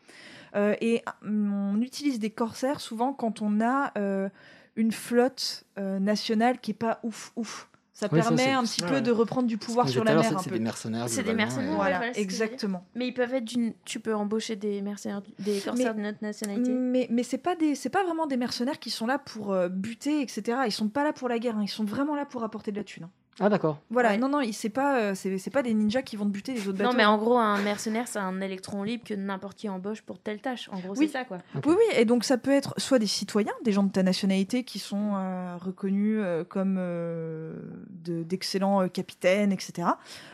[0.55, 1.29] Euh, et euh,
[1.75, 4.29] on utilise des corsaires souvent quand on a euh,
[4.77, 7.69] une flotte euh, nationale qui est pas ouf ouf.
[7.97, 9.03] Ça Oui, permet un petit peu ouais.
[9.03, 11.09] de reprendre du pouvoir sur la mer un c'est- des mercenaires.
[11.09, 12.85] C'est des mercenaires, et- Voilà, exactement.
[12.97, 13.73] Mais ils peuvent être d'une.
[13.85, 16.71] Tu peux embaucher des mercenaires, des corsaires de notre nationalité.
[16.73, 20.23] Mais, mais c'est pas des, c'est pas vraiment des mercenaires qui sont là pour buter,
[20.23, 20.59] etc.
[20.67, 21.57] Ils sont pas là pour la guerre.
[21.57, 21.63] hein.
[21.63, 23.05] Ils sont vraiment là pour apporter de la thune.
[23.05, 23.11] hein.
[23.41, 23.79] Ah, d'accord.
[23.91, 24.11] Voilà.
[24.11, 24.19] Ouais.
[24.19, 26.69] Non, non, c'est pas, euh, c'est, c'est pas des ninjas qui vont te buter les
[26.69, 26.91] autres bateaux.
[26.93, 30.19] Non, mais en gros, un mercenaire, c'est un électron libre que n'importe qui embauche pour
[30.21, 30.69] telle tâche.
[30.73, 31.07] En gros, Oui.
[31.07, 31.39] c'est ça, quoi.
[31.67, 34.63] Oui, oui, et donc ça peut être soit des citoyens, des gens de ta nationalité
[34.63, 37.55] qui sont euh, reconnus euh, comme euh,
[37.91, 39.89] de- d'excellents euh, capitaines, etc.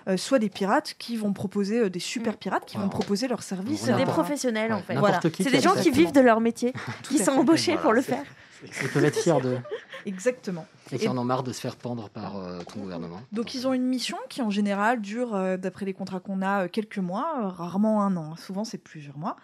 [0.08, 3.42] euh, soit des pirates qui vont proposer, euh, des super pirates qui vont proposer leurs
[3.42, 3.80] services.
[3.86, 4.94] C'est des professionnels, en fait.
[4.96, 5.20] Voilà.
[5.22, 6.72] C'est des gens qui vivent de leur métier,
[7.08, 8.24] qui sont embauchés Voilà, pour le faire.
[8.64, 9.58] Ils peuvent être fiers de.
[10.06, 10.66] Exactement.
[10.92, 13.20] Et qui en ont marre de se faire pendre par euh, ton gouvernement.
[13.32, 16.64] Donc ils ont une mission qui en général dure, euh, d'après les contrats qu'on a,
[16.64, 18.36] euh, quelques mois, rarement un an, hein.
[18.36, 19.36] souvent c'est plusieurs mois,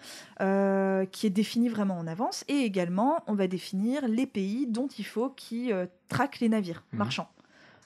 [1.12, 2.44] qui est définie vraiment en avance.
[2.48, 5.70] Et également, on va définir les pays dont il faut qui
[6.08, 6.98] traquent les navires Mhm.
[6.98, 7.28] marchands.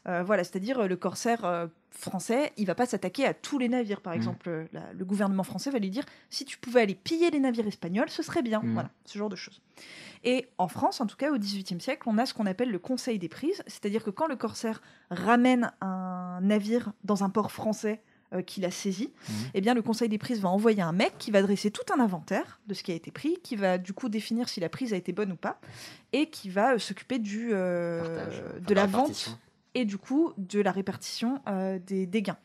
[0.07, 4.01] Voilà, c'est-à-dire le corsaire français, il va pas s'attaquer à tous les navires.
[4.01, 4.17] Par Mhm.
[4.19, 7.41] exemple, euh, la- le gouvernement français va lui dire si tu pouvais aller piller les
[7.41, 8.61] navires espagnols, ce serait bien.
[8.63, 8.73] Mhm.
[8.75, 9.61] Voilà, ce genre de choses.
[10.25, 12.79] Et en France, en tout cas au XVIIIe siècle, on a ce qu'on appelle le
[12.79, 18.03] Conseil des prises, c'est-à-dire que quand le corsaire ramène un navire dans un port français
[18.33, 19.35] euh, qu'il a saisi, Mhm.
[19.55, 21.99] eh bien le Conseil des prises va envoyer un mec qui va dresser tout un
[21.99, 24.93] inventaire de ce qui a été pris, qui va du coup définir si la prise
[24.93, 25.59] a été bonne ou pas,
[26.13, 29.37] et qui va euh, s'occuper du euh, enfin, de la vente
[29.75, 32.39] et du coup de la répartition euh, des, des gains.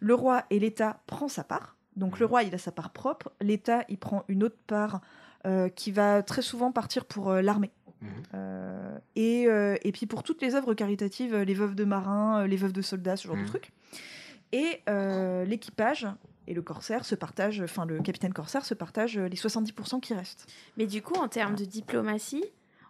[0.00, 1.76] Le roi et l'État prend sa part.
[1.96, 3.32] Donc le roi, il a sa part propre.
[3.40, 5.00] L'État, il prend une autre part
[5.46, 7.70] euh, qui va très souvent partir pour euh, l'armée.
[8.00, 8.08] Mhm.
[8.34, 12.56] Euh, et, euh, et puis pour toutes les œuvres caritatives, les veuves de marins, les
[12.56, 13.42] veuves de soldats, ce genre Mhm.
[13.42, 13.72] de trucs.
[14.52, 16.06] Et euh, l'équipage
[16.46, 20.46] et le corsaire se partagent, enfin le capitaine corsaire se partage les 70% qui restent.
[20.76, 22.44] Mais du coup, en termes de diplomatie,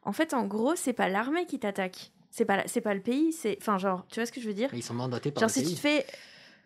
[0.05, 2.13] en fait, en gros, c'est pas l'armée qui t'attaque.
[2.31, 3.33] C'est pas, c'est pas le pays.
[3.33, 4.69] C'est, enfin, genre, tu vois ce que je veux dire?
[4.73, 5.75] Mais ils sont mandatés par Genre, le si tu pays.
[5.75, 6.07] te fais,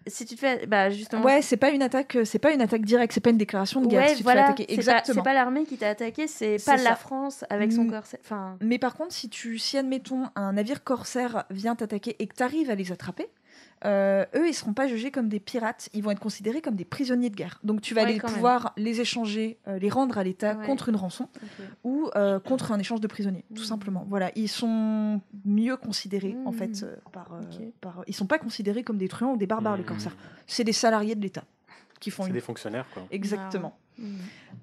[0.07, 1.25] si tu te fais, bah justement.
[1.25, 3.81] Ouais, c'est pas une attaque, euh, c'est pas une attaque directe, c'est pas une déclaration
[3.81, 4.03] de guerre.
[4.03, 4.55] Ouais, si tu te fais voilà.
[4.59, 5.15] C'est pas, Exactement.
[5.15, 6.85] c'est pas l'armée qui t'a attaqué, c'est pas ça.
[6.91, 7.91] la France avec son Mm.
[7.93, 8.21] corsaire.
[8.23, 12.35] Enfin, Mais par contre, si tu, si admettons un navire corsaire vient t'attaquer et que
[12.35, 13.27] tu arrives à les attraper,
[13.85, 16.85] euh, eux, ils seront pas jugés comme des pirates, ils vont être considérés comme des
[16.85, 17.59] prisonniers de guerre.
[17.65, 18.35] Donc tu vas Ouais, les quand même.
[18.37, 20.67] pouvoir les échanger, euh, les rendre à l'État Ouais.
[20.67, 21.29] contre une rançon
[21.85, 23.67] ou euh, contre un échange de prisonniers, tout Mhm.
[23.69, 24.07] simplement.
[24.09, 27.63] Voilà, ils sont mieux considérés en fait euh, par, euh, Ok.
[27.81, 28.03] par.
[28.07, 29.89] Ils sont pas considérés comme des truands ou des barbares les Mhm.
[29.89, 30.17] corsaires.
[30.47, 31.45] C'est des salariés de l'État
[32.01, 32.35] qui font C'est une.
[32.35, 33.03] des fonctionnaires, quoi.
[33.11, 33.77] Exactement.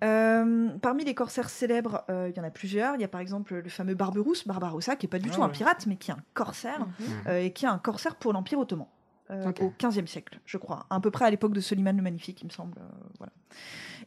[0.03, 2.95] Euh, parmi les corsaires célèbres, euh, il y en a plusieurs.
[2.95, 5.43] Il y a par exemple le fameux Barberousse, Barbarossa, qui est pas du Ah tout
[5.43, 7.35] un pirate, mais qui est un corsaire, Mhm.
[7.35, 8.87] Et qui est un corsaire pour l'Empire ottoman.
[9.31, 9.61] Euh, Ok.
[9.61, 12.45] Au XVe siècle, je crois, à peu près à l'époque de Soliman le Magnifique, il
[12.45, 12.77] me semble.
[12.79, 12.83] euh,
[13.17, 13.31] voilà.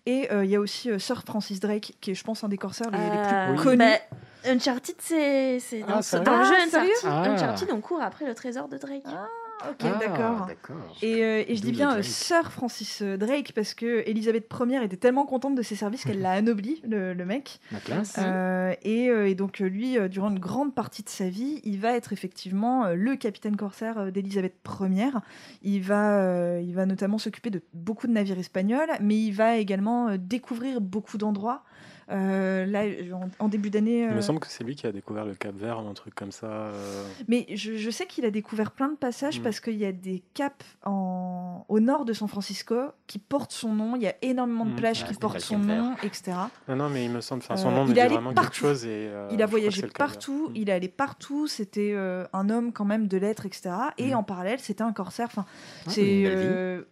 [0.07, 2.49] Et euh, il y a aussi euh, Sir Francis Drake, qui est, je pense, un
[2.49, 3.79] des corsaires les, les plus connus.
[3.79, 3.97] bah,
[4.47, 6.91] Uncharted, c'est c'est dans, Ah, dans le jeu Ah, Uncharted.
[7.05, 7.23] Ah.
[7.33, 9.03] Uncharted, on court après le trésor de Drake.
[9.07, 9.27] Ah,
[9.71, 10.49] ok, Ah, d'accord.
[11.03, 12.03] Et, euh, et je dis bien euh.
[12.03, 16.21] Sir Francis euh, Drake parce que Elisabeth Ier était tellement contente de ses services qu'elle
[16.21, 17.61] l'a anobli, le, le mec.
[17.73, 18.17] La classe.
[18.19, 22.13] Euh, et, et donc lui, durant une grande partie de sa vie, il va être
[22.13, 25.11] effectivement le capitaine corsaire d'Elisabeth Ier.
[25.63, 30.17] Il va, il va notamment s'occuper de beaucoup de navires espagnols, mais il va également
[30.17, 31.65] découvrir beaucoup d'endroits.
[32.11, 32.83] Euh, là,
[33.15, 35.35] en, en début d'année, Il euh, me semble que c'est lui qui a découvert le
[35.35, 36.47] Cap Vert, un truc comme ça.
[36.47, 39.43] euh, mais je, je sais qu'il a découvert plein de passages Mm.
[39.43, 42.77] parce qu'il y a des caps en, au nord de San Francisco
[43.07, 43.97] qui portent son nom.
[43.97, 44.77] Il y a énormément de Mm.
[44.77, 46.33] plages qui portent son nom, etc.
[46.69, 47.43] Non, non, mais il me semble.
[47.43, 48.51] Enfin, son Euh, nom il est vraiment partout.
[48.51, 48.85] quelque chose.
[48.85, 50.57] Et, euh, il a voyagé partout, Mm.
[50.57, 53.71] il est allé partout, c'était euh, un homme quand même de lettres, etc.
[53.99, 55.27] Et en parallèle, c'était un corsaire.
[55.27, 55.47] Enfin,
[55.89, 56.83] c'est euh,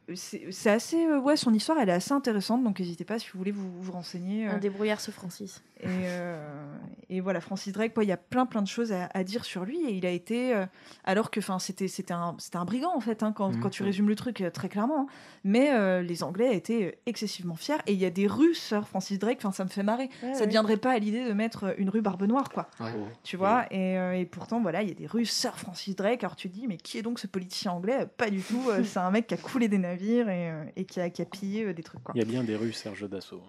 [0.67, 1.05] assez.
[1.07, 3.71] euh, ouais, son histoire, elle est assez intéressante, donc n'hésitez pas si vous voulez vous,
[3.81, 4.49] vous renseigner.
[4.49, 5.63] euh, Un débrouillard ce Francis.
[5.81, 6.77] et, euh,
[7.11, 9.45] et voilà, Francis Drake, quoi, il y a plein plein de choses à, à dire
[9.45, 9.79] sur lui.
[9.87, 10.65] Et il a été, euh,
[11.05, 13.61] alors que enfin, c'était c'était un, c'était un brigand en fait, hein, quand, Mhm.
[13.61, 15.01] quand tu résumes le truc euh, très clairement.
[15.03, 15.07] hein.
[15.45, 17.79] Mais euh, les Anglais étaient excessivement fiers.
[17.87, 20.09] Et il y a des rues Sir Francis Drake, enfin, ça me fait marrer.
[20.35, 22.69] ça ne viendrait pas à l'idée de mettre une rue Barbe Noire, quoi.
[22.81, 22.93] Ouais.
[23.25, 26.23] Tu vois, et, euh, et pourtant, voilà, il y a des rues Sir Francis Drake.
[26.23, 28.07] Alors tu te dis, mais qui est donc ce politicien anglais?
[28.17, 28.63] Pas du tout.
[28.85, 31.75] c'est un mec qui a coulé des navires et, et qui, a, qui a pillé
[31.75, 32.13] des trucs, quoi.
[32.15, 33.33] Il y a bien des rues Serge Dassault.
[33.37, 33.43] Ouais,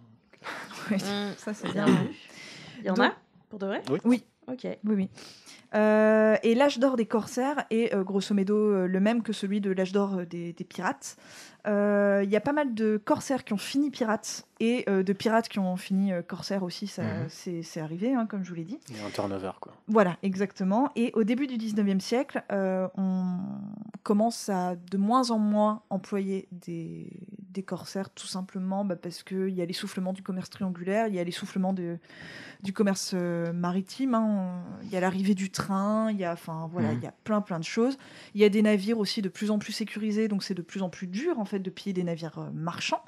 [0.91, 1.33] Mm.
[1.37, 1.85] Ça, c'est Bien.
[2.79, 3.15] Il y en Donc- a
[3.49, 3.81] Pour de vrai?
[3.89, 3.99] Oui.
[4.03, 4.63] Oui, Ok.
[4.83, 5.09] Oui, oui.
[5.75, 9.59] Euh, et l'âge d'or des corsaires est euh, grosso modo euh, le même que celui
[9.59, 11.17] de l'âge d'or des, des pirates.
[11.65, 15.59] Il y a pas mal de corsaires qui ont fini pirates et de pirates qui
[15.59, 17.61] ont fini corsaires aussi, ça, Mhm.
[17.63, 18.79] c'est arrivé, hein, comme je vous l'ai dit.
[18.89, 19.71] Il y a un turnover, quoi.
[19.87, 20.91] Voilà, exactement.
[20.97, 23.37] Et au début du 19e siècle, on
[24.03, 27.07] commence à de moins en moins employer des,
[27.53, 31.19] des corsaires, tout simplement bah, parce qu'il y a l'essoufflement du commerce triangulaire, il y
[31.19, 34.63] a l'essoufflement du commerce maritime, hein.
[34.83, 36.97] il y a l'arrivée du train, il y a, enfin, voilà, Mhm.
[36.99, 37.97] il y a plein plein de choses.
[38.35, 40.81] Il y a des navires aussi de plus en plus sécurisés, donc c'est de plus
[40.81, 43.03] en plus dur en fait de piller des navires euh, marchands.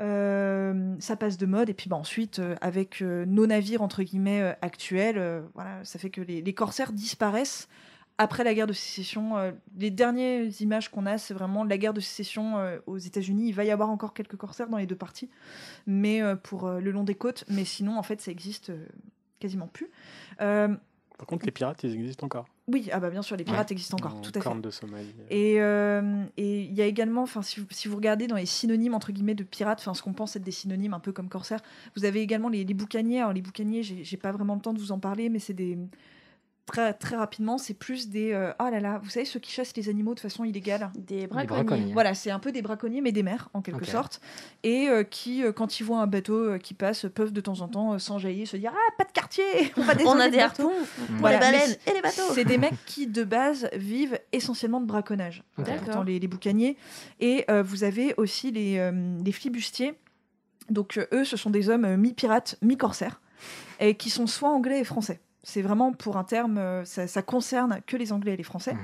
[0.00, 4.04] Euh, ça passe de mode et puis bah, ensuite euh, avec euh, nos navires entre
[4.04, 7.68] guillemets actuels, voilà, ça fait que les, les corsaires disparaissent
[8.16, 9.34] après la guerre de sécession.
[9.76, 12.54] les dernières images qu'on a, c'est vraiment la guerre de sécession
[12.86, 13.48] aux États-Unis.
[13.48, 15.30] Il va y avoir encore quelques corsaires dans les deux parties,
[15.86, 17.44] mais pour le long des côtes.
[17.48, 18.72] Mais sinon, en fait, ça existe
[19.38, 19.88] quasiment plus.
[20.40, 20.74] Euh,
[21.18, 22.46] Par contre, les pirates, ils existent encore.
[22.68, 23.74] oui, ah bah bien sûr, les pirates Ouais.
[23.74, 24.60] existent encore, En tout à fait.
[24.60, 25.12] De Somalie.
[25.30, 28.46] Et euh, et il y a également, enfin, si, vous- si vous regardez dans les
[28.46, 31.28] synonymes entre guillemets de pirates, enfin, ce qu'on pense être des synonymes un peu comme
[31.28, 31.60] corsaire,
[31.96, 33.18] vous avez également les, les boucaniers.
[33.18, 35.76] Alors les boucaniers, j'ai pas vraiment le temps de vous en parler, mais c'est des
[36.68, 39.74] très très rapidement, c'est plus des euh, oh là là, vous savez ceux qui chassent
[39.76, 40.90] les animaux de façon illégale.
[40.96, 41.64] Des braconniers.
[41.64, 41.92] braconniers.
[41.92, 44.20] Voilà, c'est un peu des braconniers mais des mers en quelque sorte,
[44.62, 47.60] et euh, qui euh, quand ils voient un bateau euh, qui passe, peuvent de temps
[47.62, 49.44] en temps euh, s'enjailler, se dire ah pas de quartier,
[49.76, 50.68] on va On a des bateau.
[50.68, 52.22] harpons pour Voilà, les baleines et les bateaux.
[52.34, 55.42] c'est des mecs qui, de base, vivent essentiellement de braconnage.
[55.58, 55.84] D'accord.
[55.84, 56.76] pourtant, les, les boucaniers.
[57.20, 58.92] Et euh, vous avez aussi les, euh,
[59.24, 59.94] les flibustiers.
[60.70, 63.20] Donc, euh, eux, ce sont des hommes euh, mi-pirates, mi-corsaires,
[63.80, 65.20] et qui sont soit anglais et français.
[65.42, 68.74] C'est vraiment pour un terme, euh, ça, concerne que les anglais et les français.
[68.74, 68.80] Mhm.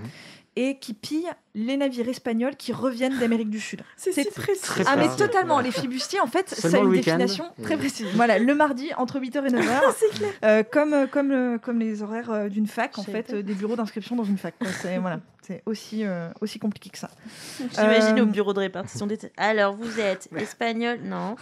[0.56, 3.80] Et qui pillent les navires espagnols qui reviennent d'Amérique du Sud.
[3.96, 4.62] C'est si précis.
[4.62, 5.18] Très Ah mais précis.
[5.18, 8.06] totalement, les flibustiers en fait, ça a une définition très précise.
[8.14, 9.80] Voilà, le mardi entre 8h et 9h.
[10.44, 13.54] Euh, comme, euh, comme, euh, comme les horaires euh, d'une fac, en fait, euh, des
[13.54, 14.54] bureaux d'inscription dans une fac.
[14.82, 17.10] C'est voilà, c'est aussi, euh, aussi compliqué que ça.
[17.74, 19.18] J'imagine Euh, au bureau de répartition des.
[19.36, 21.36] Alors, vous êtes espagnol Non.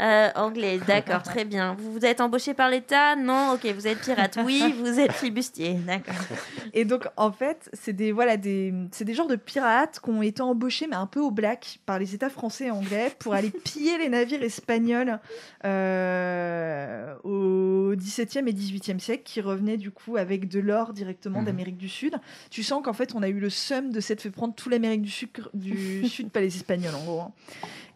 [0.00, 1.74] Euh, anglais, d'accord, très bien.
[1.78, 3.66] Vous vous êtes embauché par l'État Non, ok.
[3.74, 6.14] Vous êtes pirate Oui, vous êtes flibustier, d'accord.
[6.72, 8.49] Et donc, en fait, c'est des, voilà, des,
[8.92, 11.98] c'est des genres de pirates qui ont été embauchés, mais un peu au black, par
[11.98, 15.18] les États français et anglais pour aller piller les navires espagnols
[15.64, 21.46] euh, au XVIIe et XVIIIe siècle, qui revenaient du coup avec de l'or directement Mhm.
[21.46, 22.14] d'Amérique du Sud.
[22.50, 25.02] Tu sens qu'en fait, on a eu le seum de s'être fait prendre tout l'Amérique
[25.02, 27.20] du Sud, du Sud, pas les Espagnols en gros.
[27.20, 27.32] hein.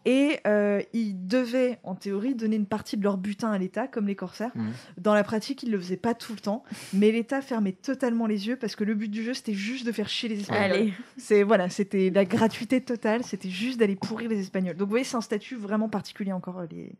[0.05, 4.05] Et euh, ils devaient, en théorie, donner une partie de leur butin à l'État, comme
[4.07, 4.51] les corsaires.
[4.55, 4.71] Mhm.
[4.97, 8.47] Dans la pratique, ils le faisaient pas tout le temps, mais l'État fermait totalement les
[8.47, 10.91] yeux parce que le but du jeu, c'était juste de faire chier les Espagnols.
[11.17, 14.75] C'est voilà, c'était la gratuité totale, c'était juste d'aller pourrir les Espagnols.
[14.75, 16.91] Donc vous voyez, c'est un statut vraiment particulier encore euh, les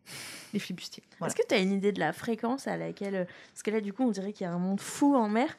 [0.54, 1.04] les flibustiers.
[1.20, 1.34] Voilà.
[1.34, 3.16] Est-ce que tu as une idée de la fréquence à laquelle.
[3.16, 5.28] euh, Parce que là, du coup, on dirait qu'il y a un monde fou en
[5.28, 5.58] mer.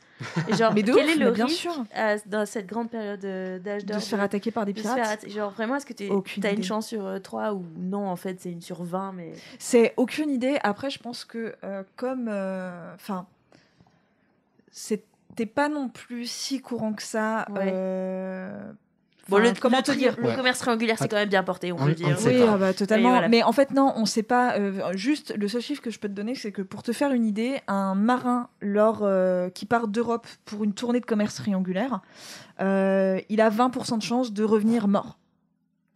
[0.49, 1.85] Et genre, Mais de quel ouf, est le mais bien risque sûr.
[1.99, 4.85] euh, dans cette grande période d'âge d'or De se faire attaquer par des de se
[4.85, 5.29] faire pirates.
[5.29, 6.09] Genre, vraiment, est-ce que tu
[6.47, 9.33] as une chance sur 3 ou non, en fait, c'est une sur 20, mais.
[9.59, 10.59] C'est aucune idée.
[10.63, 13.27] Après, je pense que euh, comme, euh, enfin,
[14.71, 17.47] c'était pas non plus si courant que ça.
[17.51, 17.71] Ouais.
[17.73, 18.73] euh,
[19.29, 20.37] Bon, le, comment le te dire le Ouais.
[20.37, 22.11] commerce triangulaire, c'est quand même bien porté, on On- peut dire.
[22.11, 23.09] ne Oui, ah bah, totalement.
[23.11, 23.29] Voilà.
[23.29, 24.55] Mais en fait, non, on sait pas.
[24.57, 27.11] euh, juste, le seul chiffre que je peux te donner, c'est que pour te faire
[27.13, 32.03] une idée, un marin lors, euh, qui part d'Europe pour une tournée de commerce triangulaire,
[32.61, 35.19] euh, il a 20% de chance de revenir mort.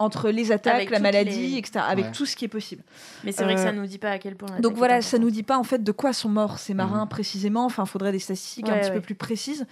[0.01, 1.85] Entre les attaques, Avec la maladie, les- etc.
[1.87, 2.11] Avec Ouais.
[2.13, 2.83] tout ce qui est possible.
[3.23, 4.49] Mais c'est vrai que ça Euh, nous dit pas à quel point.
[4.61, 5.35] Donc voilà, ça nous importante.
[5.35, 7.09] dit pas en fait de quoi sont morts ces marins Mhm.
[7.11, 7.67] précisément.
[7.67, 8.95] Enfin, il faudrait des statistiques un Ouais, petit ouais.
[8.95, 9.67] peu plus précises.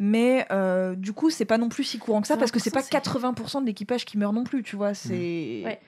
[0.00, 2.70] Mais euh, du coup, c'est pas non plus si courant que ça parce que c'est
[2.70, 4.94] pas 20%, c'est- 80% de l'équipage qui meurt non plus, tu vois.
[4.94, 5.80] C'est Ouais,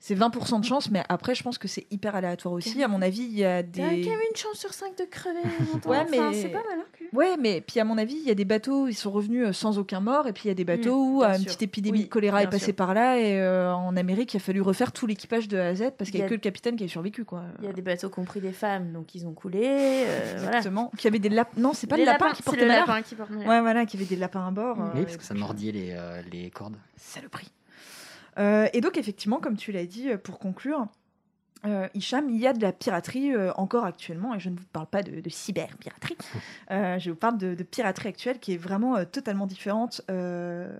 [0.00, 2.82] c'est 20% de chance, mais après, je pense que c'est hyper aléatoire aussi.
[2.82, 3.96] À mon avis, il y a T'as quand des.
[4.08, 5.40] même une chance sur 5 de crever.
[5.86, 7.08] Ouais, mais- C'est pas mal, hein, cul.
[7.12, 9.52] Ouais, mais puis à mon avis, il y a des bateaux, ils sont revenus euh,
[9.52, 11.44] sans aucun mort, et puis il y a des bateaux Mm, où une sûr.
[11.46, 12.74] petite épidémie Oui, de choléra est passée sûr.
[12.74, 15.74] par là, et euh, en Amérique, il a fallu refaire tout l'équipage de A à
[15.74, 17.42] Z parce qu'il Il y n'y a a- que le capitaine qui a survécu, quoi.
[17.60, 19.60] Il y a des bateaux qui ont pris des femmes, donc ils ont coulé.
[19.66, 20.56] euh, voilà.
[20.58, 20.90] Exactement.
[20.96, 21.60] Qui avait des lapins.
[21.60, 22.86] Non, c'est pas Les le lapin lapins, qui portait le malheur.
[22.86, 23.49] lapin qui porte malheur.
[23.50, 24.80] Ouais, voilà, qui avait des lapins à bord.
[24.80, 26.76] Euh, Oui, et parce que ça mordillait les, euh, les cordes.
[26.96, 27.50] Saloperie.
[28.38, 30.86] Euh, et donc, effectivement, comme tu l'as dit, euh, pour conclure,
[31.66, 34.64] euh, Hicham, il y a de la piraterie euh, encore actuellement, et je ne vous
[34.72, 36.16] parle pas de, de cyber-piraterie,
[36.70, 40.00] Euh, je vous parle de, de piraterie actuelle qui est vraiment euh, totalement différente.
[40.10, 40.72] euh,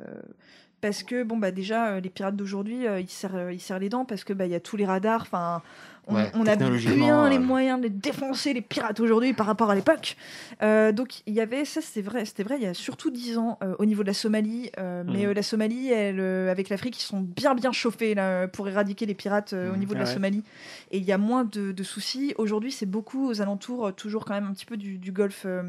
[0.80, 3.80] parce que bon bah déjà euh, les pirates d'aujourd'hui euh, ils serrent euh, ils serrent
[3.80, 5.60] les dents parce que bah il y a tous les radars enfin
[6.06, 9.46] On, Ouais, on a technologiquement, bien les euh, moyens de défoncer les pirates aujourd'hui par
[9.46, 10.16] rapport à l'époque.
[10.62, 12.56] Euh, donc il y avait ça, c'était vrai, c'était vrai.
[12.58, 15.34] Il y a surtout 10 ans euh, au niveau de la Somalie, euh, mais euh,
[15.34, 19.14] la Somalie, elle, euh, avec l'Afrique, ils sont bien bien chauffés là, pour éradiquer les
[19.14, 19.78] pirates euh, au Mhm.
[19.78, 20.12] niveau de la ouais.
[20.12, 20.42] Somalie.
[20.90, 22.34] Et il y a moins de, de soucis.
[22.38, 25.42] Aujourd'hui, c'est beaucoup aux alentours, euh, toujours quand même un petit peu du, du golfe
[25.46, 25.62] euh,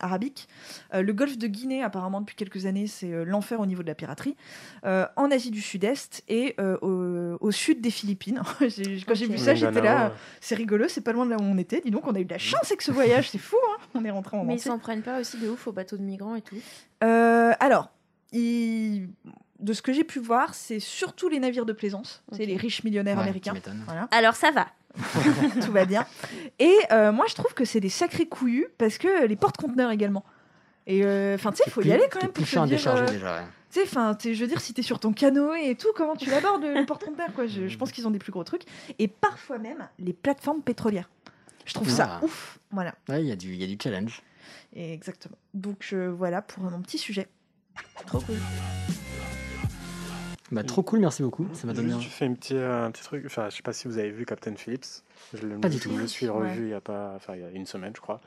[0.00, 0.48] arabique.
[0.94, 3.88] Euh, le golfe de Guinée, apparemment depuis quelques années, c'est euh, l'enfer au niveau de
[3.88, 4.36] la piraterie.
[4.86, 8.40] Euh, en Asie du Sud-Est et euh, au, au sud des Philippines.
[8.60, 10.12] J'ai- Quand j'ai vu ça, j'étais Là.
[10.40, 11.80] C'est rigolo, c'est pas loin de là où on était.
[11.80, 13.56] Dis donc, on a eu de la chance avec ce voyage, c'est fou.
[13.70, 15.96] Hein on est rentré en Mais ils s'en prennent pas aussi de ouf aux bateaux
[15.96, 16.56] de migrants et tout.
[17.04, 17.90] Euh, alors,
[18.32, 22.84] de ce que j'ai pu voir, c'est surtout les navires de plaisance, c'est les riches
[22.84, 23.54] millionnaires Ouais, américains.
[23.86, 24.66] Voilà, Alors ça va.
[25.64, 26.04] tout va bien.
[26.58, 30.24] Et euh, moi, je trouve que c'est des sacrés couillus parce que les porte-conteneurs également.
[30.86, 32.66] Et euh, enfin, tu sais, il faut y aller quand même pour se dire.
[32.66, 33.36] décharger euh, déjà.
[33.36, 33.42] ouais.
[33.72, 36.28] Tu sais, enfin, je veux dire, si t'es sur ton canoë et tout, comment tu
[36.28, 38.64] l'abordes le porte-conteneur quoi je, je pense qu'ils ont des plus gros trucs.
[38.98, 41.08] Et parfois même les plateformes pétrolières.
[41.64, 42.24] Je trouve ça Ah.
[42.24, 42.58] ouf.
[42.70, 44.20] Voilà, Ouais, il y, a du- il y a du challenge.
[44.74, 45.36] Et exactement.
[45.54, 47.28] Donc euh, voilà pour mon petit sujet.
[48.06, 48.36] Trop cool.
[50.50, 51.48] Bah, trop cool, merci beaucoup.
[51.54, 53.22] Ça m'a donné Juste, un- je fais un petit, un petit truc.
[53.24, 54.84] Enfin, je sais pas si vous avez vu Captain Phillips.
[55.32, 55.90] Je le, Pas du je tout.
[55.92, 56.50] me le suis Ouais.
[56.50, 58.20] revu il y a pas, enfin il y a une semaine, je crois.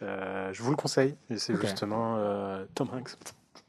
[0.00, 1.14] Euh, je vous le conseille.
[1.28, 3.10] Et c'est justement euh, Tom Hanks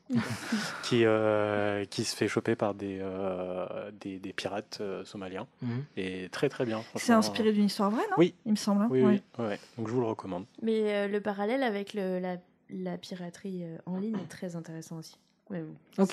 [0.84, 5.84] qui euh, qui se fait choper par des euh, des, des pirates euh, somaliens Mhm.
[5.98, 6.82] et très très bien.
[6.96, 8.16] C'est inspiré d'une histoire vraie, non?
[8.18, 8.34] Oui.
[8.46, 8.84] Il me semble.
[8.84, 9.22] hein Oui, Ouais.
[9.40, 9.60] oui, ouais.
[9.78, 10.46] Donc je vous le recommande.
[10.62, 12.38] Mais euh, le parallèle avec le, la,
[12.70, 15.18] la piraterie euh, en ligne est très intéressant aussi.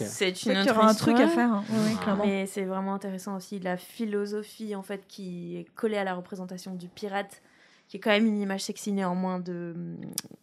[0.07, 1.51] C'est une qu'il y autre aura un truc à faire.
[1.53, 1.65] hein.
[1.69, 2.17] Ouais, Ah.
[2.23, 6.75] Mais c'est vraiment intéressant aussi la philosophie en fait qui est collée à la représentation
[6.75, 7.43] du pirate,
[7.89, 9.75] qui est quand même une image sexy néanmoins de,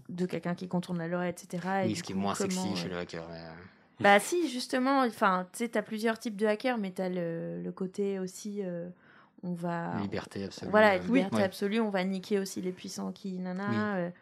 [0.10, 1.84] de quelqu'un qui contourne la loi, etc.
[1.84, 3.24] Et Oui, ce qui est moins sexy chez euh, le hacker.
[3.30, 7.62] mais, Bah si, justement, enfin, tu sais, t'as plusieurs types de hackers, mais t'as le,
[7.62, 8.90] le côté aussi, euh,
[9.44, 9.96] on va...
[10.02, 10.70] Liberté absolue.
[10.72, 13.68] Voilà, euh, liberté absolue, on va niquer aussi les puissants qui, nana.
[13.70, 13.76] Oui.
[13.78, 14.16] euh, Bah,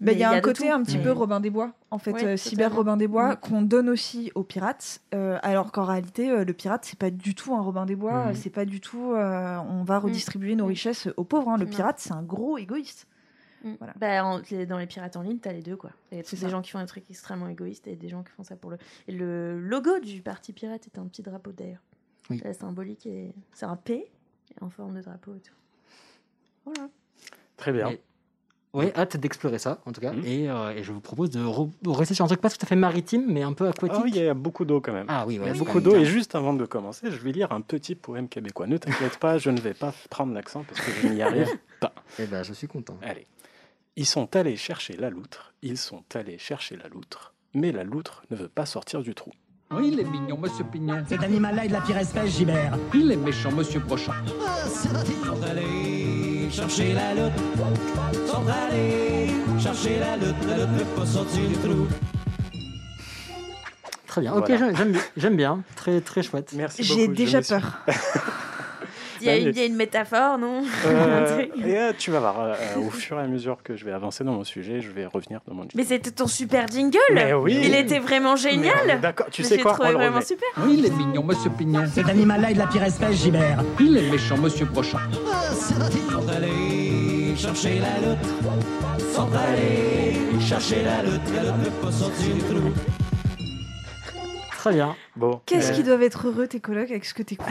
[0.00, 0.72] mais Il y a un côté tout.
[0.72, 2.72] un petit Mais- peu Robin des Bois, en fait, Ouais, euh, cyber.
[2.74, 3.36] Robin des Bois, Mm.
[3.36, 7.34] qu'on donne aussi aux pirates, euh, alors qu'en réalité, euh, le pirate, c'est pas du
[7.34, 10.64] tout un Robin des Bois, euh, c'est pas du tout, euh, on va redistribuer nos
[10.66, 10.68] Mm.
[10.68, 11.48] richesses aux pauvres.
[11.50, 11.56] hein.
[11.58, 11.70] Le Non.
[11.70, 13.06] pirate, c'est un gros égoïste.
[13.64, 13.72] Mm.
[13.78, 13.92] Voilà.
[13.98, 15.90] Bah, en- les- dans les pirates en ligne, t'as les deux, quoi.
[16.12, 18.22] Il y a C'est des gens qui font des trucs extrêmement égoïstes et des gens
[18.22, 18.78] qui font ça pour le...
[19.08, 21.82] Et le logo du parti pirate est un petit drapeau, d'ailleurs.
[22.30, 22.38] Oui.
[22.42, 24.08] C'est symbolique et c'est un P
[24.60, 25.54] en forme de drapeau et tout.
[26.64, 26.88] Voilà.
[27.56, 27.88] Très bien.
[27.90, 28.00] Et-
[28.74, 30.12] Ouais, hâte d'explorer ça, en tout cas.
[30.24, 32.66] Et, euh, et je vous propose de re- rester sur un truc pas tout à
[32.66, 33.96] fait maritime, mais un peu aquatique.
[33.98, 35.06] Ah oui, il y a beaucoup d'eau quand même.
[35.08, 35.96] Ah oui, Il y ouais, a c'est beaucoup d'eau.
[35.96, 38.66] Et juste avant de commencer, je vais lire un petit poème québécois.
[38.66, 41.48] Ne t'inquiète pas, je ne vais pas prendre l'accent parce que je n'y arrive
[41.80, 41.94] pas.
[42.18, 42.98] Eh ben, je suis content.
[43.00, 43.26] Allez.
[43.96, 48.22] Ils sont allés chercher la loutre, ils sont allés chercher la loutre, mais la loutre
[48.30, 49.32] ne veut pas sortir du trou.
[49.70, 51.04] Oui, il est mignon, monsieur Pignon.
[51.06, 52.72] Cet animal-là est de la pire espèce, Gibert.
[52.94, 54.12] Il est méchant, monsieur Brochant.
[54.66, 57.14] sont allés chercher la.
[58.26, 59.28] Sont allés
[59.60, 60.38] chercher la loutre.
[60.48, 61.86] La loutre ne peut pas sortir du trou.
[64.06, 64.72] Très bien, ok, Voilà.
[64.74, 65.60] j'aime- j'aime bien-.
[65.76, 66.52] Très, très chouette.
[66.56, 67.10] Merci J'ai beaucoup.
[67.10, 67.78] je déjà peur.
[69.20, 72.10] Il y, a une, mais- il y a une métaphore, non Euh, et euh, tu
[72.10, 72.54] vas voir, euh,
[72.86, 75.40] au fur et à mesure que je vais avancer dans mon sujet, je vais revenir
[75.46, 77.60] dans mon Mais c'était ton super jingle Mais oui.
[77.64, 80.76] Il était vraiment génial D'accord, tu Mais sais quoi trouvé on le vraiment super Oui,
[80.78, 81.84] il est mignon, monsieur Pignon.
[81.92, 83.62] Cet animal-là est de la pire espèce, Gibert.
[83.80, 84.98] Il est méchant, monsieur Brochant.
[85.52, 88.28] Sont allés chercher la loutre.
[89.14, 91.22] Sont allés chercher la loutre.
[91.34, 92.72] La loutre ne peut pas sortir du trou.
[94.58, 94.96] Très bien.
[95.14, 95.40] Bon.
[95.46, 97.46] Qu'est-ce euh, qu'ils doivent être heureux, tes colocs, avec ce que t'écoutes.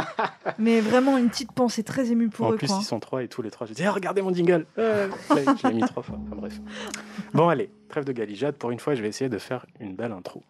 [0.58, 2.56] Mais vraiment, une petite pensée très émue pour En eux.
[2.56, 2.76] plus, quoi.
[2.78, 3.66] ils sont trois et tous les trois.
[3.66, 4.66] Je dis, Ah, regardez mon jingle.
[4.78, 6.18] Euh, je l'ai- mis trois fois.
[6.26, 6.52] Enfin, bref.
[7.32, 8.56] Bon, allez, trêve de galijade.
[8.56, 10.42] Pour une fois, je vais essayer de faire une belle intro.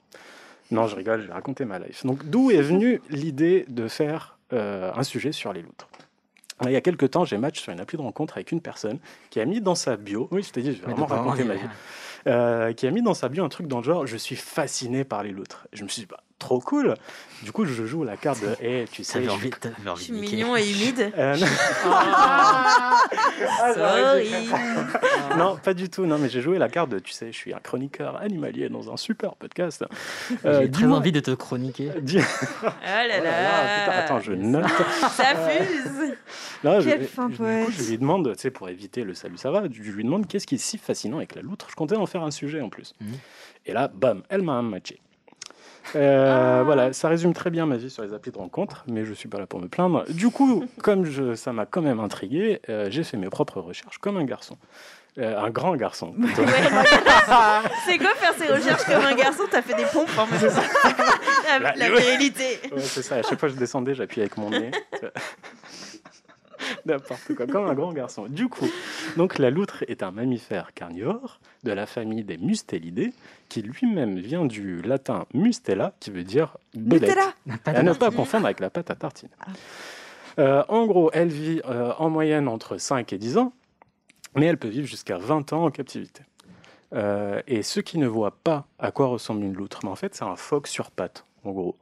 [0.72, 2.04] Non, je rigole, je vais raconter ma life.
[2.04, 5.88] Donc, d'où est venue l'idée de faire euh, un sujet sur les loutres?
[6.64, 8.98] Il y a quelques temps, j'ai match sur une appli de rencontre avec une personne
[9.30, 11.54] qui a mis dans sa bio, oui, je t'ai dit, je vais vraiment raconter ma
[11.54, 11.68] vie.
[12.26, 15.04] Euh, qui a mis dans sa bio un truc dans le genre, je suis fasciné
[15.04, 15.66] par les loutres.
[15.72, 16.94] Je me suis dit, bah, trop cool.
[17.42, 20.02] Du coup, je joue la carte de, eh, tu sais, je envie, suis t'avais Je
[20.02, 21.12] suis de mignon et humide.
[21.18, 21.46] euh, non.
[23.64, 26.06] Ah, Sorry faire- non, pas du tout.
[26.06, 28.92] Non, mais j'ai joué la carte de, tu sais, je suis un chroniqueur animalier dans
[28.92, 29.84] un super podcast.
[30.44, 31.90] Euh, J'ai très envie de te chroniquer.
[32.02, 34.64] dis- Oh là Oh là là, putain, attends, je note.
[35.16, 36.14] Ça fuse
[36.64, 37.66] Non, je- Quelle fin du poète.
[37.66, 40.26] coup, je lui demande, tu sais, pour éviter le salut, ça va, je lui demande
[40.26, 41.66] qu'est-ce qui est si fascinant avec la loutre.
[41.70, 42.94] Je comptais en faire un sujet en plus.
[43.00, 43.12] Mhm.
[43.66, 45.00] Et là, bam, elle m'a matché.
[45.96, 49.12] Euh, Voilà, ça résume très bien ma vie sur les applis de rencontre, mais je
[49.12, 50.04] suis pas là pour me plaindre.
[50.10, 53.98] Du coup, comme je, ça m'a quand même intrigué, euh, j'ai fait mes propres recherches
[53.98, 54.56] comme un garçon.
[55.18, 56.14] Euh, un grand garçon.
[56.22, 56.34] Ouais.
[57.86, 59.42] C'est quoi faire ses recherches comme un garçon?
[59.50, 60.48] T'as fait des pompes en fait.
[61.60, 62.00] La, la ouais.
[62.00, 62.58] virilité.
[62.72, 63.16] Ouais, c'est ça.
[63.16, 64.70] À chaque fois que je descendais, j'appuyais avec mon nez.
[66.86, 68.26] N'importe quoi, comme un grand garçon.
[68.28, 68.68] Du coup,
[69.16, 73.12] donc la loutre est un mammifère carnivore de la famille des Mustelidés,
[73.48, 77.10] qui lui-même vient du latin mustela, qui veut dire belette.
[77.10, 77.34] Nutella
[77.66, 79.28] À ne pas confondre avec la pâte à tartine.
[80.38, 83.52] Euh, en gros, elle vit euh, en moyenne entre 5 et 10 ans,
[84.34, 86.22] mais elle peut vivre jusqu'à 20 ans en captivité.
[86.94, 90.14] Euh, et ceux qui ne voient pas à quoi ressemble une loutre, mais en fait,
[90.14, 91.76] c'est un phoque sur pattes, en gros.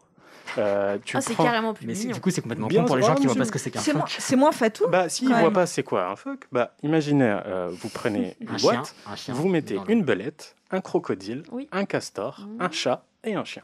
[0.59, 2.13] Euh, tu Ah, c'est prends- carrément plus Mais mignon.
[2.13, 3.59] du coup, c'est complètement Bien con pour les gens qui ah, voient pas ce que
[3.59, 4.17] c'est qu'un phoque.
[4.19, 4.87] c'est moins fatou.
[4.89, 8.49] Bah, s'ils ne voient pas c'est quoi un phoque, bah, imaginez, euh, vous prenez une
[8.51, 11.69] Un chien, boîte, un chien vous mettez une belette, un crocodile, Oui.
[11.73, 12.63] un castor, Mhm.
[12.63, 13.63] un chat et un chien.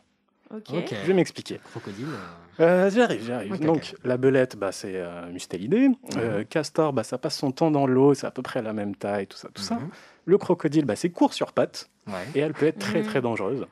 [0.54, 0.66] Ok.
[0.70, 0.94] Ok.
[1.02, 1.58] Je vais m'expliquer.
[1.72, 2.06] Crocodile.
[2.06, 3.52] euh, Euh, j'y arrive, j'y arrive.
[3.54, 5.88] Ok, Donc, la belette, bah, c'est euh, mustélidé.
[6.16, 8.94] Euh, castor, bah, ça passe son temps dans l'eau, c'est à peu près la même
[8.94, 9.74] taille, tout ça, tout ça.
[9.74, 9.88] mhm.
[10.24, 12.12] Le crocodile, bah, c'est court sur pattes Ouais.
[12.36, 13.06] et elle peut être très, Mhm.
[13.06, 13.66] très dangereuse.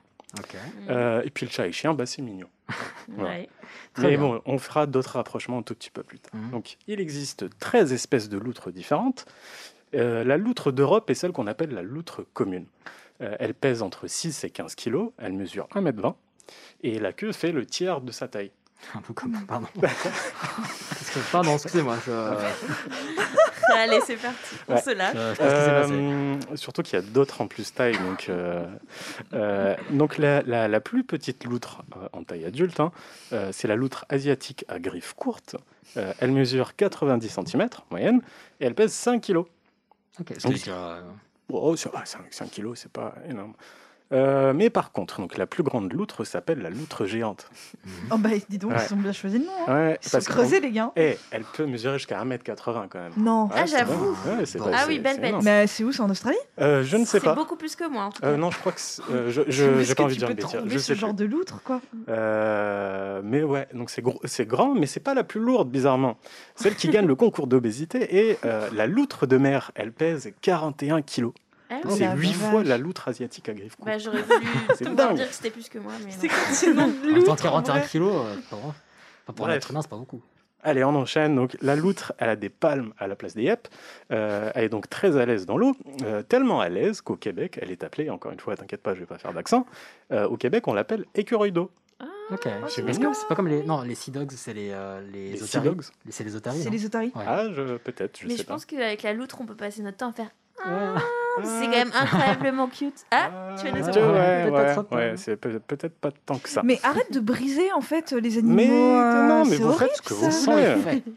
[0.89, 2.49] Euh, et puis le chat et chien, bah, c'est mignon.
[3.09, 3.31] voilà.
[3.31, 3.49] Ouais.
[3.95, 4.21] Très Mais bien.
[4.21, 6.33] bon, on fera d'autres rapprochements un tout petit peu plus tard.
[6.35, 6.51] Mhm.
[6.51, 9.27] Donc, il existe 13 espèces de loutres différentes.
[9.95, 12.67] Euh, la loutre d'Europe est celle qu'on appelle la loutre commune.
[13.21, 16.15] Euh, elle pèse entre 6 et 15 kilos, elle mesure 1m20
[16.83, 18.51] et la queue fait le tiers de sa taille.
[18.95, 19.39] Un peu comme.
[19.47, 19.69] Pardon.
[19.81, 21.97] Parce que- pardon, excusez-moi.
[22.05, 22.11] Je...
[23.75, 24.57] Allez, c'est parti.
[24.69, 24.81] On Ouais.
[24.81, 25.15] se lâche.
[25.17, 25.93] je- je sais pas ce qui s'est passé.
[26.53, 27.97] Euh, surtout qu'il y a d'autres en plus taille.
[27.99, 28.67] Donc, euh,
[29.35, 32.93] euh, donc la, la- la plus petite loutre euh, en taille adulte, hein,
[33.33, 35.57] euh, c'est la loutre asiatique à griffes courtes.
[35.97, 38.21] Euh, elle mesure 90 cm moyenne
[38.61, 39.39] et elle pèse 5 kg.
[39.39, 40.73] Ok, ce Donc, qui est,
[41.51, 43.53] Oh, c'est- ah, 5, 5 kilos, c'est pas énorme.
[44.13, 47.49] Euh, mais par contre, donc, la plus grande loutre s'appelle la loutre géante.
[48.11, 48.77] Oh bah dis donc, Ouais.
[48.89, 49.51] ils ont bien choisi le nom.
[49.67, 49.75] hein.
[49.75, 50.93] Ouais, Ils sont creusés les gars.
[50.97, 53.13] Eh, elle peut mesurer jusqu'à 1m80 quand même.
[53.17, 53.45] Non.
[53.47, 54.15] Ouais, Ah, c'est j'avoue.
[54.45, 54.67] c'est Bon.
[54.67, 55.35] pas- Ah c'est- oui, belle c'est bête.
[55.43, 56.37] Mais c'est où C'est en Australie?
[56.61, 57.35] Euh, je ne sais C'est pas.
[57.35, 58.05] beaucoup plus que moi.
[58.05, 58.29] En tout cas.
[58.29, 59.43] Euh, non, je crois que c'est- euh, je,
[59.83, 60.61] j'ai pas envie de dire une bêtise.
[60.67, 61.25] Je ce sais genre plus.
[61.27, 61.81] de loutre quoi?
[62.09, 66.17] Euh, mais ouais, donc c'est gros, c'est grand, mais c'est pas la plus lourde bizarrement.
[66.57, 68.39] Celle qui gagne le concours d'obésité et
[68.73, 71.33] la loutre de mer, elle pèse 41 kilos.
[71.85, 72.51] Ah c'est 8 vache.
[72.51, 73.87] fois la loutre asiatique à griffes courtes.
[73.89, 74.45] Bah, j'aurais voulu
[75.17, 76.11] dire que c'était plus que moi, mais.
[76.53, 79.57] C'est En même temps, loutre en 41 vrai kilos, euh, pour un Bref.
[79.57, 80.23] être humain, c'est pas beaucoup.
[80.63, 81.35] Allez, on enchaîne.
[81.37, 83.69] Donc, la loutre, elle a des palmes à la place des yep.
[84.13, 87.59] Euh, elle est donc très à l'aise dans l'eau, euh, tellement à l'aise qu'au Québec,
[87.61, 89.67] elle est appelée, encore une fois, t'inquiète pas, je vais pas faire d'accent,
[90.13, 91.71] euh, au Québec, on l'appelle écureuil d'eau.
[92.31, 92.49] Ok.
[92.69, 93.11] c'est Est-ce mignon.
[93.13, 93.63] que c'est pas comme les.
[93.63, 94.71] Non, les Sea Dogs, c'est les.
[94.73, 95.69] euh, les, Les sea otaries.
[95.77, 96.63] dogs C'est les otaries.
[96.63, 97.13] C'est les otaries.
[97.15, 97.25] Ouais.
[97.27, 98.55] Ah, je, peut-être, je Mais sais je pas.
[98.55, 100.31] pense qu'avec la loutre, on peut passer notre temps à faire.
[100.65, 101.01] Ouais.
[101.43, 103.05] C'est quand même incroyablement cute.
[103.11, 104.97] Ah, tu vas nous Ah, en ouais, ouais, Peut-être pas.
[104.97, 106.63] ouais, c'est peut- peut-être pas tant que ça.
[106.65, 108.55] Mais arrête de briser en fait les animaux.
[108.55, 110.27] Mais euh, non, mais vous faites ce que ça.
[110.27, 111.03] vous sentez.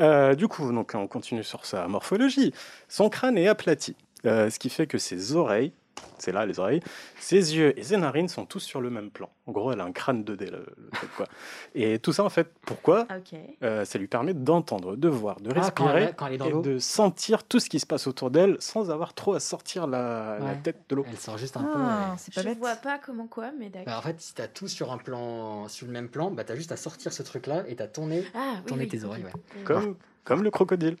[0.00, 2.54] Euh, du coup, donc, on continue sur sa morphologie.
[2.88, 3.94] Son crâne est aplati,
[4.24, 5.72] euh, ce qui fait que ses oreilles,
[6.18, 6.80] c'est là les oreilles,
[7.18, 9.30] ses yeux et ses narines sont tous sur le même plan.
[9.46, 11.26] En gros, elle a un crâne 2D, le, le truc, quoi.
[11.74, 13.38] Et tout ça, en fait, pourquoi Ok.
[13.62, 16.38] Euh, Ça lui permet d'entendre, de voir, de Ah, quand respirer elle, quand elle est
[16.38, 19.40] dans et de sentir tout ce qui se passe autour d'elle sans avoir trop à
[19.40, 21.04] sortir la, tête de l'eau.
[21.08, 21.68] elle sort juste un peu.
[21.74, 22.16] Ah, ouais.
[22.18, 22.58] c'est pas Je bête.
[22.58, 23.98] vois pas comment quoi, mais Bah, d'accord.
[23.98, 26.72] en fait, si t'as tout sur un plan, sur le même plan, bah t'as juste
[26.72, 28.24] à sortir ce truc-là et t'as tourné.
[28.34, 29.62] Ah, oui, tourner oui, tes oreilles, ouais.
[29.64, 30.96] Comme, comme le crocodile.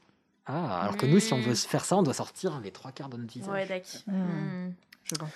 [0.46, 1.54] Ah, alors que nous, si on veut Mm.
[1.54, 3.48] se faire ça, on doit sortir les trois quarts de notre visage.
[3.52, 4.00] Ouais, d'accord.
[4.08, 4.70] Hmm.
[5.04, 5.28] Je vois.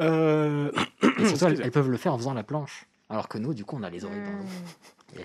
[0.00, 0.72] Euh,
[1.18, 2.86] Et surtout, elles, peuvent le faire en faisant la planche.
[3.08, 4.44] Alors que nous, du coup, on a les oreilles dans l'eau.
[4.44, 5.20] Hmm.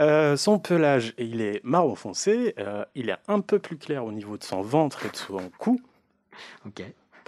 [0.00, 2.54] Euh, son pelage, il est marron foncé.
[2.58, 5.50] euh, il est un peu plus clair au niveau de son ventre et de son
[5.58, 5.80] cou.
[6.66, 6.82] Ok.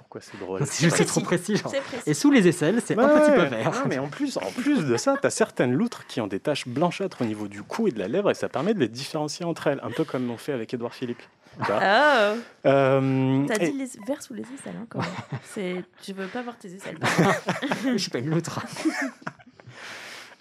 [0.09, 1.57] Pourquoi c'est drôle C'est trop précis.
[1.57, 1.73] genre.
[1.73, 2.09] Précis.
[2.09, 3.73] Et sous les aisselles, c'est un petit peu vert.
[3.73, 6.39] Non, mais en plus, en plus de ça, tu as certaines loutres qui ont des
[6.39, 8.87] taches blanchâtres au niveau du cou et de la lèvre et ça permet de les
[8.89, 11.23] différencier entre elles, un peu comme on fait avec Édouard Philippe.
[11.59, 12.37] Tu vois Oh
[12.67, 15.83] Euh, T'as et- dit les vers sous les aisselles, hein, quand même.
[16.07, 16.99] Je veux pas voir tes aisselles.
[17.85, 18.61] Je suis pas une loutre.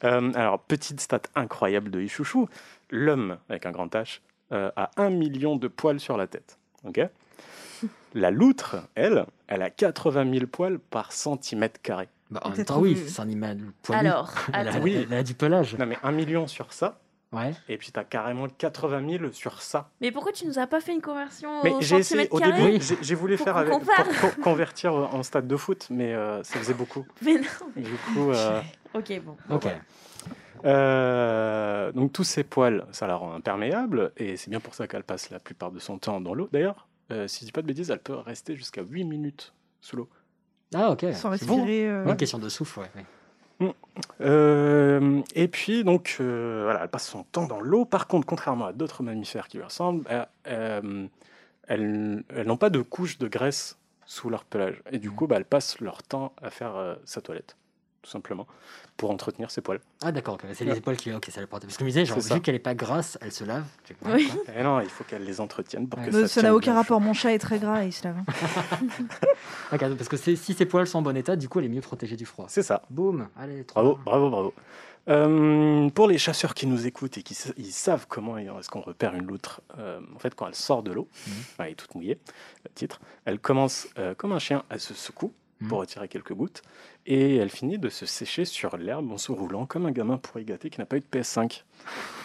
[0.04, 2.48] euh, alors, petite stat incroyable de Ichouchou
[2.92, 4.20] l'homme, avec un grand H,
[4.52, 6.58] euh, a un million de poils sur la tête.
[6.84, 7.00] ok?
[8.16, 12.10] La loutre, elle, elle a 80 000 poils par centimètre carré.
[12.32, 14.00] Bah, en même temps, oui, c'est un animal poilu.
[14.08, 14.80] Alors, elle, a.
[14.80, 15.06] Oui.
[15.10, 15.78] elle a du pelage.
[15.78, 16.98] Non, mais un million sur ça,
[17.32, 17.54] Ouais.
[17.70, 19.90] et puis tu as carrément 80 000 sur ça.
[20.02, 22.38] Mais pourquoi tu nous as pas fait une conversion Mais au j'ai essayé, centimètre au
[22.40, 23.74] carré début, j'ai- j'ai voulu Pour faire avec,
[24.22, 27.06] pour convertir en stade de foot, mais euh, ça faisait beaucoup.
[27.22, 27.42] Mais non.
[27.76, 28.62] mais- Du coup, euh,
[28.96, 29.36] Ok, bon.
[29.50, 29.68] Ok.
[30.66, 35.04] euh, donc tous ces poils, ça la rend imperméable, et c'est bien pour ça qu'elle
[35.04, 36.50] passe la plupart de son temps dans l'eau.
[36.52, 39.96] D'ailleurs, euh, si je dis pas de bêtises, elle peut rester jusqu'à 8 minutes sous
[39.98, 40.10] l'eau.
[40.74, 41.06] Ah, ok.
[41.14, 41.58] Sans C'est bon.
[41.58, 41.88] respirer.
[41.90, 42.92] euh, Une question de souffle, ouais.
[43.62, 43.74] ouais.
[44.22, 47.86] Euh, et puis, donc, euh, voilà, elle passe son temps dans l'eau.
[47.86, 50.04] Par contre, contrairement à d'autres mammifères qui lui ressemblent,
[50.48, 51.08] euh,
[51.68, 54.82] elles, elles n'ont pas de couche de graisse sous leur pelage.
[54.92, 57.56] Et du coup, bah, elles passent leur temps à faire euh, sa toilette.
[58.06, 58.46] Tout simplement,
[58.98, 59.80] pour entretenir ses poils.
[60.04, 61.64] Ah d'accord, c'est les épaules qui ok, ça le porte.
[61.64, 63.66] Parce que je me disais, genre, vu qu'elle est pas grasse, elle se lave.
[64.06, 64.32] Oui.
[64.58, 66.10] Et non, il faut qu'elle les entretienne pour Ouais.
[66.10, 66.82] que Euh, ça n'a aucun bien.
[66.82, 67.02] rapport.
[67.02, 68.18] Mon chat est très gras et il se lave.
[68.20, 68.26] hein.
[69.98, 72.16] Parce que si ses poils sont en bon état, du coup, elle est mieux protégée
[72.16, 72.46] du froid.
[72.48, 72.84] C'est ça.
[72.90, 74.54] Boum, allez, trop Bravo, bravo, bravo.
[75.08, 78.82] Euh, pour les chasseurs qui nous écoutent et qui sa- ils savent comment est-ce qu'on
[78.82, 81.34] repère une loutre, euh, en fait, quand elle sort de l'eau, Mhm.
[81.60, 82.18] elle est toute mouillée,
[82.64, 85.34] le titre, elle commence euh, comme un chien, elle se secoue Mhm.
[85.70, 86.62] Pour retirer quelques gouttes
[87.06, 90.44] et elle finit de se sécher sur l'herbe en se roulant comme un gamin pourri
[90.44, 91.64] gâté qui n'a pas eu de PS5.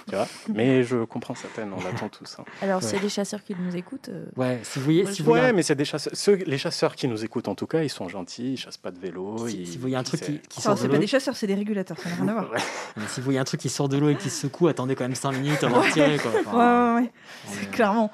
[0.08, 0.26] Tu vois?
[0.52, 2.38] Mais je comprends sa peine, on l'attend tous.
[2.40, 2.44] hein.
[2.62, 2.88] Alors, Ouais.
[2.88, 5.28] s'il y a des chasseurs qui nous écoutent, euh, Ouais, si vous voyez, si vous
[5.28, 6.14] voyez mais c'est des chasseurs.
[6.16, 8.90] Ceux, les chasseurs qui nous écoutent, en tout cas, ils sont gentils, ils chassent pas
[8.90, 9.46] de vélo.
[9.46, 11.36] si, ils- si vous voyez un truc qui, sort c'est de pas l'eau, des chasseurs,
[11.36, 11.98] c'est des régulateurs.
[11.98, 12.50] Ça n'a rien à voir.
[12.96, 14.96] Mais si vous voyez un truc qui sort de l'eau et qui se secoue, attendez
[14.96, 16.16] quand même 5 minutes avant de tirer.
[16.18, 16.30] Quoi.
[16.32, 17.66] Ouais, Enfin, ouais, ouais.
[17.70, 18.10] clairement.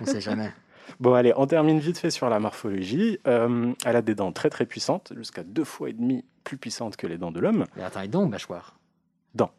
[0.00, 0.52] On sait jamais.
[0.98, 3.18] Bon, allez, on termine vite fait sur la morphologie.
[3.26, 6.96] Euh, elle a des dents très très puissantes, jusqu'à deux fois et demi plus puissantes
[6.96, 7.66] que les dents de l'homme.
[7.76, 8.78] Mais attends, et donc, mâchoire?
[9.34, 9.50] Dents.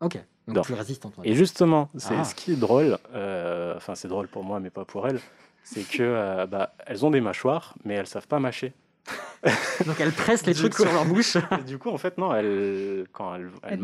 [0.00, 0.62] Ok, donc Dents.
[0.62, 1.14] plus résistante.
[1.22, 2.24] Et justement, c'est Ah.
[2.24, 2.98] ce qui est drôle.
[3.14, 5.20] euh, Enfin, c'est drôle pour moi, mais pas pour elles.
[5.62, 8.72] C'est que euh, bah, elles ont des mâchoires, mais elles savent pas mâcher.
[9.86, 11.36] Donc elle presse les Du trucs coup- sur leur bouche.
[11.60, 13.80] Et du coup, en fait, non, elles, quand elles, elles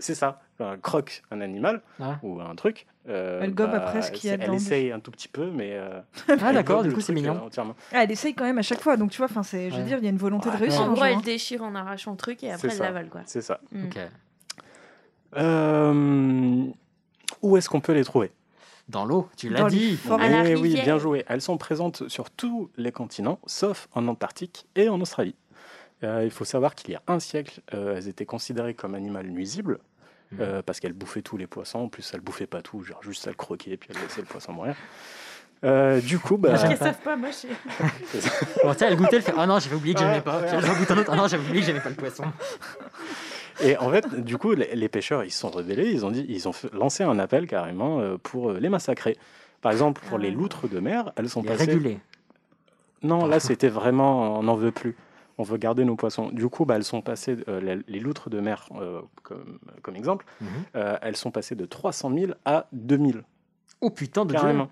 [0.00, 0.40] c'est ça.
[0.58, 2.18] Elles croquent un animal Ah.
[2.22, 2.86] ou un truc.
[3.08, 5.74] euh, Elles gobent après ce qu'il y a elle, essaye un tout petit peu, mais.
[5.74, 7.36] euh, Ah elle d'accord, gobe du coup c'est mignon.
[7.36, 7.76] euh, entièrement.
[7.92, 8.96] Ah, elle essaye quand même à chaque fois.
[8.96, 9.86] Donc, tu vois, enfin, c'est, je veux Ouais.
[9.88, 10.82] dire, il y a une volonté de réussir.
[10.82, 11.20] en un gros, elle hein.
[11.24, 13.08] déchire en arrachant le truc et après elle l'avale.
[13.08, 13.20] Quoi.
[13.26, 13.60] C'est ça.
[13.72, 13.84] Mm.
[13.86, 13.98] Ok.
[15.36, 16.64] Euh,
[17.42, 18.32] où est-ce qu'on peut les trouver?
[18.88, 19.98] Dans l'eau, tu l'as dit.
[20.06, 20.84] Eh oui, rivière.
[20.84, 21.24] bien joué.
[21.28, 25.34] Elles sont présentes sur tous les continents, sauf en Antarctique et en Australie.
[26.02, 29.26] Euh, il faut savoir qu'il y a un siècle, euh, elles étaient considérées comme animal
[29.26, 29.78] nuisible,
[30.32, 30.38] Mhm.
[30.40, 31.78] euh, parce qu'elles bouffaient tous les poissons.
[31.80, 34.52] En plus, elles bouffaient pas tout, genre juste elles croquaient, puis elles laissaient le poisson
[34.52, 34.74] mourir.
[35.64, 37.48] Euh, du coup, bah, Parce qu'elles savent pas mâcher.
[38.62, 40.40] Bon, tu sais, elle goûtait, elle fait Ah non, j'avais oublié que j'aimais pas.
[40.42, 40.46] ouais.
[40.48, 41.10] Puis elle en goûte un autre.
[41.10, 42.24] Ah non, j'avais oublié que j'aimais pas le poisson.
[43.62, 46.24] Et en fait, du coup, les, les pêcheurs, ils se sont rebellés, ils ont, dit,
[46.28, 49.16] ils ont lancé un appel carrément euh, pour euh, les massacrer.
[49.60, 50.22] Par exemple, pour Ah.
[50.22, 51.66] les loutres de mer, elles sont passées...
[51.72, 51.98] régulé.
[53.02, 54.96] Non, là, c'était vraiment, on n'en veut plus.
[55.36, 56.28] On veut garder nos poissons.
[56.30, 60.24] Du coup, bah, elles sont passées, euh, les, loutres de mer, euh, comme, comme exemple,
[60.40, 60.46] Mhm.
[60.76, 63.22] euh, elles sont passées de 300 000 à 2000,
[63.80, 64.38] Oh putain de Dieu.
[64.40, 64.68] carrément.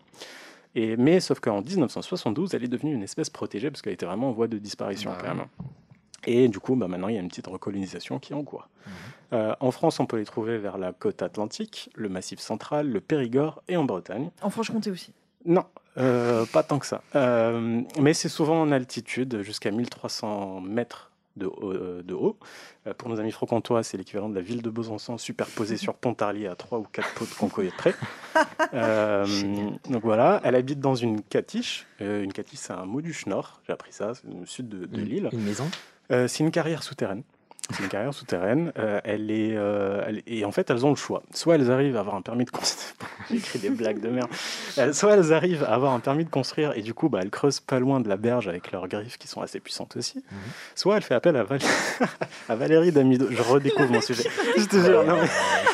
[0.74, 4.28] Et, mais sauf qu'en 1972, elle est devenue une espèce protégée parce qu'elle était vraiment
[4.28, 5.46] en voie de disparition, Bah carrément.
[6.26, 8.68] Et du coup, bah, maintenant, il y a une petite recolonisation qui est en cours.
[8.86, 8.92] Mhm.
[9.34, 13.00] Euh, en France, on peut les trouver vers la côte atlantique, le Massif central, le
[13.00, 14.30] Périgord et en Bretagne.
[14.42, 15.12] En Franche-Comté aussi.
[15.44, 15.64] Non,
[15.98, 17.02] euh, pas tant que ça.
[17.16, 21.72] Euh, mais c'est souvent en altitude, jusqu'à 1300 mètres de haut.
[21.72, 22.36] euh, de haut.
[22.86, 26.46] Euh, pour nos amis franc-comtois, c'est l'équivalent de la ville de Besançon superposée sur Pontarlier
[26.46, 27.94] à 3 ou 4 pots de concours près.
[28.72, 29.26] Euh,
[29.90, 31.86] donc voilà, elle habite dans une catiche.
[32.00, 34.86] Euh, une catiche, c'est un mot du Schnorr, j'ai appris ça, c'est au sud de,
[34.86, 35.28] de l'île.
[35.32, 35.68] Une maison?
[36.12, 37.22] Euh, c'est une carrière souterraine.
[37.70, 38.72] C'est une carrière souterraine.
[38.76, 41.22] Euh, elle est, euh, elle- et en fait, elles ont le choix.
[41.32, 42.92] Soit elles arrivent à avoir un permis de construire.
[43.62, 44.28] Des blagues de merde.
[44.92, 47.60] Soit elles arrivent à avoir un permis de construire et du coup, bah, elles creusent
[47.60, 50.18] pas loin de la berge avec leurs griffes qui sont assez puissantes aussi.
[50.18, 50.38] Mhm.
[50.74, 51.60] Soit elle fait appel à, Val-
[52.48, 53.28] à Valérie Damido.
[53.30, 54.28] Je redécouvre mon sujet.
[54.58, 55.04] Je te jure.
[55.04, 55.28] non, mais-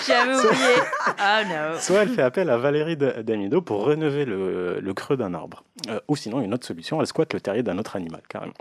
[0.07, 0.75] J'avais oublié.
[1.19, 1.81] Ah non.
[1.81, 5.65] Soit elle fait appel à Valérie Da- Damido pour rénover le, le creux d'un arbre.
[5.89, 8.53] Euh, ou sinon, une autre solution, elle squatte le terrier d'un autre animal, carrément.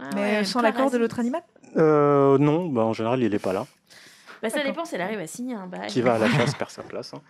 [0.00, 1.42] Ah Mais ouais, sans l'accord de l'autre animal
[1.76, 3.66] Euh, non, bah, en général, il est pas là.
[4.42, 5.86] Bah, ça dépend si elle arrive à signer un bail.
[5.88, 7.12] qui va à la chasse perd sa place.
[7.12, 7.20] hein.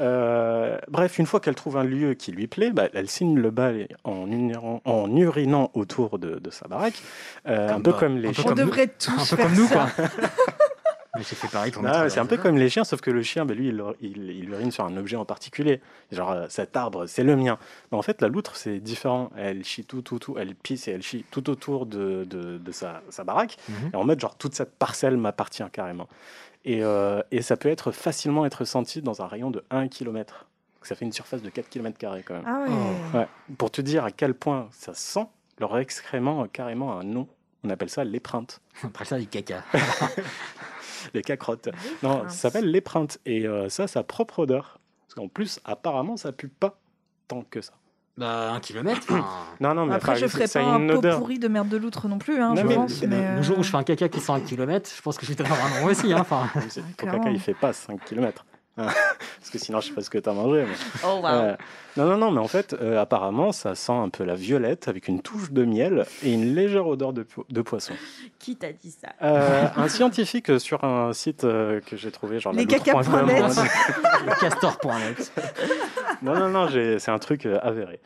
[0.00, 3.50] Euh, bref, une fois qu'elle trouve un lieu qui lui plaît, bah, elle signe le
[3.50, 7.00] bail en, urinant, en urinant autour de, de sa baraque,
[7.46, 8.28] Euh, un peu bah, comme les.
[8.46, 9.88] On devrait Un tous peu faire comme nous, ça.
[9.96, 10.04] quoi.
[11.18, 13.10] Mais j'ai fait pareil pour Ah, mettre c'est un peu comme les chiens, sauf que
[13.10, 15.80] le chien, bah, lui, il, il, il urine sur un objet en particulier.
[16.12, 17.58] Genre, euh, cet arbre, c'est le mien.
[17.90, 19.30] Mais en fait, la loutre, c'est différent.
[19.36, 20.36] Elle chie tout, tout, tout.
[20.38, 23.56] Elle pisse et elle chie tout autour de, de, de sa, sa baraque.
[23.68, 23.90] Mhm.
[23.92, 26.08] Et en mode, genre, toute cette parcelle m'appartient carrément.
[26.64, 30.46] Et, euh, et ça peut être facilement être senti dans un rayon de 1 km.
[30.82, 32.44] Ça fait une surface de 4 km quand même.
[32.46, 32.68] Ah ouais.
[32.70, 33.16] Oh.
[33.18, 33.28] Ouais.
[33.58, 35.26] Pour te dire à quel point ça sent,
[35.58, 37.26] leur excrément a carrément un nom.
[37.64, 38.60] On appelle ça l'épreinte.
[38.84, 39.64] Après ça, du caca.
[41.14, 41.68] Les cacrottes.
[42.02, 43.18] Non, ça s'appelle l'épreinte.
[43.26, 44.78] Et euh, ça, a sa propre odeur.
[45.06, 46.78] Parce qu'en plus, apparemment, ça pue pas
[47.28, 47.72] tant que ça.
[48.16, 49.00] Bah, un kilomètre.
[49.08, 49.24] enfin,
[49.60, 51.18] Non, non, mais Après, enfin, je ferais ça pas a un une pot odeur.
[51.18, 53.00] pourri de merde de loutre non plus, hein, Non, je mais pense.
[53.02, 55.00] le, mais, le euh, jour où je fais un caca qui sent un kilomètre, je
[55.00, 56.12] pense que je vais te avoir un nom aussi.
[56.12, 56.26] Hein,
[56.96, 58.44] Ton caca, il fait pas 5 km.
[58.76, 60.64] Parce que sinon, je sais pas ce que tu as mangé.
[60.64, 60.74] mais-
[61.04, 61.56] Oh wow.
[61.98, 65.08] Non, non, non, mais en fait, euh, apparemment, ça sent un peu la violette avec
[65.08, 67.92] une touche de miel et une légère odeur de, po- de poisson.
[68.38, 69.08] Qui t'a dit ça?
[69.22, 73.06] Euh, un scientifique sur un site euh, que j'ai trouvé, genre la Lescaca.net.
[73.06, 74.32] loutre.com, hein.
[74.40, 75.32] Castor.net.
[76.22, 76.68] Non, non, non,
[76.98, 78.00] c'est un truc avéré.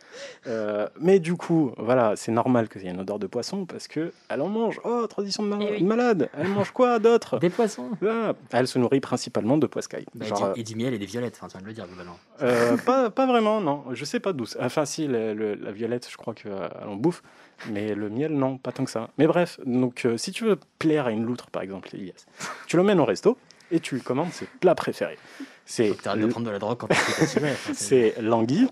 [0.47, 3.89] Euh, mais du coup, voilà, c'est normal qu'il y ait une odeur de poisson parce
[3.89, 4.81] que elle en mange.
[4.85, 5.83] Oh, tradition de ma- Eh oui.
[5.83, 6.29] malade.
[6.39, 7.39] Elle mange quoi d'autre?
[7.39, 7.91] Des poissons.
[8.07, 10.05] Ah, Elle se nourrit principalement de poiscaille.
[10.15, 11.73] Bah, Genre, et, du, et du miel et des violettes, enfin, tu viens de le
[11.73, 12.19] dire globalement.
[12.43, 13.82] euh, pas, pas vraiment, non.
[13.93, 14.45] Je sais pas d'où.
[14.61, 16.53] Enfin, si, le- le- la violette, je crois qu'elle
[16.87, 17.23] en bouffe.
[17.71, 19.11] Mais le miel, non, pas tant que ça.
[19.19, 22.27] Mais bref, donc euh, si tu veux plaire à une loutre, par exemple, Elias,
[22.67, 23.39] tu l'emmènes au resto
[23.71, 25.19] et tu lui commandes ses plats préférés.
[25.65, 28.69] C'est Faut que de prendre de la drogue quand enfin, c'est- c'est l'anguille.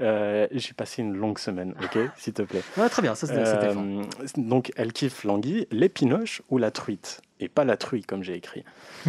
[0.00, 2.62] Euh, J'ai passé une longue semaine, ok, s'il te plaît.
[2.76, 3.44] Ouais, très bien, ça c'était.
[3.44, 4.02] Euh,
[4.36, 7.20] donc, elle kiffe l'anguille, l'épinoche ou la truite?
[7.40, 8.64] Et pas la truie, comme j'ai écrit.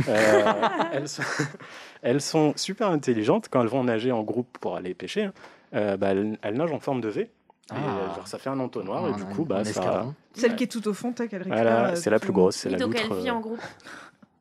[0.07, 0.43] Euh,
[0.93, 1.23] elles, sont,
[2.01, 5.23] elles sont super intelligentes quand elles vont nager en groupe pour aller pêcher.
[5.25, 5.33] hein.
[5.73, 7.21] Euh, bah, elles, elles nagent en forme de V.
[7.21, 7.29] Et,
[7.71, 8.13] Ah.
[8.15, 9.07] genre, ça fait un entonnoir.
[9.07, 10.05] et Un- du un- coup, bah, ça.
[10.33, 11.63] Celle qui est tout au fond, tac, elle récupère.
[11.63, 12.57] Voilà, c'est la plus grosse.
[12.57, 13.07] C'est la donc loutre.
[13.11, 13.61] elle vit en groupe.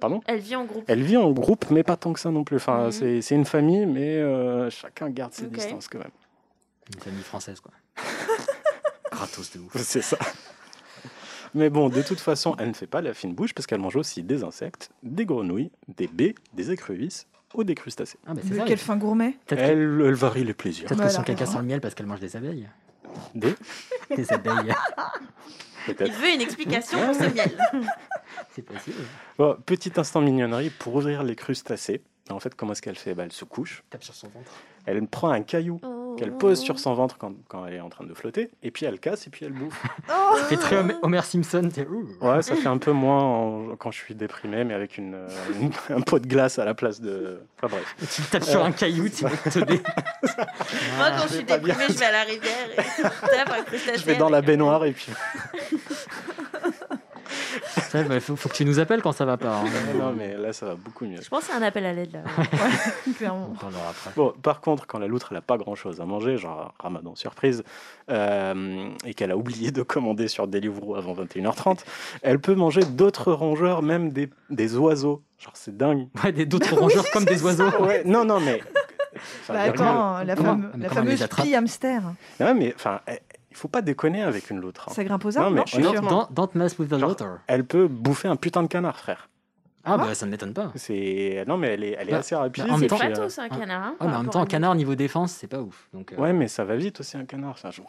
[0.00, 0.20] Pardon?
[0.26, 0.84] Elle vit en groupe.
[0.88, 2.56] Elle vit en groupe, mais pas tant que ça non plus.
[2.56, 2.92] Enfin, Mhm.
[2.92, 5.52] c'est c'est une famille, mais euh, chacun garde ses Ok.
[5.52, 6.10] distances quand même.
[6.92, 7.72] Une famille française, quoi.
[9.10, 9.72] Gratos de ouf.
[9.82, 10.18] C'est ça.
[11.54, 13.94] Mais bon, de toute façon, elle ne fait pas la fine bouche parce qu'elle mange
[13.96, 18.18] aussi des insectes, des grenouilles, des baies, des écrevisses ou des crustacés.
[18.26, 18.64] Ah, bah c'est ça.
[18.66, 20.86] quel fin gourmet Peut-être que, Elle, elle varie les plaisirs.
[20.88, 21.10] peut-être que Voilà.
[21.10, 22.68] son caca sent le miel parce qu'elle mange des abeilles.
[23.36, 23.54] Des
[24.16, 24.74] Des abeilles.
[25.86, 26.12] Il Peut-être.
[26.18, 27.56] veut une explication pour ce miel.
[28.54, 28.96] c'est possible.
[29.38, 32.02] Bon, petit instant mignonnerie pour ouvrir les crustacés.
[32.30, 33.14] En fait, comment est-ce qu'elle fait?
[33.14, 34.50] Bah, Elle se couche, Tape sur son ventre.
[34.86, 36.00] elle prend un caillou Oh.
[36.16, 38.86] Qu'elle pose sur son ventre quand, quand elle est en train de flotter, et puis
[38.86, 39.80] elle casse et puis elle bouffe.
[40.10, 41.68] Oh C'est très Homer- Simpson.
[41.72, 42.06] t'es- ouh.
[42.20, 45.28] Ouais, ça fait un peu moins en- quand je suis déprimé, mais avec une, euh,
[45.60, 47.40] une- un pot de glace à la place de.
[47.62, 47.96] Enfin bref.
[48.14, 49.80] Tu tapes sur un caillou, tu vas te dé.
[50.98, 53.98] Moi, quand je suis déprimée, je vais à la rivière et je tape un crustacé.
[53.98, 55.10] Je vais dans la baignoire et puis.
[58.02, 59.56] Il bah, faut, faut que tu nous appelles quand ça va pas.
[59.58, 59.64] hein.
[59.98, 61.20] non, mais là, ça va beaucoup mieux.
[61.22, 62.20] Je pense à un appel à l'aide là.
[63.16, 63.50] Clairement.
[63.52, 64.10] On parlera après.
[64.16, 67.14] Bon, par contre, quand la loutre elle a pas grand chose à manger, genre ramadan
[67.14, 67.62] surprise,
[68.10, 71.80] euh, et qu'elle a oublié de commander sur Deliveroo avant 21h30,
[72.22, 75.22] elle peut manger d'autres rongeurs, même des, des oiseaux.
[75.38, 76.08] Genre, c'est dingue.
[76.22, 77.68] Ouais, des- d'autres rongeurs comme des oiseaux.
[77.80, 78.60] Ouais, non, non, mais.
[79.42, 82.02] Enfin, Bah, attends, la, fame- fameuse pie hamster.
[82.40, 83.00] Non, mais enfin,
[83.54, 84.88] il faut pas déconner avec une loutre.
[84.88, 84.92] hein.
[84.92, 86.28] Ça grimpe aux Non, arbres, mais non, je suis honnêtement- sûre.
[86.32, 87.38] Don't, don't mess with the water.
[87.46, 89.28] Elle peut bouffer un putain de canard, frère.
[89.86, 90.72] Ah, bah ça ne m'étonne pas.
[90.76, 92.64] C'est non, mais elle est, elle est Bah, assez rapide.
[92.64, 93.82] bah, en et même C'est temps- pas euh, tout, c'est un canard.
[93.82, 95.88] hein, Ah, par mais en même temps, un canard niveau défense, c'est pas ouf.
[95.92, 97.50] Donc, euh, Ouais, mais ça va vite aussi un canard.
[97.50, 97.82] Enfin, je-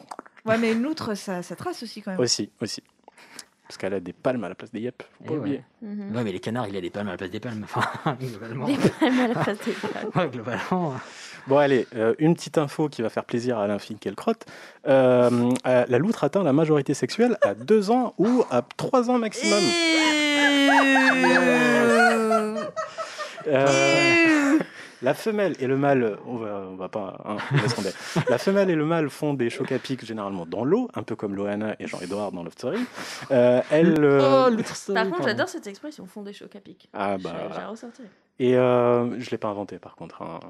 [0.44, 2.20] Ouais, mais une loutre, ça, ça trace aussi quand même.
[2.20, 2.82] Aussi, aussi.
[3.66, 5.02] Parce qu'elle a des palmes à la place des yep.
[5.02, 5.38] Faut Eh pas ouais.
[5.40, 5.64] oublier.
[5.82, 6.14] Mhm.
[6.14, 7.64] Ouais, mais les canards, il a des palmes à la place des palmes.
[7.74, 8.66] Enfin, globalement.
[8.66, 10.10] Des palmes à la place des palmes.
[10.14, 10.94] Ouais, globalement.
[11.46, 14.32] Bon, allez, euh, une petite info qui va faire plaisir à Alain Finkielkraut.
[14.88, 19.18] Euh, euh, la loutre atteint la majorité sexuelle à 2 ans ou à 3 ans
[19.18, 19.62] maximum.
[23.48, 24.58] Euh,
[25.02, 27.90] la femelle et le mâle, on va, on va pas, hein, on laisse tomber.
[28.28, 31.14] La femelle et le mâle font des chocs à pic généralement dans l'eau, un peu
[31.14, 32.80] comme Loana et Jean-Edouard dans Love Story.
[33.30, 36.88] Euh, elle, euh, Oh, story, Par contre, j'adore cette expression, fond des chocs à pic.
[36.92, 37.60] ah bah, voilà.
[37.62, 38.06] la ressortir.
[38.40, 40.22] Et euh, je l'ai pas inventé par contre.
[40.22, 40.40] hein.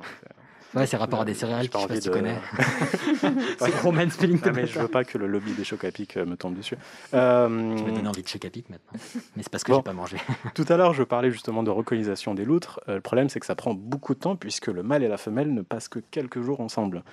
[0.75, 2.37] Ouais, c'est rapport à des céréales, je sais pas si tu connais.
[3.59, 6.17] C'est gros mansplaining Ah, mais je veux pas que le lobby des chocs à pic
[6.17, 6.77] euh, me tombe dessus.
[7.15, 9.01] Euh, Tu m'as donné envie de choc à pic maintenant.
[9.37, 9.79] Mais c'est parce que Bon.
[9.79, 10.19] j'ai pas mangé.
[10.55, 12.81] Tout à l'heure, je parlais justement de recolonisation des loutres.
[12.89, 15.17] Euh, le problème, c'est que ça prend beaucoup de temps puisque le mâle et la
[15.17, 17.05] femelle ne passent que quelques jours ensemble.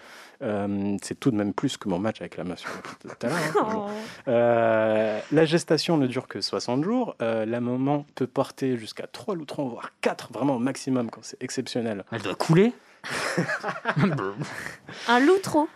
[0.42, 3.38] Euh, c'est tout de même plus que mon match avec la de tout à l'heure.
[3.70, 3.88] hein.
[4.28, 7.16] Euh, la gestation ne dure que 60 jours.
[7.22, 11.42] Euh, la maman peut porter jusqu'à 3 loutrons, voire 4, vraiment au maximum quand c'est
[11.42, 12.04] exceptionnel.
[12.12, 12.74] Elle doit couler?
[15.08, 15.68] Un loup trop.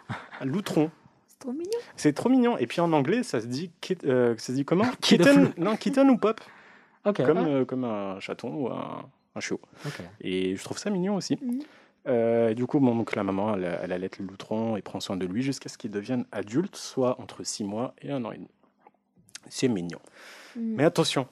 [0.41, 0.91] Un loutron,
[1.27, 1.79] C'est trop mignon.
[1.95, 2.57] c'est trop mignon.
[2.57, 5.75] Et puis en anglais, ça se dit, kit- euh, ça se dit comment Kitten, non,
[5.75, 6.39] kitten ou pop,
[7.05, 7.25] ok.
[7.25, 9.05] comme, ah, euh, comme un chaton ou un,
[9.35, 9.59] un chiot.
[10.21, 11.37] Et je trouve ça mignon aussi.
[11.41, 11.59] Mhm.
[12.07, 15.17] Euh, du coup, bon, donc la maman, elle, elle allait le loutron et prend soin
[15.17, 18.37] de lui jusqu'à ce qu'il devienne adulte, soit entre 6 mois et un an et
[18.37, 18.47] demi.
[19.49, 19.99] C'est mignon.
[20.55, 20.75] Mm.
[20.77, 21.27] Mais attention,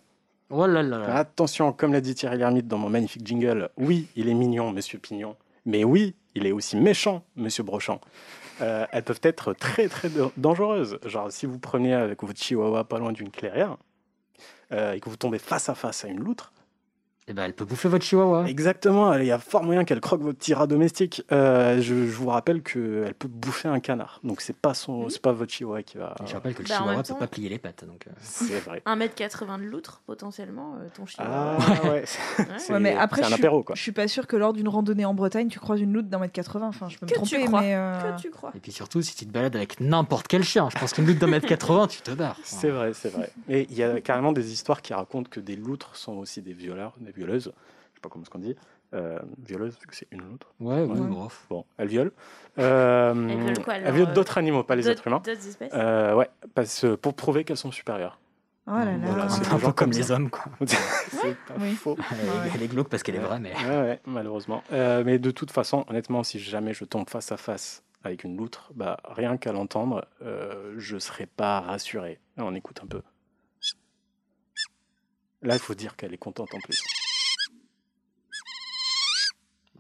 [0.50, 1.16] Oh là là là.
[1.16, 5.00] attention, comme l'a dit Thierry Lhermitte dans mon magnifique jingle, oui, il est mignon, Monsieur
[5.00, 5.36] Pignon,
[5.66, 8.02] mais oui, il est aussi méchant, Monsieur Brochant.
[8.62, 11.00] Euh, elles peuvent être très très da- dangereuses.
[11.06, 13.78] Genre, si vous prenez avec votre chihuahua pas loin d'une clairière
[14.72, 16.54] euh, et que vous tombez face à face à une loutre,
[17.28, 18.46] Eh ben, elle peut bouffer votre chihuahua.
[18.48, 21.24] Exactement, il y a fort moyen qu'elle croque votre petit rat domestique.
[21.32, 24.20] Euh, je, je vous rappelle qu'elle peut bouffer un canard.
[24.24, 26.14] Donc c'est pas son, c'est pas votre chihuahua qui va.
[26.24, 27.84] Je rappelle que le Bah, chihuahua ne peut pas plier les pattes.
[27.84, 28.12] Donc, euh.
[28.22, 28.84] C'est vrai.
[28.86, 31.24] 1m80 de loutre, potentiellement, euh, ton chien.
[31.28, 32.04] Ah ouais.
[32.60, 33.74] C'est Ouais, mais après, un suis, apéro quoi.
[33.76, 36.20] je suis pas sûre que lors d'une randonnée en Bretagne, tu croises une loutre d'un
[36.20, 36.68] mètre 80.
[36.68, 37.74] Enfin, je peux me Que tromper, tu crois mais.
[37.74, 40.70] euh, Que tu crois Et puis surtout, si tu te balades avec n'importe quel chien,
[40.72, 42.38] je pense qu'une lutte d'un mètre 80, tu te barres.
[42.44, 43.32] C'est vrai, c'est vrai.
[43.50, 46.54] Et il y a carrément des histoires qui racontent que des loutres sont aussi des
[46.54, 47.52] violeurs, des violeuses.
[47.94, 48.56] Je sais pas comment ce qu'on dit.
[48.94, 50.48] Euh, violeuse, vu que c'est une loutre.
[50.60, 51.08] Ouais, oui, Ouais.
[51.08, 51.28] bon.
[51.50, 52.12] Bon, elle viole.
[52.60, 55.22] Euh, Elle viole quoi, alors, Elle viole euh, d'autres animaux, pas les êtres humains.
[55.26, 55.72] d'autres espèces?
[55.74, 58.20] Euh, ouais, parce pour prouver qu'elles sont supérieures.
[58.68, 58.98] Oh là là.
[59.02, 60.00] Voilà, c'est Un peu comme ça.
[60.00, 60.46] les hommes, quoi.
[60.66, 61.74] c'est pas Oui.
[61.74, 61.98] faux.
[62.12, 63.54] Elle est- Elle est glauque parce qu'elle est vraie, mais.
[63.56, 64.64] Ouais, ouais, malheureusement.
[64.72, 68.38] Euh, mais de toute façon, honnêtement, si jamais je tombe face à face avec une
[68.38, 72.20] loutre, bah, rien qu'à l'entendre, euh, je serais pas rassuré.
[72.38, 73.02] On écoute un peu.
[75.42, 76.82] Là, il faut dire qu'elle est contente en plus.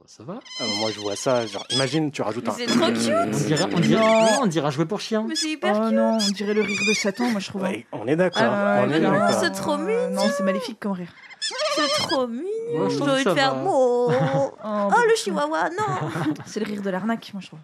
[0.07, 0.39] Ça va?
[0.59, 1.45] Ah, moi, je vois ça.
[1.47, 2.53] Genre, imagine, tu rajoutes Mais un.
[2.55, 3.09] c'est trop cute.
[3.11, 4.27] On dirait, on dirait, Non.
[4.43, 5.25] on dirait jouer pour chien.
[5.27, 7.63] Mais c'est hyper Oh non, on dirait le rire de Satan, moi je trouve.
[7.63, 8.43] Ouais, on est d'accord.
[8.45, 9.11] Ah, on est non.
[9.11, 9.39] d'accord.
[9.39, 10.11] C'est trop Euh, mignon.
[10.11, 11.11] Non, c'est maléfique comme rire.
[11.39, 12.45] C'est trop mignon.
[12.75, 16.33] Ouais, je J'ai envie de faire oh, Oh, oh le chihuahua, non.
[16.45, 17.59] C'est le rire de l'arnaque, moi je trouve.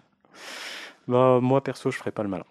[1.08, 2.44] Bah, moi, perso, je ferais pas le malin.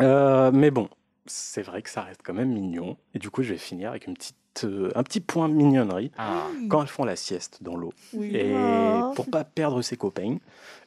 [0.00, 0.88] Euh, mais bon,
[1.26, 2.96] c'est vrai que ça reste quand même mignon.
[3.14, 6.10] Et du coup, je vais finir avec une petite, euh, un petit point mignonnerie.
[6.18, 6.42] Ah.
[6.68, 7.92] Quand elles font la sieste dans l'eau.
[8.12, 8.34] Oui.
[8.34, 9.12] Et Oh.
[9.14, 10.36] pour pas perdre ses copains,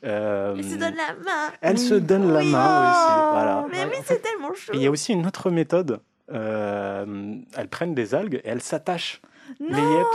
[0.03, 1.51] euh, Elle se donne la main.
[1.61, 3.32] elle se donne la main aussi.
[3.32, 3.66] Voilà.
[3.72, 4.72] Mais oui, c'est tellement chou.
[4.74, 5.99] Et il y a aussi une autre méthode.
[6.32, 9.22] Euh, elles prennent des algues et elles s'attachent
[9.59, 10.07] les yep.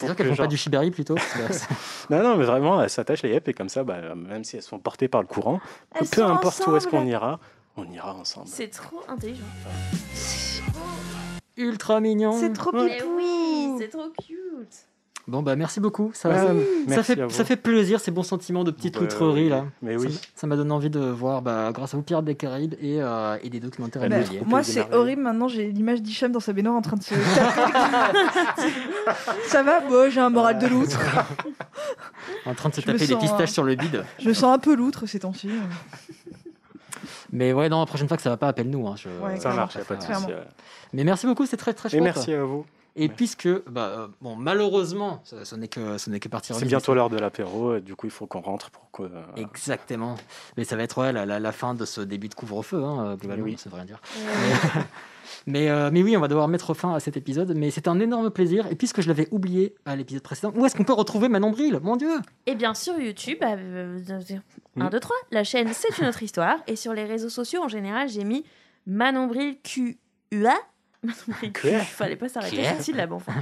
[0.00, 1.16] C'est sûr qu'elles font pas du shibari plutôt
[2.10, 4.62] Non, non, mais vraiment, elles s'attachent les yep et comme ça, bah, même si elles
[4.62, 5.60] sont portées par le courant,
[5.94, 7.40] Elles peu importe où est-ce qu'on ira,
[7.76, 8.48] on ira ensemble.
[8.48, 9.42] C'est trop intelligent.
[11.58, 12.32] Ultra mignon.
[12.32, 13.08] C'est trop Mais pipou.
[13.16, 14.36] oui, c'est trop cute.
[15.26, 16.10] Bon bah merci beaucoup.
[16.14, 16.54] Ça, Ouais, ça-
[16.86, 19.48] merci fait ça fait plaisir ces bons sentiments de petite Bah, loutrerie oui.
[19.50, 19.66] là.
[19.82, 20.18] Mais oui.
[20.34, 23.36] Ça m'a donné envie de voir, bah, grâce à vous, Pirates des Caraïbes et, euh,
[23.42, 25.20] et des documentaires Bah, moi, c'est horrible.
[25.20, 28.72] Maintenant, j'ai l'image d'Hicham dans sa baignoire en train de se taper.
[29.48, 30.98] Ça va Bon, j'ai un moral de loutre.
[32.46, 34.04] En train de se Je taper des pistaches euh, sur le bide.
[34.18, 35.50] Je me sens un peu loutre ces temps-ci.
[37.32, 38.86] Mais ouais, non, la prochaine fois que ça va pas, appelle-nous.
[38.88, 40.26] Hein, je- Ouais, Ça marche, pas de souci.
[40.92, 42.02] Mais merci beaucoup, c'est très très Et chouette.
[42.02, 42.64] merci à vous.
[43.00, 46.64] Et puisque, bah, euh, bon, malheureusement, ce, ce n'est que ce n'est que partie C'est
[46.64, 49.04] bientôt l'heure de l'apéro, et du coup, il faut qu'on rentre pour que.
[49.36, 50.16] c'est- Exactement.
[50.56, 53.04] Mais ça va être ouais, la, la- la fin de ce début de couvre-feu, hein,
[53.10, 53.56] euh, globalement, Oui.
[53.56, 54.00] ça veut rien dire.
[54.16, 54.80] Mais,
[55.46, 57.54] mais, euh, mais oui, on va devoir mettre fin à cet épisode.
[57.56, 58.66] Mais c'est un énorme plaisir.
[58.70, 61.78] Et puisque je l'avais oublié à l'épisode précédent, où est-ce qu'on peut retrouver Manon Bril?
[61.82, 62.10] Mon Dieu
[62.46, 63.98] Et bien sur YouTube, euh,
[64.76, 64.90] 1, Mm.
[64.90, 66.56] 2, 3, la chaîne C'est une autre histoire.
[66.66, 68.44] Et sur les réseaux sociaux, en général, j'ai mis
[68.86, 70.54] Manon Bril QUA.
[71.02, 71.68] Manon Bril Q.
[71.68, 73.32] Fallait pas s'arrêter Quoi cette syllabe, enfin.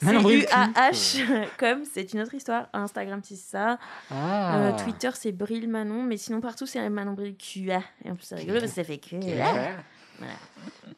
[0.00, 0.52] Manon C'est Bril Q.
[0.54, 2.68] U-A-H, comme c'est une autre histoire.
[2.72, 3.78] Instagram, c'est ça.
[4.10, 4.56] Ah.
[4.58, 6.02] Euh, Twitter, c'est Bril Manon.
[6.04, 7.82] Mais sinon, partout, c'est Manon Bril QA.
[8.04, 9.18] Et en plus, c'est rigolo parce que ça fait QA.
[10.18, 10.34] Voilà.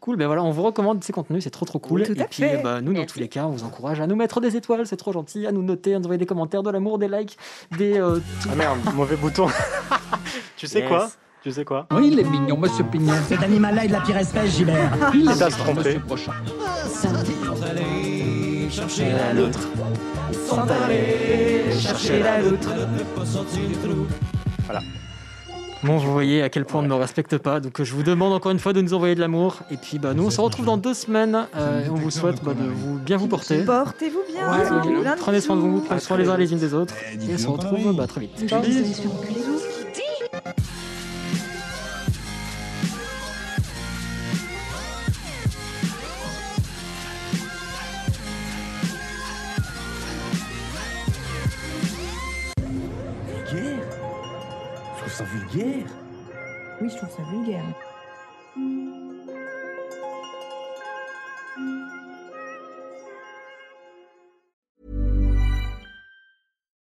[0.01, 2.03] Cool, ben voilà, on vous recommande ces contenus, c'est trop trop cool.
[2.03, 2.61] Tout et puis, fait.
[2.63, 4.97] bah, nous, dans tous les cas, on vous encourage à nous mettre des étoiles, c'est
[4.99, 7.39] trop gentil, à nous noter, à nous envoyer des commentaires, de l'amour, des likes,
[7.79, 7.99] des.
[7.99, 9.47] euh, tout- Ah merde, mauvais bouton.
[10.57, 10.89] tu sais Yes.
[10.89, 11.11] quoi?
[11.43, 11.87] Tu sais quoi?
[11.91, 13.13] Oui, il est mignon, monsieur Pignon.
[13.29, 14.91] Cet animal-là est de la pire espèce, Gilbert.
[15.15, 16.01] Il Quitte à est se tromper.
[17.71, 19.59] aller chercher la loutre.
[20.47, 22.69] Sans aller chercher la loutre.
[24.69, 24.81] La
[25.85, 28.33] Bon, vous voyez à quel point on ne me respecte pas, donc je vous demande
[28.33, 29.59] encore une fois de nous envoyer de l'amour.
[29.71, 32.43] Et puis, bah, nous, on se retrouve dans deux semaines, euh, et on vous souhaite
[32.43, 33.65] bah, de vous, bien vous porter.
[33.65, 34.51] Portez-vous bien.
[34.51, 37.35] Ouais, prenez soin de vous, prenez soin les uns les unes des autres, Eh, et
[37.35, 38.45] on se retrouve bah, très vite.
[55.15, 55.87] Ça vulgaire.
[56.81, 57.63] Oui, je trouve ça vulgaire.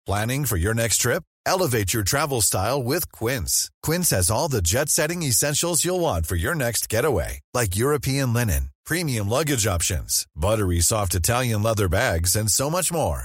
[0.06, 1.22] Planning for your next trip?
[1.44, 3.70] Elevate your travel style with Quince.
[3.82, 8.32] Quince has all the jet setting essentials you'll want for your next getaway, like European
[8.32, 13.24] linen, premium luggage options, buttery soft Italian leather bags, and so much more.